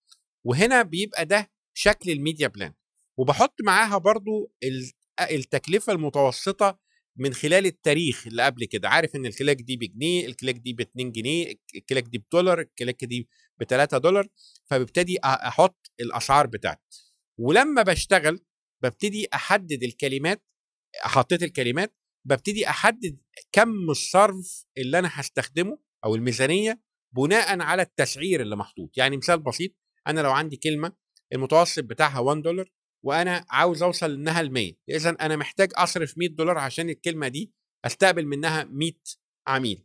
[0.45, 2.73] وهنا بيبقى ده شكل ال media plan
[3.19, 4.91] وبحط معاها برضو ال-
[5.31, 6.79] التكلفة المتوسطة
[7.17, 8.89] من خلال التاريخ اللي قبل كده.
[8.89, 12.19] عارف إن ال click دي بجنيه ال click دي ب 2 جنيه ال click دي
[12.19, 13.29] بدولار ال click دي
[13.61, 14.29] ب 3 دولار
[14.67, 17.15] فببتدي أحط الأسعار بتاعتي.
[17.39, 18.41] ولما بشتغل
[18.83, 20.45] ببتدي أحدد الكلمات
[21.03, 23.19] حطيت الكلمات ببتدي أحدد
[23.53, 26.81] كم الصرف اللي أنا هستخدمه أو الميزانية
[27.17, 28.97] بناء على التسعير اللي محطوط.
[28.97, 29.73] يعني مثال بسيط
[30.07, 30.93] أنا لو عندي كلمة
[31.33, 32.71] المتوسط بتاعها 1 دولار
[33.05, 37.53] وأنا عاوز أوصل إنها ل 100 اذا أنا محتاج أصرف 100 دولار عشان الكلمة دي
[37.85, 38.93] أستقبل منها 100
[39.47, 39.85] عميل.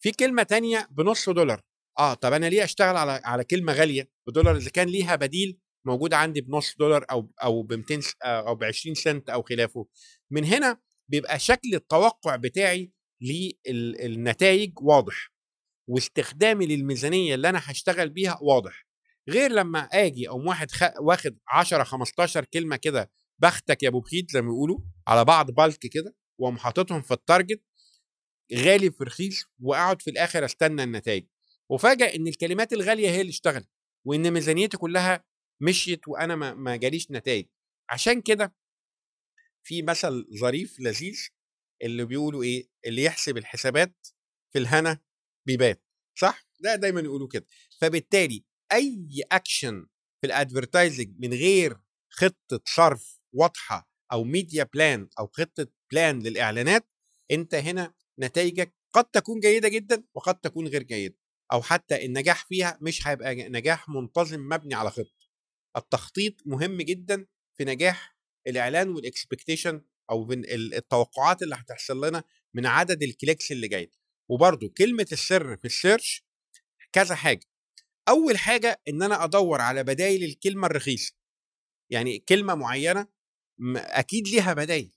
[0.00, 1.60] في كلمة تانية بنص دولار.
[1.98, 6.14] آه طب أنا ليه أشتغل على على كلمة غالية بدولار إذا كان ليها بديل موجود
[6.14, 9.86] عندي بنص دولار أو أو ب 200 س- آه، أو ب 20 سنت أو خلافه.
[10.30, 12.92] من هنا بيبقى شكل التوقع بتاعي
[13.22, 15.32] للنتائج واضح
[15.90, 18.86] واستخدامي للميزانية اللي أنا هشتغل بيها واضح.
[19.28, 20.82] غير لما آجي أو واحد خ...
[21.00, 25.78] واخد 10 15 كلمة كده بختك يا أبو بخيت زي ما بيقولوا على بعض بالك
[25.78, 27.62] كده وأقوم حاططهم في التارجت
[28.54, 31.26] غالي في رخيص وأقعد في الآخر أستنى النتائج
[31.68, 33.68] وفاجئ إن الكلمات الغالية هي اللي اشتغلت
[34.06, 35.24] وإن ميزانيتي كلها
[35.60, 37.46] مشيت وأنا ما, ما جاليش نتائج
[37.90, 38.54] عشان كده
[39.62, 41.28] في مثل ظريف لذيذ
[41.82, 44.06] اللي بيقولوا إيه اللي يحسب الحسابات
[44.52, 44.98] في الهنا
[45.46, 45.84] بيبات
[46.18, 47.46] صح؟ ده دايما يقولوا كده.
[47.80, 48.44] فبالتالي
[48.74, 49.86] أي اكشن
[50.20, 51.76] في ال advertising من غير
[52.10, 56.86] خطة صرف واضحة أو media plan أو خطة plan للإعلانات
[57.30, 61.16] أنت هنا نتائجك قد تكون جيدة جدا وقد تكون غير جيدة
[61.52, 65.24] أو حتى النجاح فيها مش هيبقى نجاح منتظم مبني على خطة.
[65.76, 67.26] التخطيط مهم جدا
[67.56, 72.24] في نجاح الإعلان وال expectation أو من ال- التوقعات اللي هتحصل لنا
[72.54, 73.90] من عدد ال clicks اللي جاي
[74.28, 76.24] وبرده كلمة السر في ال search
[76.92, 77.46] كذا حاجة.
[78.08, 81.14] أول حاجة إن أنا ادور على بدايل الكلمة الرخيصة.
[81.90, 83.06] يعني كلمة معينة
[83.76, 84.96] أكيد ليها بدايل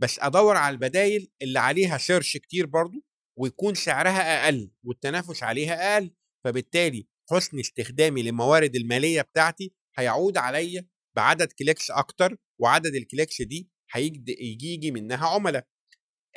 [0.00, 3.04] بس ادور على البدايل اللي عليها search كتير برضو
[3.38, 6.14] ويكون سعرها أقل والتنافس عليها أقل
[6.44, 10.86] فبالتالي حسن استخدامي للموارد المالية بتاعتي هيعود عليا
[11.16, 15.66] بعدد clicks أكتر وعدد ال clicks دي هيجي يجي منها عملاء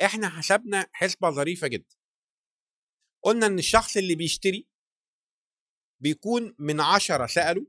[0.02, 1.96] إحنا حسبنا حسبة ظريفة جدا.
[3.24, 4.68] قلنا إن الشخص اللي بيشتري
[6.04, 7.66] بيكون من عشرة سألوا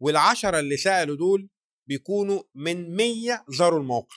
[0.00, 1.48] والعشرة اللي سألوا دول
[1.86, 4.16] بيكونوا من مية زاروا الموقع.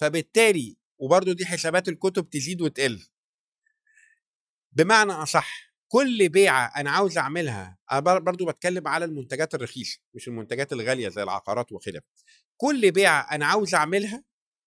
[0.00, 3.06] فبالتالي وبرضو دي حسابات الكتب تزيد وتقل.
[4.72, 10.28] بمعنى أصح كل بيعة أنا عاوز أعملها أنا بر- برضو بتكلم على المنتجات الرخيصة مش
[10.28, 12.06] المنتجات الغالية زي العقارات وخلافه.
[12.56, 14.24] كل بيعة أنا عاوز أعملها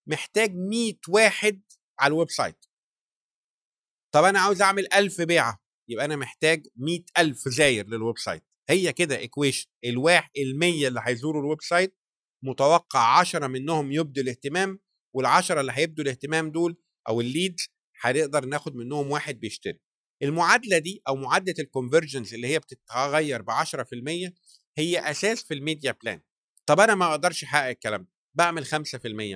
[0.07, 1.61] محتاج 100 واحد
[1.99, 2.65] على ال website.
[4.11, 5.68] طب أنا عاوز أعمل 1000 بيعة.
[5.89, 11.41] يبقى أنا محتاج 100 ألف زاير لل website هي كده equation الواحد المية اللي هيزوروا
[11.41, 11.95] ال website
[12.43, 14.79] متوقع 10 منهم يبدوا الاهتمام
[15.15, 17.67] والعشرة اللي هيبدوا الاهتمام دول أو ال leads
[18.01, 19.79] هنقدر ناخد منهم واحد بيشتري.
[20.23, 24.31] المعادلة دي أو معادلة ال conversions اللي هي بتتغير ب 10%
[24.77, 26.21] هي أساس في ال media plan
[26.65, 28.71] طب أنا ما أقدرش أحقق الكلام ده بعمل 5%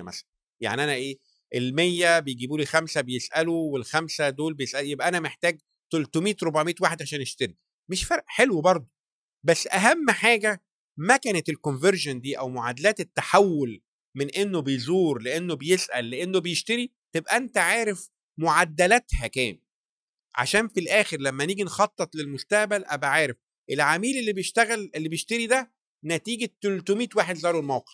[0.02, 0.26] مثلا.
[0.60, 1.18] يعني أنا إيه
[1.56, 5.60] ال100 بيجيبوا لي خمسة بيسألوا والخمسة دول بيسالوا يبقى أنا محتاج
[5.92, 7.56] 300 400 واحد عشان اشتري
[7.90, 8.90] مش فرق حلو برضه.
[9.46, 10.64] بس أهم حاجة
[10.98, 13.82] مكنه الكونفرجن دي أو معادلات التحول
[14.16, 19.60] من إنه بيزور لإنه بيسأل لإنه بيشتري تبقى أنت عارف معدلاتها كام.
[20.36, 23.36] عشان في الآخر لما نيجي نخطط للمستقبل أبقى عارف.
[23.70, 25.72] العميل اللي بيشتغل اللي بيشتري ده
[26.04, 27.92] نتيجة 300 واحد زاروا الموقع.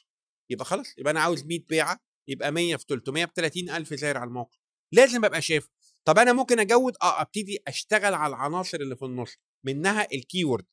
[0.50, 4.28] يبقى خلاص يبقى أنا عاوز 100 بيعة يبقى 100 في 300 ب 30000 زائر على
[4.28, 4.58] الموقع.
[4.92, 5.68] لازم أبقى شايف
[6.06, 9.36] طب أنا ممكن أجود آه أبتدي أشتغل على العناصر اللي في النص
[9.66, 10.66] منها ال keyword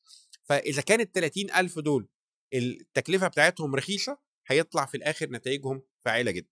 [0.44, 2.08] فإذا كانت 30000 دول
[2.54, 6.48] التكلفة بتاعتهم رخيصة هيطلع في الآخر نتائجهم فاعله جدا.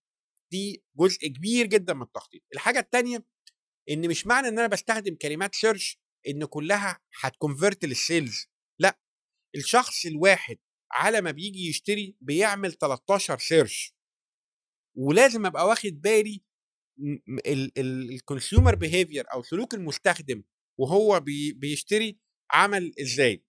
[0.51, 2.41] دي جزء كبير جدا من التخطيط.
[2.53, 3.25] الحاجة الثانية
[3.89, 8.45] إن مش معنى إن أنا بستخدم كلمات search إن كلها هت convert لل sales
[8.79, 8.99] لأ
[9.55, 10.57] الشخص الواحد
[10.91, 13.95] على ما بيجي يشتري بيعمل 13 search
[14.97, 16.43] ولازم أبقى واخد بالي
[17.77, 20.43] ال consumer behavior أو سلوك المستخدم
[20.79, 22.19] وهو بي بيشتري
[22.51, 23.43] عمل إزاي.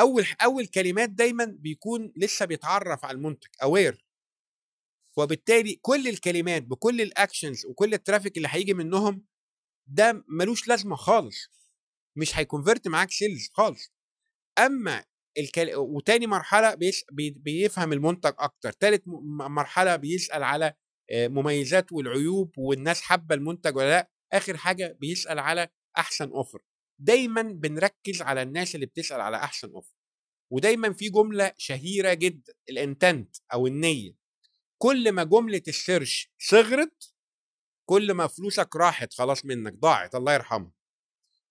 [0.00, 4.04] أول أول كلمات دايما بيكون لسه بيتعرف على المنتج aware
[5.16, 9.24] وبالتالي كل الكلمات بكل ال actions وكل ال traffic اللي هيجي منهم
[9.86, 11.36] ده ملوش لازمة خالص.
[12.16, 13.92] مش هي convert معاك sales خالص.
[14.58, 15.04] أما
[15.38, 15.74] الكل...
[15.76, 17.04] وتاني مرحلة بيس...
[17.12, 17.30] بي...
[17.30, 18.72] بيفهم المنتج أكتر.
[18.72, 19.02] تالت.
[19.48, 20.74] مرحلة بيسأل على
[21.12, 25.68] مميزات والعيوب والناس حابة المنتج ولا لأ آخر حاجة بيسأل على
[25.98, 26.58] أحسن offer
[26.98, 29.94] دايما بنركز على الناس اللي بتسأل على أحسن offer
[30.52, 34.12] ودايما في جملة شهيرة جدا ال intent أو النية.
[34.78, 37.14] كل ما جملة ال search صغرت
[37.88, 40.72] كل ما فلوسك راحت خلاص منك ضاعت الله يرحمه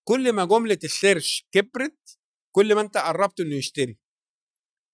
[0.07, 2.19] كل ما جملة ال search كبرت
[2.51, 3.97] كل ما أنت قربت إنه يشتري.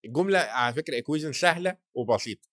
[0.06, 2.50] الجملة على فكرة equation سهلة وبسيطة.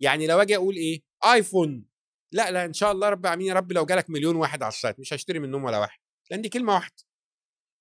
[0.00, 1.86] يعني لو أجي أقول إيه؟ آيفون.
[2.32, 4.78] لا لا إن شاء الله رب العالمين يا رب لو جالك مليون واحد على ال
[4.78, 5.98] site مش هشتري منهم ولا واحد
[6.30, 7.02] لأن دي كلمة واحدة.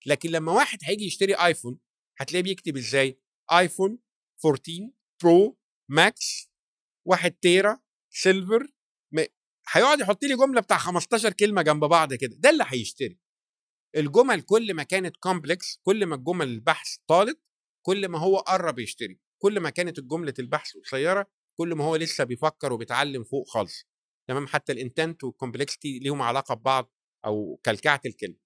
[0.05, 1.79] لكن لما واحد هيجي يشتري آيفون
[2.19, 3.19] هتلاقيه بيكتب إزاي؟
[3.51, 3.99] آيفون
[4.45, 4.89] 14
[5.23, 5.57] برو
[5.89, 6.51] ماكس
[7.05, 8.67] 1 tera silver.
[9.71, 13.19] هيقعد يحط لي جملة بتاع 15 كلمة جنب بعض كده ده اللي هيشتري.
[13.95, 17.39] الجمل كل ما كانت complex كل ما الجمل البحث طالت
[17.85, 21.27] كل ما هو قرب يشتري كل ما كانت الجمله البحث قصيرة
[21.57, 23.88] كل ما هو لسه بيفكر وبيتعلم فوق خالص.
[24.27, 26.93] تمام؟ حتى ال intent وال complexity ليهم علاقة ببعض
[27.25, 28.38] أو كلكعه الكلمة.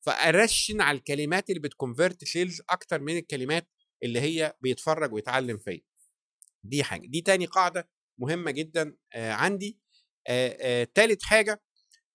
[0.00, 3.68] فأرشن على الكلمات اللي بت convert sales أكتر من الكلمات
[4.02, 5.80] اللي هي بيتفرج ويتعلم فيها
[6.64, 7.06] دي حاجة.
[7.06, 7.88] دي تاني قاعدة
[8.18, 9.78] مهمة جدا آه عندي.
[10.28, 11.62] آه آه تالت حاجة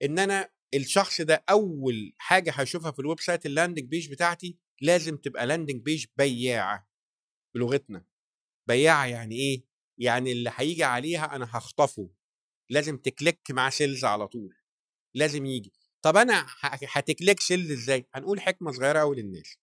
[0.04, 5.18] إن أنا الشخص ده أول حاجة هشوفها في ال website ال landing page بتاعتي لازم
[5.18, 6.90] تبقى landing page بياعة
[7.56, 8.06] بلغتنا.
[8.68, 9.66] بياعة يعني إيه؟
[9.98, 12.10] يعني اللي هيجي عليها أنا هخطفه
[12.70, 14.56] لازم ت click مع sales على طول.
[15.14, 15.74] لازم يجي.
[16.02, 19.58] طب أنا هت click sales إزاي؟ هنقول حكمة صغيرة قوي للناس.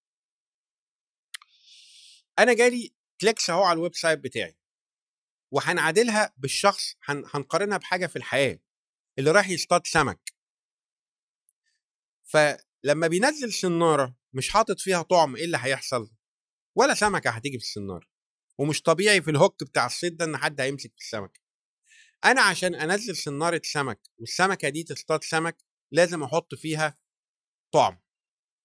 [2.38, 4.56] أنا جالي clicks أهو على ال website بتاعي.
[5.50, 8.59] وهنعادلها بالشخص هنقارنها بحاجة في الحياة.
[9.18, 10.32] اللي راح يصطاد سمك.
[12.22, 16.10] فلما بينزل سناره مش حاطط فيها طعم إيه اللي هيحصل؟
[16.74, 18.11] ولا سمكة هتيجي في السنارة.
[18.58, 21.40] ومش طبيعي في ال hook بتاع الصيد ده إن حد هيمسك في السمك.
[22.24, 26.98] أنا عشان أنزل سناره سمك والسمكة دي تصطاد سمك لازم أحط فيها
[27.72, 28.02] طعم.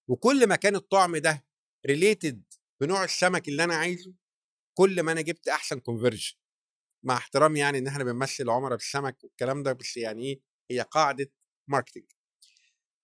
[0.07, 1.45] وكل ما كان الطعم ده
[1.85, 2.43] related
[2.81, 4.13] بنوع السمك اللي أنا عايزه
[4.77, 6.33] كل ما أنا جبت أحسن conversion
[7.03, 10.41] مع احترامي يعني إن إحنا بنمثل عملاء بالسمك والكلام ده بس يعني إيه
[10.71, 11.31] هي قاعدة
[11.67, 12.11] marketing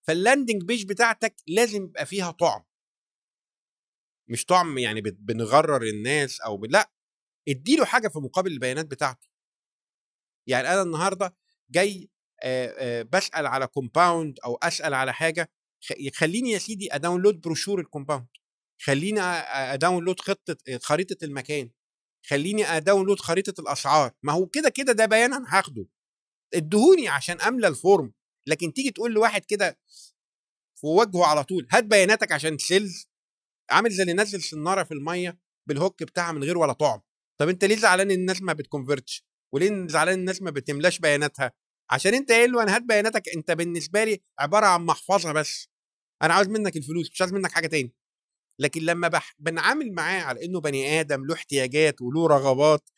[0.07, 2.63] فال landing page بتاعتك لازم يبقى فيها طعم.
[4.29, 6.65] مش طعم يعني بنغرر الناس أو ب...
[6.65, 6.91] لأ
[7.49, 9.27] اديله حاجة في مقابل البيانات بتاعته.
[10.47, 11.35] يعني أنا النهارده
[11.69, 12.09] جاي
[13.13, 15.51] بسأل على compound أو أسأل على حاجة
[16.13, 18.27] خليني يا سيدي ا download brochure ال compound
[18.81, 21.71] خليني ا download خطة خريطة المكان.
[22.27, 24.11] خليني ا download خريطة الأسعار.
[24.23, 25.85] ما هو كده كده ده بيان أنا هاخده.
[26.53, 28.13] ادهوني عشان أملى ال form
[28.47, 29.79] لكن تيجي تقول لواحد كده
[30.75, 33.07] في وجهه على طول هات بياناتك عشان ت sales
[33.73, 37.01] عامل زي اللي نزل سناره في المية بال hook بتاعها من غير ولا طعم.
[37.37, 40.51] طب انت ليه زعلان إن الناس ما بت convert ش وليه زعلان إن الناس ما
[40.51, 41.51] بتملاش بياناتها؟
[41.91, 45.69] عشان انت قايل له أنا هات بياناتك انت بالنسبة لي عبارة عن محفظة بس.
[46.21, 47.93] أنا عاوز منك الفلوس مش عاوز منك حاجة تاني.
[48.59, 49.35] لكن لما بح...
[49.39, 52.89] بنعامل معاه على إنه بني آدم له احتياجات وله رغبات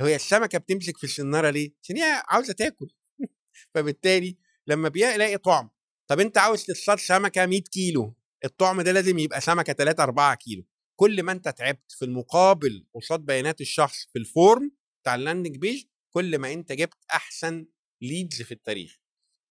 [0.00, 2.90] هي السمكة بتمسك في السناره ليه؟ عشان هي عاوزة تاكل.
[3.74, 4.36] فبالتالي
[4.66, 5.70] لما بيلاقي طعم
[6.08, 10.64] طب انت عاوز تصطاد سمكة 100 كيلو؟ الطعم ده لازم يبقى سمكة 3 4 كيلو.
[10.96, 14.72] كل ما أنت تعبت في المقابل قصاد بيانات الشخص في ال form
[15.02, 17.66] بتاع ال landing page كل ما أنت جبت أحسن
[18.02, 18.98] leads في التاريخ.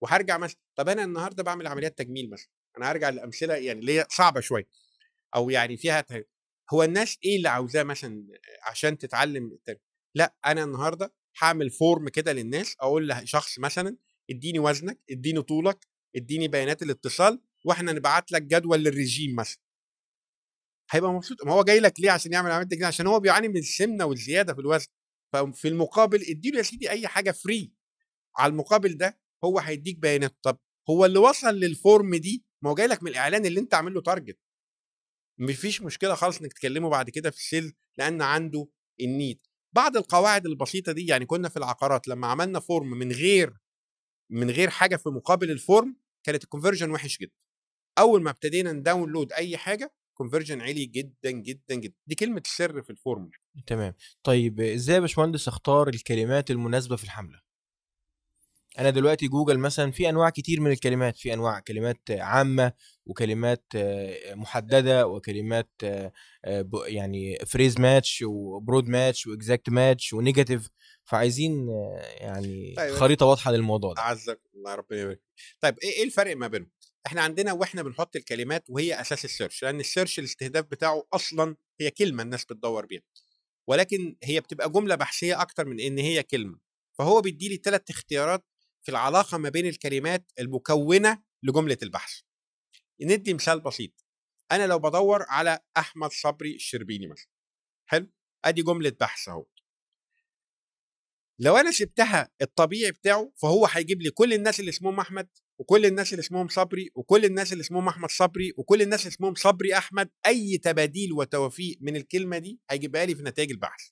[0.02, 4.08] وهرجع مثلا طب أنا النهارده بعمل عمليات تجميل مثلا أنا هرجع لأمثلة يعني اللي هي
[4.10, 4.68] صعبة شوية.
[5.36, 6.28] أو يعني فيها ت-
[6.74, 8.28] هو الناس إيه اللي عاوزاه مثلا
[8.64, 9.80] عشان تتعلم التر-
[10.16, 13.98] لأ أنا النهارده هعمل form كده للناس أقول لشخص مثلا
[14.30, 19.60] اديني وزنك اديني طولك اديني بيانات الاتصال وإحنا نبعت لك جدول للرجيم مثلا.
[20.92, 21.46] هيبقى مبسوط.
[21.46, 24.54] ما هو جاي لك ليه عشان يعمل عملية تجميل عشان هو بيعاني من السمنه والزياده
[24.54, 24.88] في الوزن.
[25.34, 27.74] ففي المقابل اديله يا سيدي أي حاجة free
[28.38, 30.36] على المقابل ده هو هيديك بيانات.
[30.44, 30.60] طب
[30.90, 33.94] هو اللي وصل لل form دي؟ ما هو جاي لك من الإعلان اللي أنت عامل
[33.94, 34.40] له target
[35.40, 38.68] مفيش مشكلة خالص إنك تكلمه بعد كده في ال sale لأن عنده
[39.02, 39.40] ال need
[39.74, 43.54] بعض القواعد البسيطة دي يعني كنا في العقارات لما عملنا form من غير
[44.30, 47.34] من غير حاجة في مقابل ال form كانت ال conversion وحش جدا.
[48.00, 51.94] أول ما ابتدينا ن download أي حاجة conversion عالي جدا جدا جدا.
[52.08, 53.32] دي كلمة السر في الفورم
[53.68, 53.94] تمام.
[54.24, 57.42] طيب إزاي يا باشمهندس اختار الكلمات المناسبة في الحملة؟
[58.80, 61.18] أنا دلوقتي جوجل مثلا في أنواع كتير من الكلمات.
[61.18, 62.74] في أنواع كلمات عامة
[63.06, 66.12] وكلمات آه، محددة وكلمات آه،
[66.88, 70.70] يعني phrase match و broad match و exact match و negative
[71.04, 72.94] فعايزين آه، يعني طيب.
[72.94, 74.02] خريطة واضحة للموضوع ده.
[74.02, 75.22] اعزك الله ربنا يبارك
[75.62, 76.72] طيب إيه إيه الفرق ما بينهم؟
[77.06, 81.56] إحنا عندنا وإحنا بنحط الكلمات وهي أساس ال search لأن ال search الاستهداف بتاعه أصلا
[81.82, 83.02] هي كلمة الناس بتدور بيها.
[83.68, 86.60] ولكن هي بتبقى جملة بحثية أكتر من إن هي كلمة.
[87.00, 88.46] فهو بيدي لي ثلاث اختيارات
[88.82, 92.22] في العلاقة ما بين الكلمات المكونة لجملة البحث.
[93.02, 94.06] ندي مثال بسيط.
[94.52, 97.28] أنا لو بدور على أحمد صبري الشربيني مثلا
[97.86, 98.12] حلو؟
[98.46, 99.46] أدي جملة بحث أهو.
[101.40, 105.30] لو أنا سبتها الطبيعي بتاعه فهو هيجيب لي كل الناس اللي اسمهم أحمد
[105.60, 109.36] وكل الناس اللي اسمهم صبري وكل الناس اللي اسمهم أحمد صبري وكل الناس اللي اسمهم
[109.36, 113.90] صبري أحمد أي تباديل وتوافيق من الكلمة دي هيجيبها لي في نتائج البحث.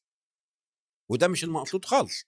[1.10, 2.26] وده مش المقصود خالص.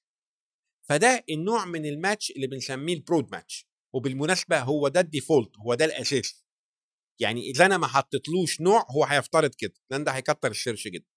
[0.89, 5.73] فده النوع من الماتش اللي بنسميه ال broad match وبالمناسبة هو ده ال default هو
[5.73, 6.45] ده الأساس.
[7.19, 11.07] يعني اذا أنا ما حطيتلوش نوع هو هيفترض كده لأن ده هيكتر ال search جدا.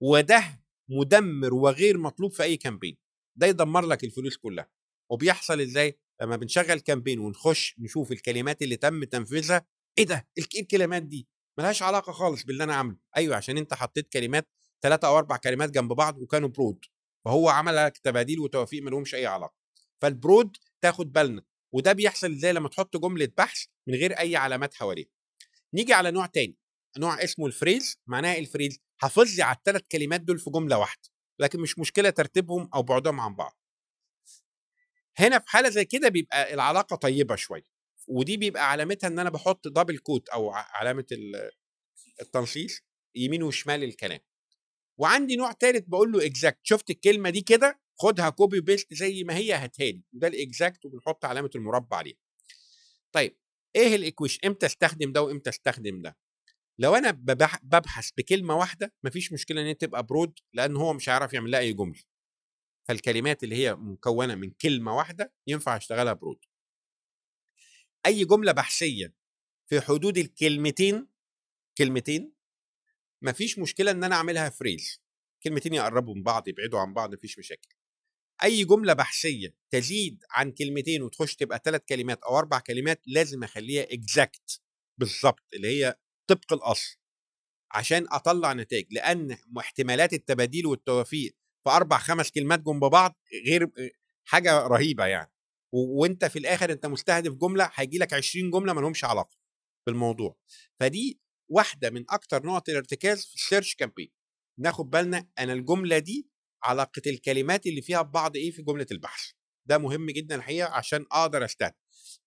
[0.00, 3.05] وده مدمر وغير مطلوب في أي campaign.
[3.36, 4.70] ده يدمر لك الفلوس كلها.
[5.10, 9.66] وبيحصل إزاي؟ لما بنشغل campaign ونخش نشوف الكلمات اللي تم تنفيذها
[9.98, 12.96] إيه ده؟ إيه الكلمات دي؟ ملهاش علاقة خالص باللي أنا عامله.
[13.16, 14.48] أيوه عشان أنت حطيت كلمات
[14.82, 16.84] ثلاثة أو أربع كلمات جنب بعض وكانوا broad
[17.24, 19.54] فهو عمل لك تباديل وتوافيق ما لهمش أي علاقة.
[20.02, 21.42] فال broad تاخد بالنا
[21.74, 25.08] وده بيحصل إزاي؟ لما تحط جملة بحث من غير أي علامات حواليها
[25.74, 26.56] نيجي على نوع تاني
[26.98, 30.78] نوع اسمه ال phrase معناها ال phrase حافظ لي على الثلاث كلمات دول في جملة
[30.78, 31.08] واحدة.
[31.38, 33.58] لكن مش مشكلة ترتيبهم أو بعدهم عن بعض.
[35.18, 37.76] هنا في حالة زي كده بيبقى العلاقة طيبة شوية
[38.08, 41.50] ودي بيبقى علامتها إن أنا بحط double quote أو علامة ال-
[42.20, 42.80] التنصيص
[43.14, 44.20] يمين وشمال الكلام.
[44.98, 49.36] وعندي نوع ثالث بقول له exact شفت الكلمة دي كده؟ خدها copy paste زي ما
[49.36, 50.02] هي هاتها لي.
[50.12, 52.16] ده ال exact وبنحط علامة المربع عليها.
[53.12, 53.36] طيب
[53.76, 56.16] إيه ال equation إمتى أستخدم ده وإمتى أستخدم ده؟
[56.78, 61.08] لو أنا ببح- ببحث بكلمة واحدة مفيش مشكلة إن هي تبقى broad لأن هو مش
[61.08, 62.02] هيعرف يعمل لها أي جملة.
[62.88, 66.38] فالكلمات اللي هي مكونة من كلمة واحدة ينفع أشتغلها broad
[68.06, 69.14] أي جملة بحثية
[69.66, 71.08] في حدود الكلمتين
[71.78, 72.32] كلمتين
[73.22, 75.02] مفيش مشكلة إن أنا أعملها phrase
[75.42, 77.68] كلمتين يقربوا من بعض يبعدوا عن بعض مفيش مشاكل.
[78.44, 83.82] أي جملة بحثية تزيد عن كلمتين وتخش تبقى ثلاث كلمات أو أربع كلمات لازم أخليها
[83.92, 84.60] exact
[84.98, 86.96] بالظبط اللي هي طبق الاصل
[87.72, 93.16] عشان أطلع نتائج لأن احتمالات التباديل والتوافيق في أربع خمس كلمات جنب بعض
[93.46, 93.70] غير
[94.24, 95.32] حاجة رهيبة يعني.
[95.72, 99.36] وأنت في الآخر أنت مستهدف جملة هيجي لك 20 جملة ما لهمش علاقة
[99.86, 100.36] بالموضوع.
[100.80, 104.10] فدي واحدة من أكتر نقط الارتكاز في ال search campaign
[104.58, 106.28] ناخد بالنا أنا الجملة دي
[106.62, 109.30] علاقة الكلمات اللي فيها ببعض إيه في جملة البحث.
[109.68, 111.74] ده مهم جدا الحقيقة عشان أقدر أستهدف.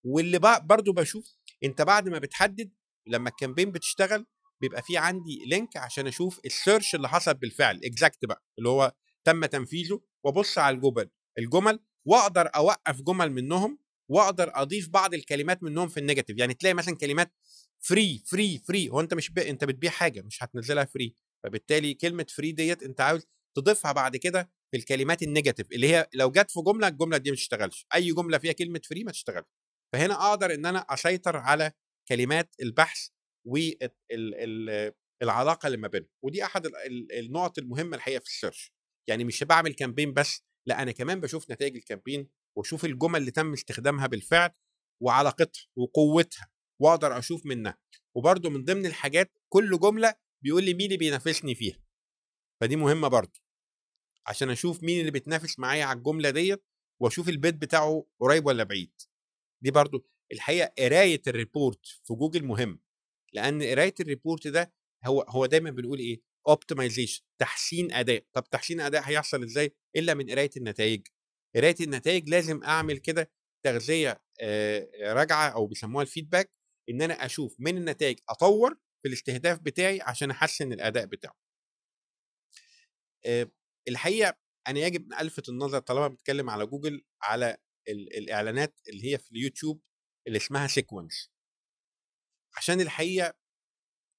[0.04, 2.72] واللي برضو بشوف أنت بعد ما بتحدد
[3.10, 4.26] لما ال campaign بتشتغل
[4.62, 8.94] بيبقى في عندي link عشان أشوف ال search اللي حصل بالفعل exact بقى اللي هو
[9.24, 11.10] تم تنفيذه وأبص على الجمل
[11.40, 13.80] الجمل وأقدر أوقف جمل منهم
[14.10, 17.34] وأقدر أضيف بعض الكلمات منهم في ال negative يعني تلاقي مثلا كلمات
[17.80, 19.50] free free free هو أنت مش بي...
[19.50, 24.50] أنت بتبيع حاجة مش هتنزلها free فبالتالي كلمة free ديت أنت عاوز تضيفها بعد كده
[24.72, 28.12] في الكلمات ال negative اللي هي لو جت في جملة الجملة دي ما تشتغلش أي
[28.14, 29.48] جملة فيها كلمة free ما تشتغلش
[29.94, 31.72] فهنا أقدر إن أنا أسيطر على
[32.10, 33.08] كلمات البحث
[35.22, 38.74] والعلاقه اللي ما بينهم ودي أحد ال- ال- النقط المهمة الحقيقة في ال search
[39.10, 43.32] يعني مش بعمل campaign بس لأ أنا كمان بشوف نتائج ال campaign وأشوف الجمل اللي
[43.32, 44.50] تم استخدامها بالفعل
[45.04, 47.78] وعلاقتها وقوتها وأقدر أشوف منها.
[48.16, 51.80] وبرده من ضمن الحاجات كل جملة بيقول لي مين اللي بينافسني فيها.
[52.62, 53.40] فدي مهمة برضه.
[54.28, 56.64] عشان أشوف مين اللي بيتنافس معايا على الجملة ديت
[57.02, 59.02] وأشوف ال bid بتاعه قريب ولا بعيد.
[59.64, 62.80] دي برضو الحقيقة قراية ال report في جوجل مهم
[63.34, 64.74] لأن قراية ال report ده
[65.06, 68.26] هو هو دايما بنقول إيه؟ optimization تحسين أداء.
[68.34, 71.08] طب تحسين أداء هيحصل إزاي؟ إلا من قراية النتائج
[71.56, 73.32] قراية النتائج لازم أعمل كده
[73.66, 74.22] تغذية
[75.04, 76.52] راجعة أو بيسموها ال feedback
[76.90, 81.36] إن أنا أشوف من النتائج أطور في الاستهداف بتاعي عشان أحسن الأداء بتاعه.
[83.88, 84.38] الحقيقة
[84.68, 87.58] أنا يجب ان ألفت النظر طالما بتكلم على جوجل على
[87.88, 89.82] ال- الإعلانات اللي هي في اليوتيوب
[90.30, 91.32] اللي اسمها sequence
[92.58, 93.34] عشان الحقيقة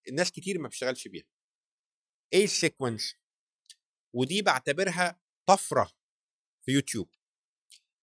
[0.08, 1.24] الناس كتير ما بتشتغلش بيها.
[2.32, 3.14] إيه ال sequence
[4.14, 5.90] ودي بعتبرها طفرة
[6.64, 7.10] في يوتيوب.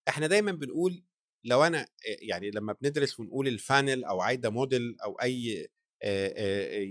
[0.09, 1.03] إحنا دايما بنقول
[1.43, 5.67] لو أنا يعني لما بندرس ونقول ال funnel أو AIDA model أو أي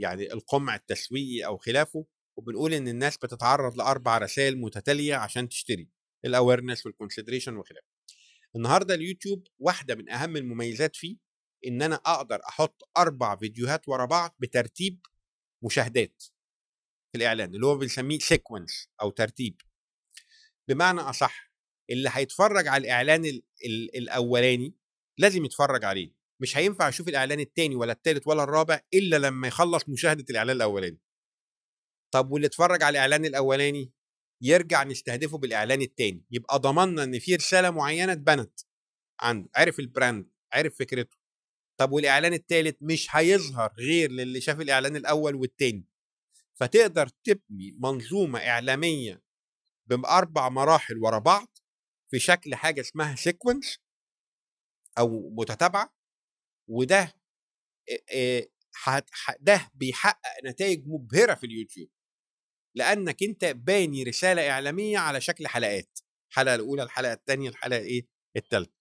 [0.01, 2.07] يعني القمع التسويقي أو خلافه
[2.39, 5.89] وبنقول إن الناس بتتعرض لأربع رسائل متتالية عشان تشتري.
[6.25, 7.96] ال awareness وال consideration وخلافه
[8.57, 11.17] النهارده اليوتيوب واحدة من أهم المميزات فيه
[11.67, 15.01] إن أنا أقدر أحط أربع فيديوهات ورا بعض بترتيب
[15.63, 16.23] مشاهدات
[17.13, 19.61] في الإعلان اللي هو بنسميه sequence أو ترتيب.
[20.69, 21.53] بمعنى أصح
[21.91, 24.75] اللي هيتفرج على الإعلان ال ال الأولاني
[25.19, 29.89] لازم يتفرج عليه مش هينفع أشوف الإعلان التاني ولا التالت ولا الرابع إلا لما يخلص
[29.89, 30.99] مشاهدة الإعلان الأولاني.
[32.15, 33.93] طب واللي اتفرج على الإعلان الأولاني؟
[34.41, 38.61] يرجع نستهدفه بالإعلان التاني يبقى ضمننا إن في رسالة معينة اتبنت
[39.21, 41.17] عنده عرف ال brand عرف فكرته.
[41.81, 45.87] طب والإعلان التالت مش هيظهر غير للي شاف الإعلان الأول والتاني.
[46.55, 49.23] فتقدر تبني منظومة إعلامية
[49.87, 51.59] بأربع مراحل ورا بعض
[52.11, 53.79] في شكل حاجة اسمها sequence
[54.99, 55.95] أو متتابعة
[56.69, 57.15] وده
[59.41, 61.89] ده بيحقق نتائج مبهرة في اليوتيوب.
[62.77, 65.99] لأنك أنت باني رسالة إعلامية على شكل حلقات
[66.31, 68.73] الحلقة الأولى الحلقة الثانية الحلقة إيه الثالثه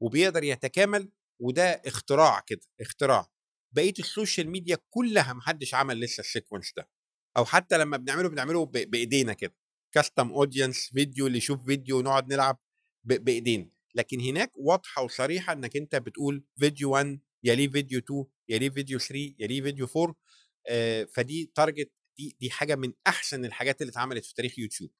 [0.00, 1.10] وبيقدر يتكامل
[1.40, 3.26] وده اختراع كده اختراع.
[3.72, 6.88] بقية ال social media كلها محدش عمل لسه ال sequence ده.
[7.36, 9.54] أو حتى لما بنعمله بنعمله بإيدينا كده.
[9.94, 12.58] custom audience video اللي يشوف فيديو ونقعد نلعب
[13.04, 13.70] بإيدينا.
[13.94, 19.34] لكن هناك واضحة وصريحة إنك أنت بتقول فيديو 1 يليه فيديو 2 يليه فيديو 3
[19.38, 20.14] يليه فيديو 4
[20.68, 24.90] آه، فدي target دي دي حاجة من أحسن الحاجات اللي اتعملت في تاريخ يوتيوب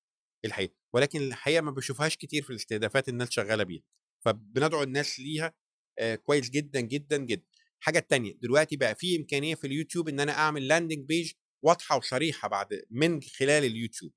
[0.44, 3.82] الحقيقة ولكن الحقيقة ما بشوفهاش كتير في الاستهدافات الناس شغالة بيها
[4.24, 5.54] فبندعو الناس ليها
[5.98, 7.44] آه، كويس جدا جدا جدا.
[7.80, 11.32] الحاجة التانية دلوقتي بقى في إمكانية في اليوتيوب إن أنا أعمل landing page
[11.62, 14.12] واضحة وصريحة بعد من خلال اليوتيوب.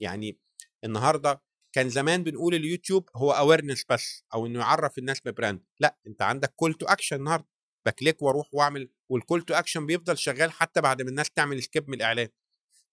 [0.00, 0.38] يعني
[0.84, 1.42] النهارده
[1.74, 6.22] كان زمان بنقول اليوتيوب هو awareness بس أو إنه يعرف الناس ب brand لأ أنت
[6.22, 7.48] عندك call to action النهارده.
[7.86, 11.88] بكليك وأروح واعمل وال call to action بيفضل شغال حتى بعد ما الناس تعمل skip
[11.88, 12.28] من الإعلان.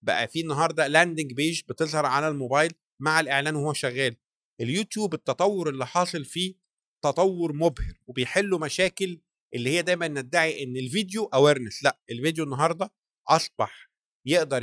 [0.02, 4.16] بقى في النهارده landing page بتظهر على الموبايل مع الإعلان وهو شغال.
[4.60, 6.54] اليوتيوب التطور اللي حاصل فيه
[7.02, 9.20] تطور مبهر وبيحلوا مشاكل
[9.54, 12.92] اللي هي دايما ندعي إن الفيديو awareness لأ الفيديو النهارده
[13.28, 13.90] أصبح
[14.26, 14.62] يقدر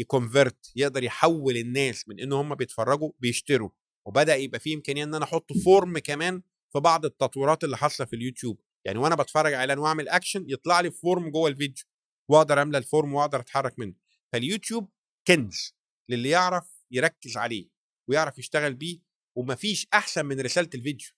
[0.00, 3.70] ي convert يقدر يحول الناس من إن هم بيتفرجوا بيشتروا.
[4.06, 6.42] وبدأ يبقى فيه إمكانية إن أنا أحط form كمان
[6.72, 8.60] في بعض التطويرات اللي حاصلة في اليوتيوب.
[8.86, 11.84] يعني وأنا بتفرج على اعلان واعمل اكشن يطلع لي form جوه الفيديو
[12.30, 13.94] وأقدر أملى ال form وأقدر أتحرك منه.
[14.32, 14.90] فاليوتيوب
[15.26, 15.74] كنز
[16.10, 17.68] للي يعرف يركز عليه
[18.08, 19.00] ويعرف يشتغل بيه
[19.36, 21.08] ومفيش أحسن من رسالة الفيديو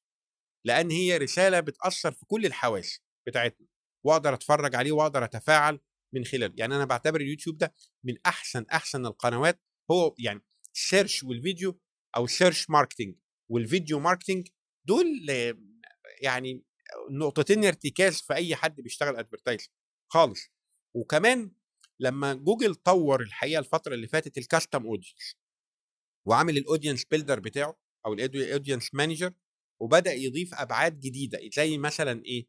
[0.67, 3.67] لأن هي رسالة بتأثر في كل الحواس بتاعتنا
[4.07, 5.81] وأقدر أتفرج عليه وأقدر أتفاعل
[6.15, 6.55] من خلاله.
[6.57, 7.75] يعني أنا بعتبر اليوتيوب ده
[8.05, 10.43] من أحسن أحسن القنوات هو يعني
[10.75, 11.81] ال search والفيديو
[12.17, 13.15] أو ال search marketing
[13.51, 14.49] وال video marketing
[14.85, 15.07] دول
[16.23, 16.65] يعني
[17.11, 19.71] نقطتين ارتكاز في أي حد بيشتغل advertise
[20.13, 20.49] خالص.
[20.97, 21.53] وكمان
[22.01, 25.37] لما جوجل طور الحقيقة الفترة اللي فاتت ال custom audience
[26.29, 29.33] وعامل ال audience builder بتاعه أو ال audience manager
[29.83, 32.47] وبدأ يضيف أبعاد جديدة زي مثلا إيه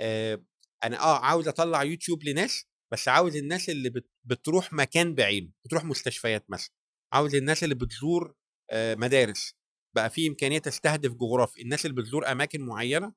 [0.00, 0.44] آه
[0.84, 5.84] أنا آه عاوز أطلع يوتيوب لناس بس عاوز الناس اللي بت- بتروح مكان بعينه بتروح
[5.84, 6.72] مستشفيات مثلا.
[7.12, 8.34] عاوز الناس اللي بتزور
[8.70, 9.54] آه مدارس.
[9.96, 11.62] بقى في إمكانية تستهدف جغرافي.
[11.62, 13.14] الناس اللي بتزور أماكن معينة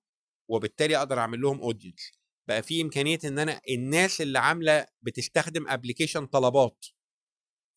[0.50, 2.12] وبالتالي أقدر أعمل لهم audience
[2.48, 6.86] بقى في إمكانية إن أنا الناس اللي عاملة بتستخدم application طلبات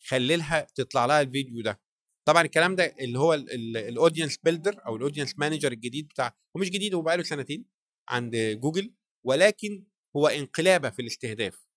[0.07, 1.81] خلي لها تطلع لها الفيديو ده.
[2.29, 6.27] طبعا الكلام ده اللي هو ال audience builder أو ال audience manager الجديد بتاع
[6.57, 7.65] هو مش جديد هو بقاله سنتين
[8.09, 9.85] عند جوجل ولكن
[10.17, 11.69] هو انقلابة في الاستهداف.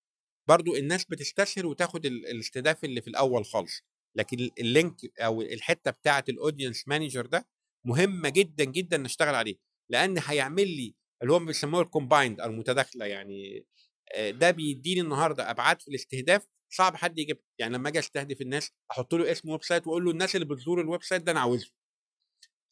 [0.50, 3.82] برضو الناس بتستسهل وتاخد ال- الاستهداف اللي في الأول خالص.
[4.16, 7.48] لكن ال- ال link أو الحتة بتاعة ال audience manager ده
[7.86, 9.56] مهمة جدا جدا نشتغل عليه
[9.92, 13.66] لأن هيعمل لي اللي هو بيسموه ال combined أو المتداخلة يعني
[14.16, 17.44] آه، ده بيديني النهارده أبعاد في الاستهداف صعب حد يجيبها.
[17.60, 21.04] يعني لما أجي أستهدف الناس أحط له اسم website وأقول له الناس اللي بتزور ال
[21.04, 21.72] website ده أنا عاوزه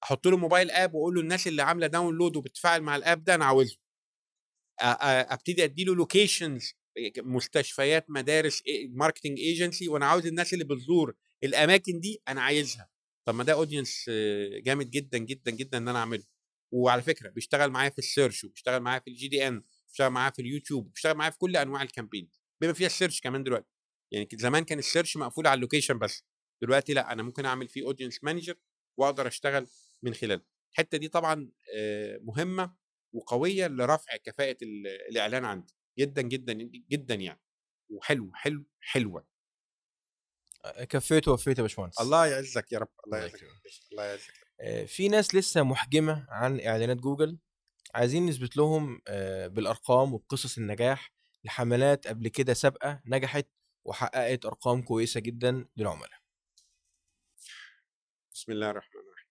[0.04, 3.36] أحط له mobile app وأقول له الناس اللي عاملة download وبتتفاعل مع ال app ده
[3.36, 3.78] أنا عاوزه
[4.82, 6.74] أبتدي أدي له locations
[7.18, 12.90] مستشفيات مدارس marketing agency وأنا عاوز الناس اللي بتزور الأماكن دي أنا عايزها.
[13.26, 14.10] طب ما ده audience
[14.66, 16.24] جامد جدا جدا جدا إن أنا أعمله.
[16.72, 20.42] وعلى فكرة بيشتغل معايا في ال search وبيشتغل معايا في ال GDN بيشتغل معايا في
[20.42, 22.30] اليوتيوب بيشتغل معايا في كل أنواع ال campaign
[22.62, 23.68] بما فيها ال search كمان دلوقتي.
[24.12, 26.24] يعني زمان كان ال search مقفول على ال location بس.
[26.62, 28.56] دلوقتي لأ أنا ممكن أعمل فيه audience manager
[28.98, 29.68] وأقدر أشتغل
[30.04, 30.42] من خلاله
[30.72, 32.76] الحتة دي طبعا آه، مهمة
[33.14, 35.74] وقوية لرفع كفاءة ال- الإعلان عندي.
[36.00, 36.54] جدا جدا
[36.90, 37.42] جدا يعني.
[37.90, 39.28] وحلو حلو حلوة.
[40.90, 42.02] كفيت ووفيت يا باشمهندس.
[42.02, 42.90] الله يعزك يا رب.
[43.06, 43.44] الله يعزك.
[43.92, 44.49] الله يعزك آه،
[44.86, 47.38] في ناس لسه محجمة عن إعلانات جوجل
[47.96, 51.12] عايزين نثبت لهم آه، بالأرقام وبقصص النجاح
[51.44, 53.48] لحملات قبل كده سابقة نجحت
[53.86, 56.20] وحققت أرقام كويسة جدا للعملاء.
[58.34, 59.30] بسم الله الرحمن الرحيم.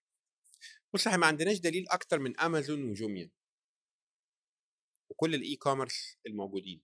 [0.94, 3.30] بص إحنا ما عندناش دليل أكتر من امازون وجوميا.
[5.10, 6.82] وكل ال e-commerce الموجودين.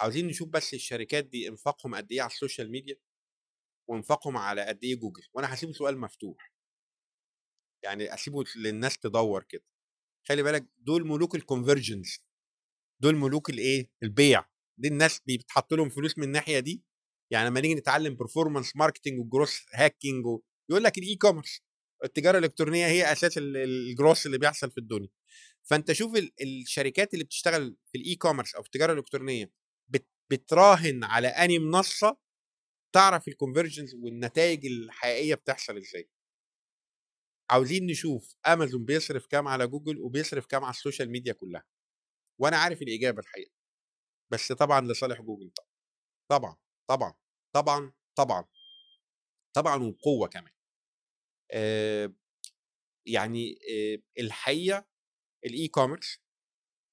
[0.00, 2.96] عاوزين نشوف بس الشركات دي إنفاقهم قد إيه على ال social media
[3.88, 5.22] وإنفاقهم على قد إيه جوجل.
[5.34, 6.51] وأنا هسيبه سؤال مفتوح.
[7.84, 9.64] يعني أسيبه للناس تدور كده.
[10.28, 12.18] خلي بالك دول ملوك ال conversions
[13.02, 14.44] دول ملوك الإيه؟ البيع.
[14.78, 16.82] دي الناس دي بتحط لهم فلوس من الناحية دي.
[17.32, 20.24] يعني لما نيجي نتعلم performance marketing و growth hacking.
[20.70, 21.60] يقول لك ال e-commerce
[22.04, 25.08] التجارة الإلكترونية هي أساس ال- ال- الجروس اللي بيحصل في الدنيا.
[25.62, 29.52] فأنت شوف ال- الشركات اللي بتشتغل في ال e-commerce أو في التجارة الإلكترونية
[29.88, 30.06] بت...
[30.30, 32.16] بتراهن على اني منصة
[32.94, 36.08] تعرف ال conversions والنتائج الحقيقية بتحصل إزاي.
[37.50, 41.64] عاوزين نشوف امازون بيصرف كام على جوجل وبيصرف كام على ال social media كلها.
[42.40, 43.52] وأنا عارف الإجابة الحقيقة.
[44.32, 45.52] بس طبعا لصالح جوجل
[46.30, 46.56] طبعا
[46.90, 47.14] طبعا
[47.54, 48.44] طبعا طبعا.
[49.56, 50.52] طبعا وبقوه كمان.
[51.52, 52.14] آه
[53.06, 54.86] يعني آه الحقيقة
[55.46, 56.18] ال e-commerce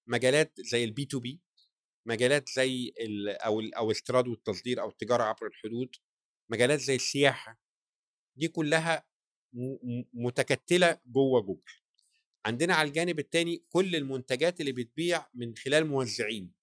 [0.09, 1.41] مجالات زي ال B2B
[2.07, 5.95] مجالات زي ال أو ال أو الاستيراد والتصدير أو التجارة عبر الحدود
[6.51, 7.59] مجالات زي السياحة
[8.37, 9.05] دي كلها
[10.13, 11.79] متكتلة جوه جوجل
[12.45, 16.53] عندنا على الجانب الثاني كل المنتجات اللي بتبيع من خلال موزعين.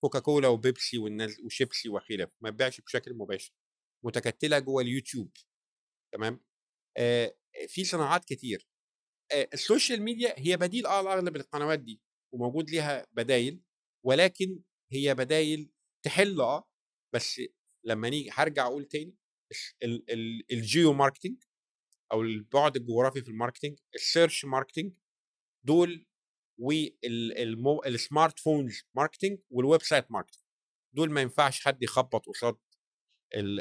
[0.00, 3.52] كوكاكولا وبيبسي والناس وشيبسي وخلافه ما بتبيعش بشكل مباشر.
[4.04, 5.32] متكتلة جوه اليوتيوب.
[6.14, 6.40] تمام؟
[6.96, 7.36] آه
[7.68, 8.68] في صناعات كتير.
[9.32, 12.02] آه ال social media هي بديل آه لاغلب القنوات دي
[12.34, 13.62] وموجود ليها بدايل
[14.06, 14.60] ولكن
[14.92, 15.70] هي بدايل
[16.04, 16.68] تحل آه
[17.14, 17.40] بس
[17.84, 19.16] لما نيجي هرجع أقول تاني
[20.52, 21.42] ال geo marketing
[22.12, 24.92] أو البعد الجغرافي في ال marketing ال search marketing
[25.64, 26.06] دول
[26.58, 30.42] وال smartphones marketing وال website marketing
[30.94, 32.56] دول ما ينفعش حد يخبط قصاد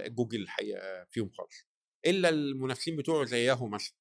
[0.07, 1.67] جوجل الحقيقة فيهم خالص.
[2.05, 3.95] إلا المنافسين بتوعه زي ياهو مثلا.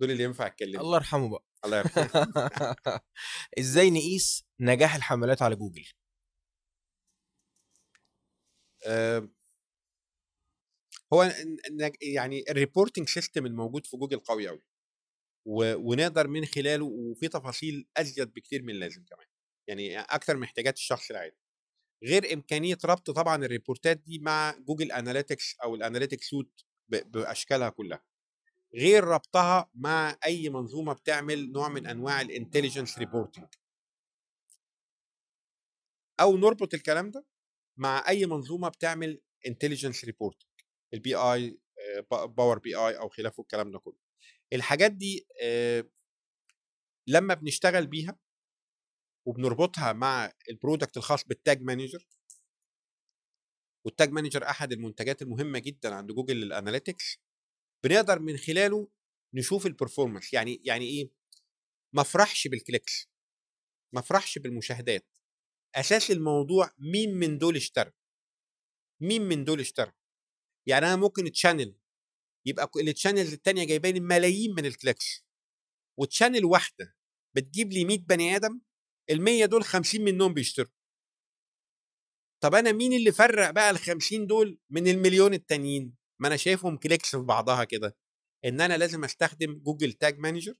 [0.00, 1.44] دول اللي ينفع يتكلموا الله يرحمه بقى.
[1.64, 2.10] الله يرحمه.
[3.58, 5.86] إزاي نقيس نجاح الحملات على جوجل؟
[8.86, 9.28] آه،
[11.12, 11.32] هو
[12.02, 14.62] يعني ال reporting system الموجود في جوجل قوي قوي
[15.46, 19.26] ونقدر من خلاله وفي تفاصيل أزيد بكتير من اللازم كمان
[19.68, 21.36] يعني أكتر من احتياجات الشخص العادي.
[22.04, 26.64] غير إمكانية ربط طبعا ال report ات دي مع جوجل analytics أو ال analytics suite
[26.88, 28.02] بأشكالها كلها.
[28.74, 33.46] غير ربطها مع أي منظومة بتعمل نوع من أنواع ال intelligence reporting
[36.20, 37.24] أو نربط الكلام ده
[37.76, 40.47] مع أي منظومة بتعمل intelligence reporting
[40.94, 43.98] ال BI Power BI أو خلافه الكلام ده كله.
[44.52, 45.90] الحاجات دي آه،
[47.06, 48.18] لما بنشتغل بيها
[49.26, 52.08] وبنربطها مع ال product الخاص بال tag manager
[53.86, 57.18] وال tag manager أحد المنتجات المهمة جدا عند جوجل لل analytics
[57.84, 58.88] بنقدر من خلاله
[59.34, 61.10] نشوف ال performance يعني يعني إيه؟
[61.92, 63.08] ما افرحش بال clicks
[63.94, 65.06] ما افرحش بالمشاهدات.
[65.74, 67.92] أساس الموضوع مين من دول اشترى؟
[69.02, 69.92] مين من دول اشترى؟
[70.68, 71.74] يعني أنا ممكن channel
[72.46, 75.24] يبقى ال channels التانية جايبه لي ملايين من ال clicks
[75.98, 76.96] و channel واحدة
[77.36, 78.60] بتجيب لي 100 بني آدم
[79.10, 80.68] ال 100 دول 50 منهم بيشتروا.
[82.42, 86.76] طب أنا مين اللي فرق بقى ال 50 دول من المليون التانيين؟ ما أنا شايفهم
[86.76, 87.96] clicks في بعضها كده.
[88.44, 90.54] إن أنا لازم أستخدم جوجل tag manager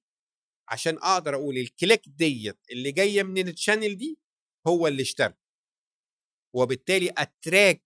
[0.69, 4.19] عشان أقدر أقول ال click ديت اللي جاية من ال channel دي
[4.67, 5.35] هو اللي اشترى.
[6.55, 7.83] وبالتالي أ track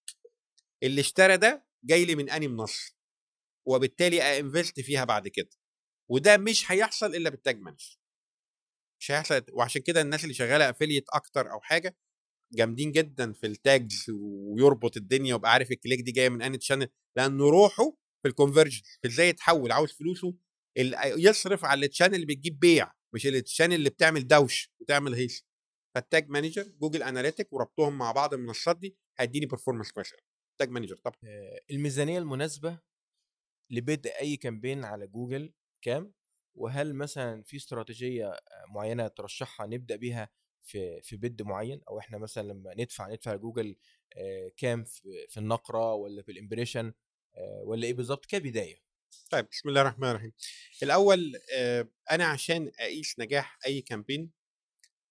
[0.82, 2.92] اللي اشترى ده جاي لي من اني منصة
[3.68, 5.50] وبالتالي invest فيها بعد كده.
[6.10, 7.98] وده مش هيحصل إلا بال tag manager
[9.00, 11.96] مش هيحصل وعشان كده الناس اللي شغالة affiliate أكتر أو حاجة
[12.52, 16.59] جامدين جدا في ال tags ويربط الدنيا ويبقى عارف ال click دي جاية من أنهي
[16.59, 20.34] channel لأنه روحه في ال conversion في إزاي يتحول عاوز فلوسه
[21.16, 25.44] يصرف على ال channel اللي بتجيب بيع مش ال channel اللي بتعمل دوش وتعمل هيصة.
[25.94, 30.12] فال tag manager جوجل analytic وربطهم مع بعض المنصات دي هيديني performance كويس
[30.62, 31.16] tag manager طبعا.
[31.70, 32.78] الميزانية المناسبة
[33.70, 35.52] لبدء أي campaign على جوجل
[35.82, 36.12] كام؟
[36.55, 38.36] وهل مثلا في استراتيجية
[38.68, 40.28] معينة ترشحها نبدأ بيها
[40.62, 43.76] في في bid معين؟ أو إحنا مثلا لما ندفع ندفع جوجل
[44.56, 44.84] كام
[45.28, 46.93] في النقرة ولا في ال impression
[47.62, 48.82] ولا إيه بالظبط كبداية؟
[49.30, 50.32] طيب بسم الله الرحمن الرحيم.
[50.82, 51.32] الأول
[52.10, 54.30] أنا عشان اقيس نجاح أي campaign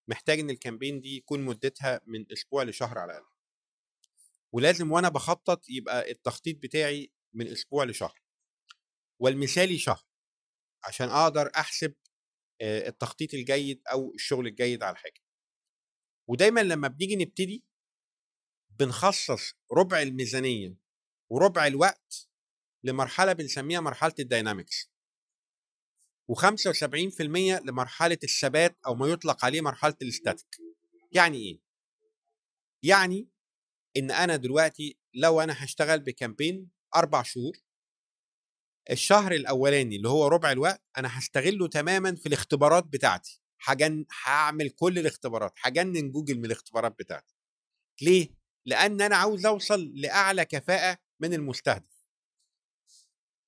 [0.07, 3.30] محتاج إن ال campaign دي يكون مدتها من أسبوع لشهر على الأقل.
[4.53, 8.21] ولازم وأنا بخطط يبقى التخطيط بتاعي من أسبوع لشهر.
[9.19, 10.03] والمثالي شهر
[10.83, 11.93] عشان أقدر أحسب
[12.61, 15.21] التخطيط الجيد أو الشغل الجيد على الحاجة
[16.29, 17.65] ودايما لما بنيجي نبتدي
[18.69, 20.75] بنخصص ربع الميزانية
[21.29, 22.29] وربع الوقت
[22.83, 24.91] لمرحلة بنسميها مرحلة ال dynamics
[26.31, 27.21] و75%
[27.65, 30.57] لمرحلة الثبات أو ما يطلق عليه مرحلة ال static
[31.11, 31.59] يعني إيه؟
[32.83, 33.29] يعني
[33.97, 37.57] إن أنا دلوقتي لو أنا هشتغل ب campaign أربع شهور
[38.91, 43.41] الشهر الأولاني اللي هو ربع الوقت أنا هستغله تماما في الاختبارات بتاعتي.
[43.63, 47.35] هجن هعمل كل الاختبارات هجنن جوجل من الاختبارات بتاعتي.
[48.01, 48.29] ليه؟
[48.65, 52.05] لأن أنا عاوز أوصل لأعلى كفاءة من المستهدف.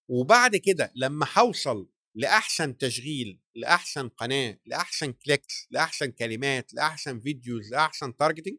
[0.10, 8.16] وبعد كده لما هوصل لأحسن تشغيل لأحسن قناة لأحسن clicks لأحسن كلمات لأحسن videos لأحسن
[8.16, 8.58] targeting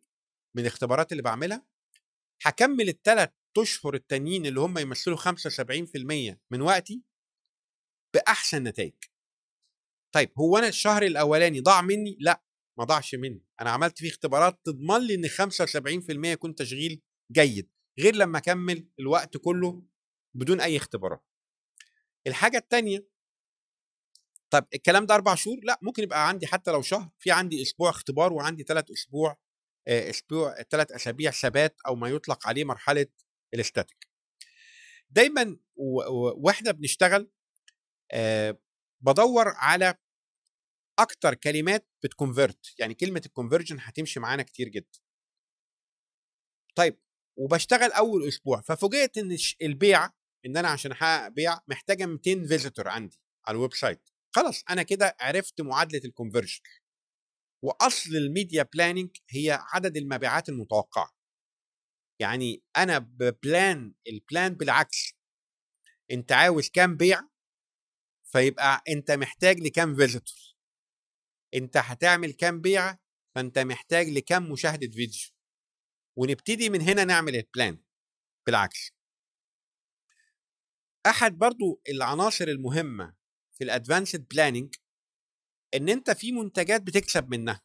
[0.56, 1.66] من الاختبارات اللي بعملها
[2.42, 7.02] هكمل الثلاث أشهر التانيين اللي هم يمثلوا 75% من وقتي
[8.14, 8.94] بأحسن نتائج.
[10.14, 12.42] طيب هو أنا الشهر الأولاني ضاع مني؟ لأ
[12.78, 13.44] ما ضاعش مني.
[13.60, 17.02] أنا عملت فيه اختبارات تضمن لي إن 75% يكون تشغيل
[17.32, 19.82] جيد غير لما أكمل الوقت كله
[20.34, 21.24] بدون أي اختبارات.
[22.26, 23.08] الحاجة الثانية
[24.50, 27.90] طب الكلام ده أربع شهور؟ لأ ممكن يبقى عندي حتى لو شهر في عندي أسبوع
[27.90, 29.38] اختبار وعندي ثلاث أسبوع
[29.88, 33.06] أسبوع ثلاث أسابيع ثبات أو ما يطلق عليه مرحلة
[33.54, 34.08] الاستاتيك
[35.10, 35.56] دايما
[36.36, 37.30] وإحنا بنشتغل
[39.00, 39.94] بدور على
[40.98, 44.98] أكتر كلمات بت convert يعني كلمة ال conversion هتمشي معانا كتير جدا.
[46.74, 46.98] طيب
[47.36, 50.10] وبشتغل أول أسبوع ففوجئت إن البيع
[50.46, 55.16] إن أنا عشان أحقق بيع محتاجة 200 visitor عندي على ال website خلاص أنا كده
[55.20, 56.60] عرفت معادلة ال conversion
[57.64, 61.16] وأصل ال media planning هي عدد المبيعات المتوقعة.
[62.20, 65.14] يعني أنا ب plan ال plan بالعكس.
[66.10, 67.28] أنت عاوز كام بيع
[68.24, 70.56] فيبقى أنت محتاج لكام visitor
[71.54, 72.98] أنت هتعمل كام بيعه
[73.34, 75.30] فأنت محتاج لكام مشاهدة فيديو.
[76.16, 77.82] ونبتدي من هنا نعمل ال plan
[78.46, 78.92] بالعكس.
[81.06, 83.14] أحد برضو العناصر المهمة
[83.52, 84.74] في ال advanced planning
[85.74, 87.62] إن أنت في منتجات بتكسب منها.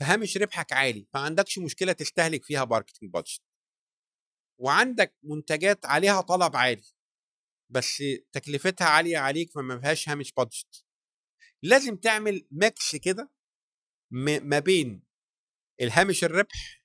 [0.00, 3.42] فهامش ربحك عالي ما عندكش مشكلة تستهلك فيها marketing budget
[4.60, 6.84] وعندك منتجات عليها طلب عالي
[7.70, 10.84] بس تكلفتها عالية عليك فما فيهاش هامش budget
[11.62, 13.30] لازم تعمل mix كده
[14.42, 15.02] ما بين
[15.80, 16.82] الهامش الربح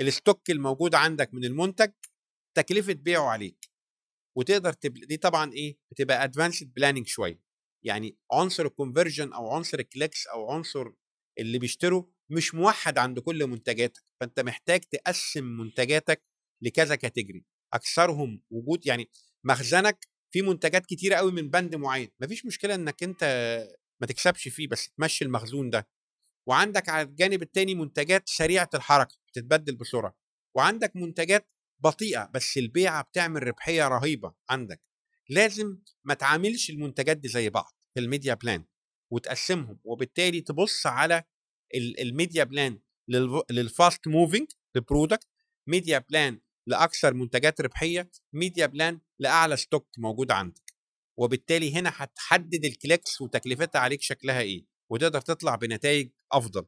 [0.00, 1.92] ال stock الموجود عندك من المنتج
[2.56, 3.70] تكلفة بيعه عليك.
[4.36, 4.94] وتقدر تب...
[4.94, 7.42] دي طبعا إيه؟ بتبقى advanced planning شوية.
[7.84, 10.90] يعني عنصر ال conversion أو عنصر ال clicks أو عنصر
[11.38, 16.22] اللي بيشتروا مش موحد عند كل منتجاتك فأنت محتاج تقسم منتجاتك
[16.62, 17.44] لكذا category
[17.74, 19.10] أكثرهم وجود يعني
[19.44, 22.10] مخزنك في منتجات كتيرة قوي من بند معين.
[22.20, 23.24] مفيش مشكلة إنك أنت
[24.00, 25.88] ما تكسبش فيه بس تمشي المخزون ده.
[26.48, 30.16] وعندك على الجانب التاني منتجات سريعة الحركة بتتبدل بسرعة.
[30.56, 31.48] وعندك منتجات
[31.84, 34.80] بطيئة بس البيعة بتعمل ربحية رهيبة عندك.
[35.28, 38.64] لازم ما تعاملش المنتجات دي زي بعض في ال media plan
[39.10, 41.24] وتقسمهم وبالتالي تبص على
[41.74, 45.28] ال- الميديا بلان للف- للفاست موفينج للبرودكت
[45.66, 50.72] ميديا بلان لأكثر منتجات ربحية media plan لأعلى stock موجود عندك.
[51.16, 56.66] وبالتالي هنا هتحدد ال clicks وتكلفتها عليك شكلها إيه وتقدر تطلع بنتائج أفضل.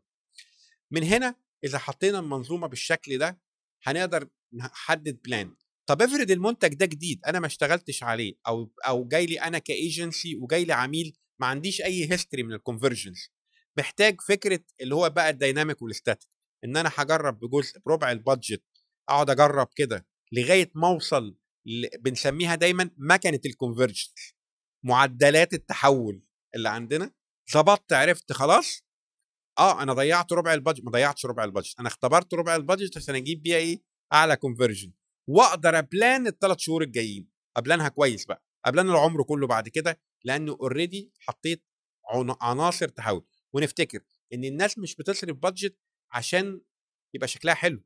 [0.90, 3.40] من هنا إذا حطينا المنظومة بالشكل ده
[3.82, 5.56] هنقدر نحدد plan
[5.86, 10.36] طب افرض المنتج ده جديد أنا ما اشتغلتش عليه أو أو جاي لي أنا كايجنسي
[10.36, 13.32] وجاي لي عميل ما عنديش أي history من ال conversions
[13.78, 16.28] محتاج فكرة اللي هو بقى ال dynamic وال static
[16.65, 18.62] إن أنا هجرب بجزء بربع ال budget
[19.09, 21.36] أقعد أجرب كده لغاية ما أوصل
[21.98, 24.34] بنسميها دايما مكنة ال conversions
[24.85, 26.23] معدلات التحول
[26.55, 27.12] اللي عندنا
[27.55, 28.85] ظبطت عرفت خلاص
[29.59, 32.62] آه أنا ضيعت ربع ال budget ما ضيعتش ربع ال budget أنا اختبرت ربع ال
[32.62, 33.82] budget عشان أجيب بيها إيه؟
[34.12, 34.92] أعلى conversion
[35.28, 37.28] واقدر ا plan الثلاث شهور الجايين.
[37.56, 38.44] ا plan ها كويس بقى.
[38.64, 41.64] ا plan العمر كله بعد كده لأنه already حطيت
[42.10, 43.26] عن- عناصر تحول.
[43.52, 44.01] ونفتكر
[44.32, 45.78] إن الناس مش بتصرف بادجت
[46.12, 46.60] عشان
[47.14, 47.84] يبقى شكلها حلو.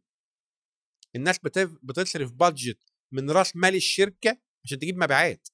[1.16, 1.39] الناس
[1.82, 2.78] بتصرف بادجت
[3.12, 5.48] من رأس مال الشركة عشان تجيب مبيعات.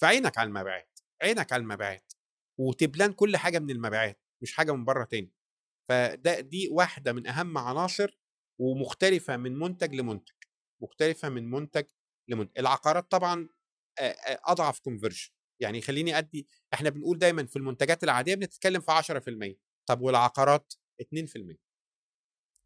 [0.00, 1.00] فعينك على المبيعات.
[1.22, 2.12] عينك على المبيعات.
[2.58, 5.32] وتبلان كل حاجة من المبيعات مش حاجة من بره تاني.
[5.88, 8.18] فده دي واحدة من أهم عناصر
[8.58, 10.34] ومختلفة من منتج لمنتج.
[10.80, 11.84] مختلفة من منتج
[12.28, 12.58] لمنتج.
[12.58, 13.48] العقارات طبعا
[14.44, 15.28] أضعف كونفرجن
[15.60, 19.56] يعني خليني أدي إحنا بنقول دايما في المنتجات العادية بنتكلم في 10%
[19.88, 21.56] طب والعقارات؟ 2%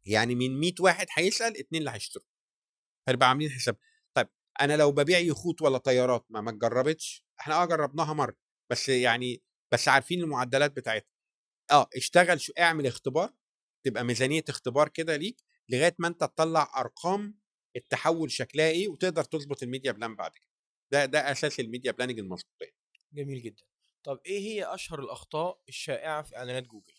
[0.05, 2.25] يعني من 100 واحد هيسأل اتنين اللي هيشتروا.
[3.07, 3.77] هنبقى عاملين حساب.
[4.13, 4.27] طيب
[4.61, 8.35] أنا لو ببيع يخوت ولا طيارات ما ما اتجربتش؟ إحنا آه جربناها مرة
[8.71, 11.07] بس يعني بس عارفين المعدلات بتاعتها.
[11.71, 13.33] آه اشتغل شو اعمل اختبار
[13.85, 17.39] تبقى ميزانية اختبار كده ليك لغاية ما أنت تطلع أرقام
[17.75, 20.49] التحول شكلها إيه وتقدر تظبط ال media plan بعد كده.
[20.91, 22.75] ده ده أساس ال media planning المظبوط يعني.
[23.13, 23.63] جميل جدا.
[24.03, 26.93] طب إيه هي أشهر الأخطاء الشائعة في إعلانات جوجل؟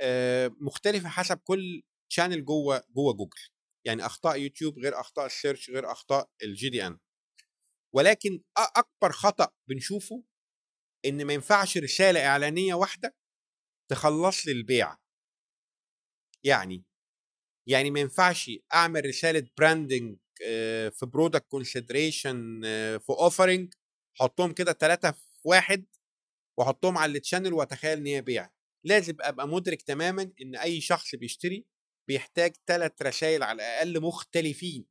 [0.00, 3.40] آه، مختلفة حسب كل channel جوه جوه جوجل.
[3.84, 6.98] يعني أخطاء يوتيوب غير أخطاء ال search غير أخطاء ال GDN
[7.94, 10.24] ولكن أكبر خطأ بنشوفه
[11.04, 13.14] إن ما ينفعش رسالة إعلانية واحدة
[13.90, 14.96] تخلص لي البيع
[16.44, 16.84] يعني
[17.66, 20.16] يعني ما ينفعش أعمل رسالة branding
[20.92, 22.60] في product consideration
[22.98, 23.74] في offering
[24.20, 25.84] أحطهم كده ثلاثة في واحد
[26.58, 28.50] وأحطهم على ال channel وأتخيل إن هي بيع.
[28.84, 31.66] لازم أبقى مدرك تماما إن أي شخص بيشتري
[32.08, 34.86] بيحتاج ثلاث رسائل على الأقل مختلفين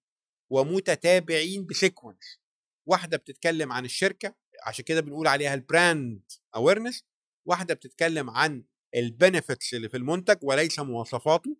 [0.52, 2.40] ومتتابعين ب sequence
[2.88, 4.36] واحدة بتتكلم عن الشركة
[4.66, 7.06] عشان كده بنقول عليها ال brand awareness
[7.48, 8.64] واحدة بتتكلم عن
[8.96, 11.58] ال benefits اللي في المنتج وليس مواصفاته.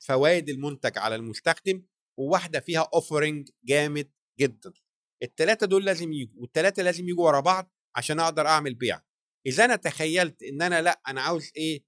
[0.00, 1.82] فوائد المنتج على المستخدم
[2.18, 4.10] وواحدة فيها offering جامد
[4.40, 4.72] جدا.
[5.22, 9.02] الثلاثه دول لازم يجوا والثلاثه لازم يجوا ورا بعض عشان أقدر أعمل بيع.
[9.46, 11.84] إذا أنا تخيلت إن أنا لأ أنا عاوز إيه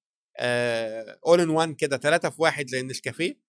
[1.26, 3.40] all in one كده ثلاثة في واحد زي النسكافيه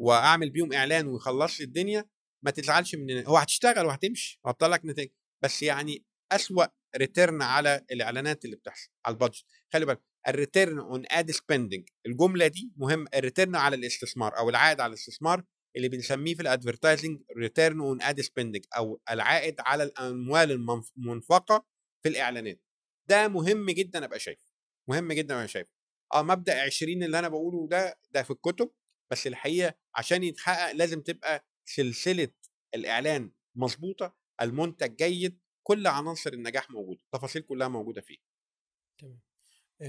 [0.00, 2.08] وأعمل بيهم إعلان ويخلص لي الدنيا
[2.44, 5.10] ما تزعلش من هو هتشتغل وهتمشي وهتطلع لك نتائج.
[5.44, 6.64] بس يعني أسوأ
[6.96, 11.88] return على الإعلانات اللي بتحصل على ال budget خلي بالك ال return on ad spending
[12.06, 15.44] الجملة دي مهم ال return على الاستثمار أو العائد على الاستثمار
[15.76, 21.66] اللي بنسميه في ال advertising return on ad spending أو العائد على الأموال المنف- المنفقة
[22.02, 22.60] في الإعلانات.
[23.08, 24.46] ده مهم جدا أبقى شايفه.
[24.88, 25.70] مهم جدا أبقى شايفه.
[26.14, 28.70] آه مبدأ 20 اللي أنا بقوله ده ده في الكتب
[29.12, 32.28] بس الحقيقة عشان يتحقق لازم تبقى سلسلة
[32.74, 38.16] الإعلان مظبوطه المنتج جيد كل عناصر النجاح موجودة التفاصيل كلها موجودة فيه.
[39.00, 39.20] تمام.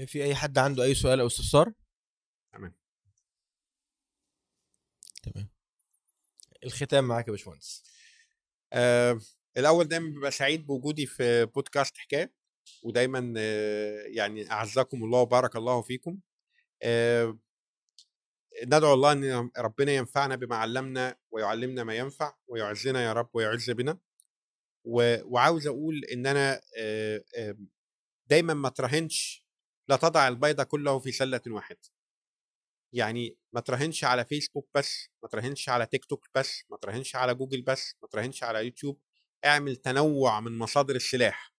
[0.06, 1.72] في أي حد عنده أي سؤال أو استفسار؟
[2.52, 2.74] تمام.
[5.22, 5.48] تمام.
[6.64, 7.84] الختام معاك يا باشمهندس.
[8.72, 9.20] آه
[9.56, 12.32] الأول دايما ببقى سعيد بوجودي في بودكاست حكاية
[12.82, 16.18] ودايما آه يعني أعزكم الله وبارك الله فيكم.
[16.82, 17.38] آه
[18.64, 23.98] ندعو الله إن ربنا ينفعنا بما علمنا ويعلمنا ما ينفع ويعزنا يا رب ويعز بنا.
[24.84, 27.56] وعاوز أقول إن أنا آه، آه،
[28.26, 29.44] دايما ما تراهنش
[29.90, 31.80] لا تضع البيضة كله في سلة واحدة.
[32.92, 37.34] يعني ما تراهنش على فيسبوك بس ما تراهنش على تيك توك بس ما تراهنش على
[37.34, 39.00] جوجل بس ما تراهنش على يوتيوب
[39.44, 41.54] اعمل تنوع من مصادر السلاح.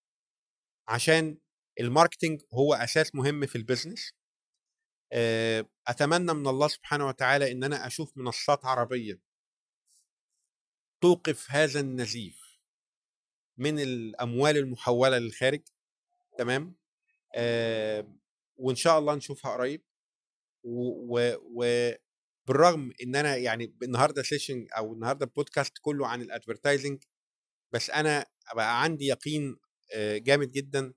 [0.88, 1.38] عشان
[1.80, 4.14] ال marketing هو أساس مهم في ال business
[5.14, 9.20] آه، أتمنى من الله سبحانه وتعالى إن أنا أشوف منصات عربية
[11.02, 12.60] توقف هذا النزيف
[13.58, 15.62] من الأموال المحولة للخارج.
[16.38, 16.76] تمام؟
[17.36, 18.20] آه،
[18.62, 19.84] وإن شاء الله نشوفها قريب.
[21.56, 27.03] وبالرغم إن أنا يعني النهارده session أو النهارده بودكاست كله عن ال advertising
[27.74, 28.26] بس أنا
[28.56, 29.58] بقى عندي يقين
[29.96, 30.94] آه، جامد جدا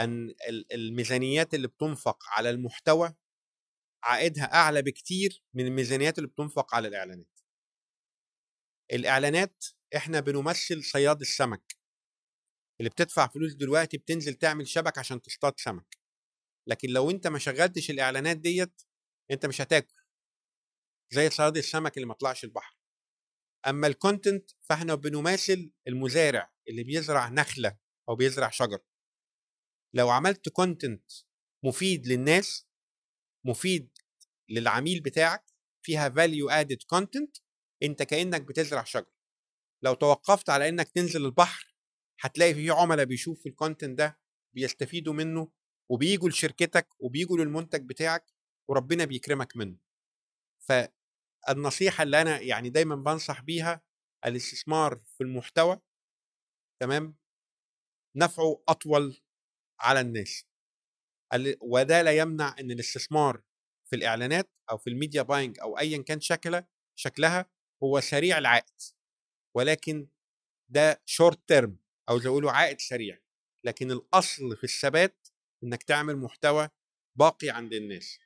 [0.00, 3.14] أن ال- الميزانيات اللي بتنفق على المحتوى
[4.04, 7.38] عائدها أعلى بكتير من الميزانيات اللي بتنفق على الإعلانات.
[8.92, 9.64] الإعلانات
[9.96, 11.76] إحنا بنمثل صياد السمك.
[12.80, 16.01] اللي بتدفع فلوس دلوقتي بتنزل تعمل شبك عشان تصطاد سمك.
[16.66, 18.82] لكن لو أنت ما شغلتش الإعلانات ديت
[19.30, 19.94] أنت مش هتاكل.
[21.12, 22.76] زي صياد السمك اللي ما طلعش البحر.
[23.66, 27.78] أما الكونتنت فإحنا بنماثل المزارع اللي بيزرع نخلة
[28.08, 28.78] أو بيزرع شجر.
[29.94, 31.12] لو عملت content
[31.64, 32.66] مفيد للناس
[33.44, 33.98] مفيد
[34.48, 35.44] للعميل بتاعك
[35.82, 37.36] فيها value added content
[37.82, 39.12] أنت كأنك بتزرع شجر.
[39.82, 41.76] لو توقفت على إنك تنزل البحر
[42.20, 44.20] هتلاقي في عملاء بيشوفوا ال content ده
[44.54, 45.52] بيستفيدوا منه
[45.90, 48.32] وبيجوا لشركتك وبيجوا للمنتج بتاعك
[48.68, 49.76] وربنا بيكرمك منه.
[50.68, 53.82] فالنصيحة اللي أنا يعني دايما بنصح بيها
[54.26, 55.80] الاستثمار في المحتوى
[56.82, 57.16] تمام؟
[58.16, 59.20] نفعه أطول
[59.80, 60.44] على الناس.
[61.34, 63.42] ال- وده لا يمنع إن الاستثمار
[63.90, 67.50] في الإعلانات أو في ال media buying أو ايا كان شكلها شكلها
[67.82, 68.80] هو سريع العائد.
[69.56, 70.08] ولكن
[70.68, 71.78] ده short term
[72.08, 73.18] أو زي عائد سريع.
[73.64, 75.21] لكن الأصل في الثبات
[75.64, 76.68] إنك تعمل محتوى
[77.16, 78.18] باقي عند الناس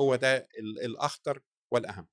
[0.00, 1.40] هو ده ال- الأخطر
[1.70, 2.06] والأهم.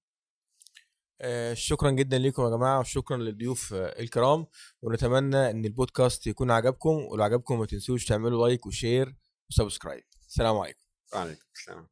[1.22, 4.46] آه، شكرا جدا لكم يا جماعة وشكرا للضيوف آه، الكرام
[4.82, 9.16] ونتمنى إن البودكاست يكون عجبكم ولو عجبكم ما تنسوش تعملوا like و share
[9.50, 10.04] و subscribe.
[10.28, 10.80] السلام عليكم.
[11.14, 11.88] وعليكم السلام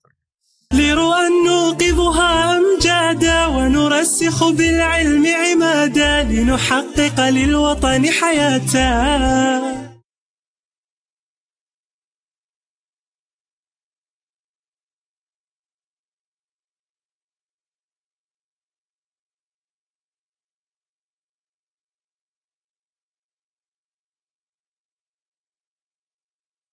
[0.74, 9.83] لرؤى نوقظها أمجادا ونرسخ بالعلم عمادا لنحقق للوطن حياة.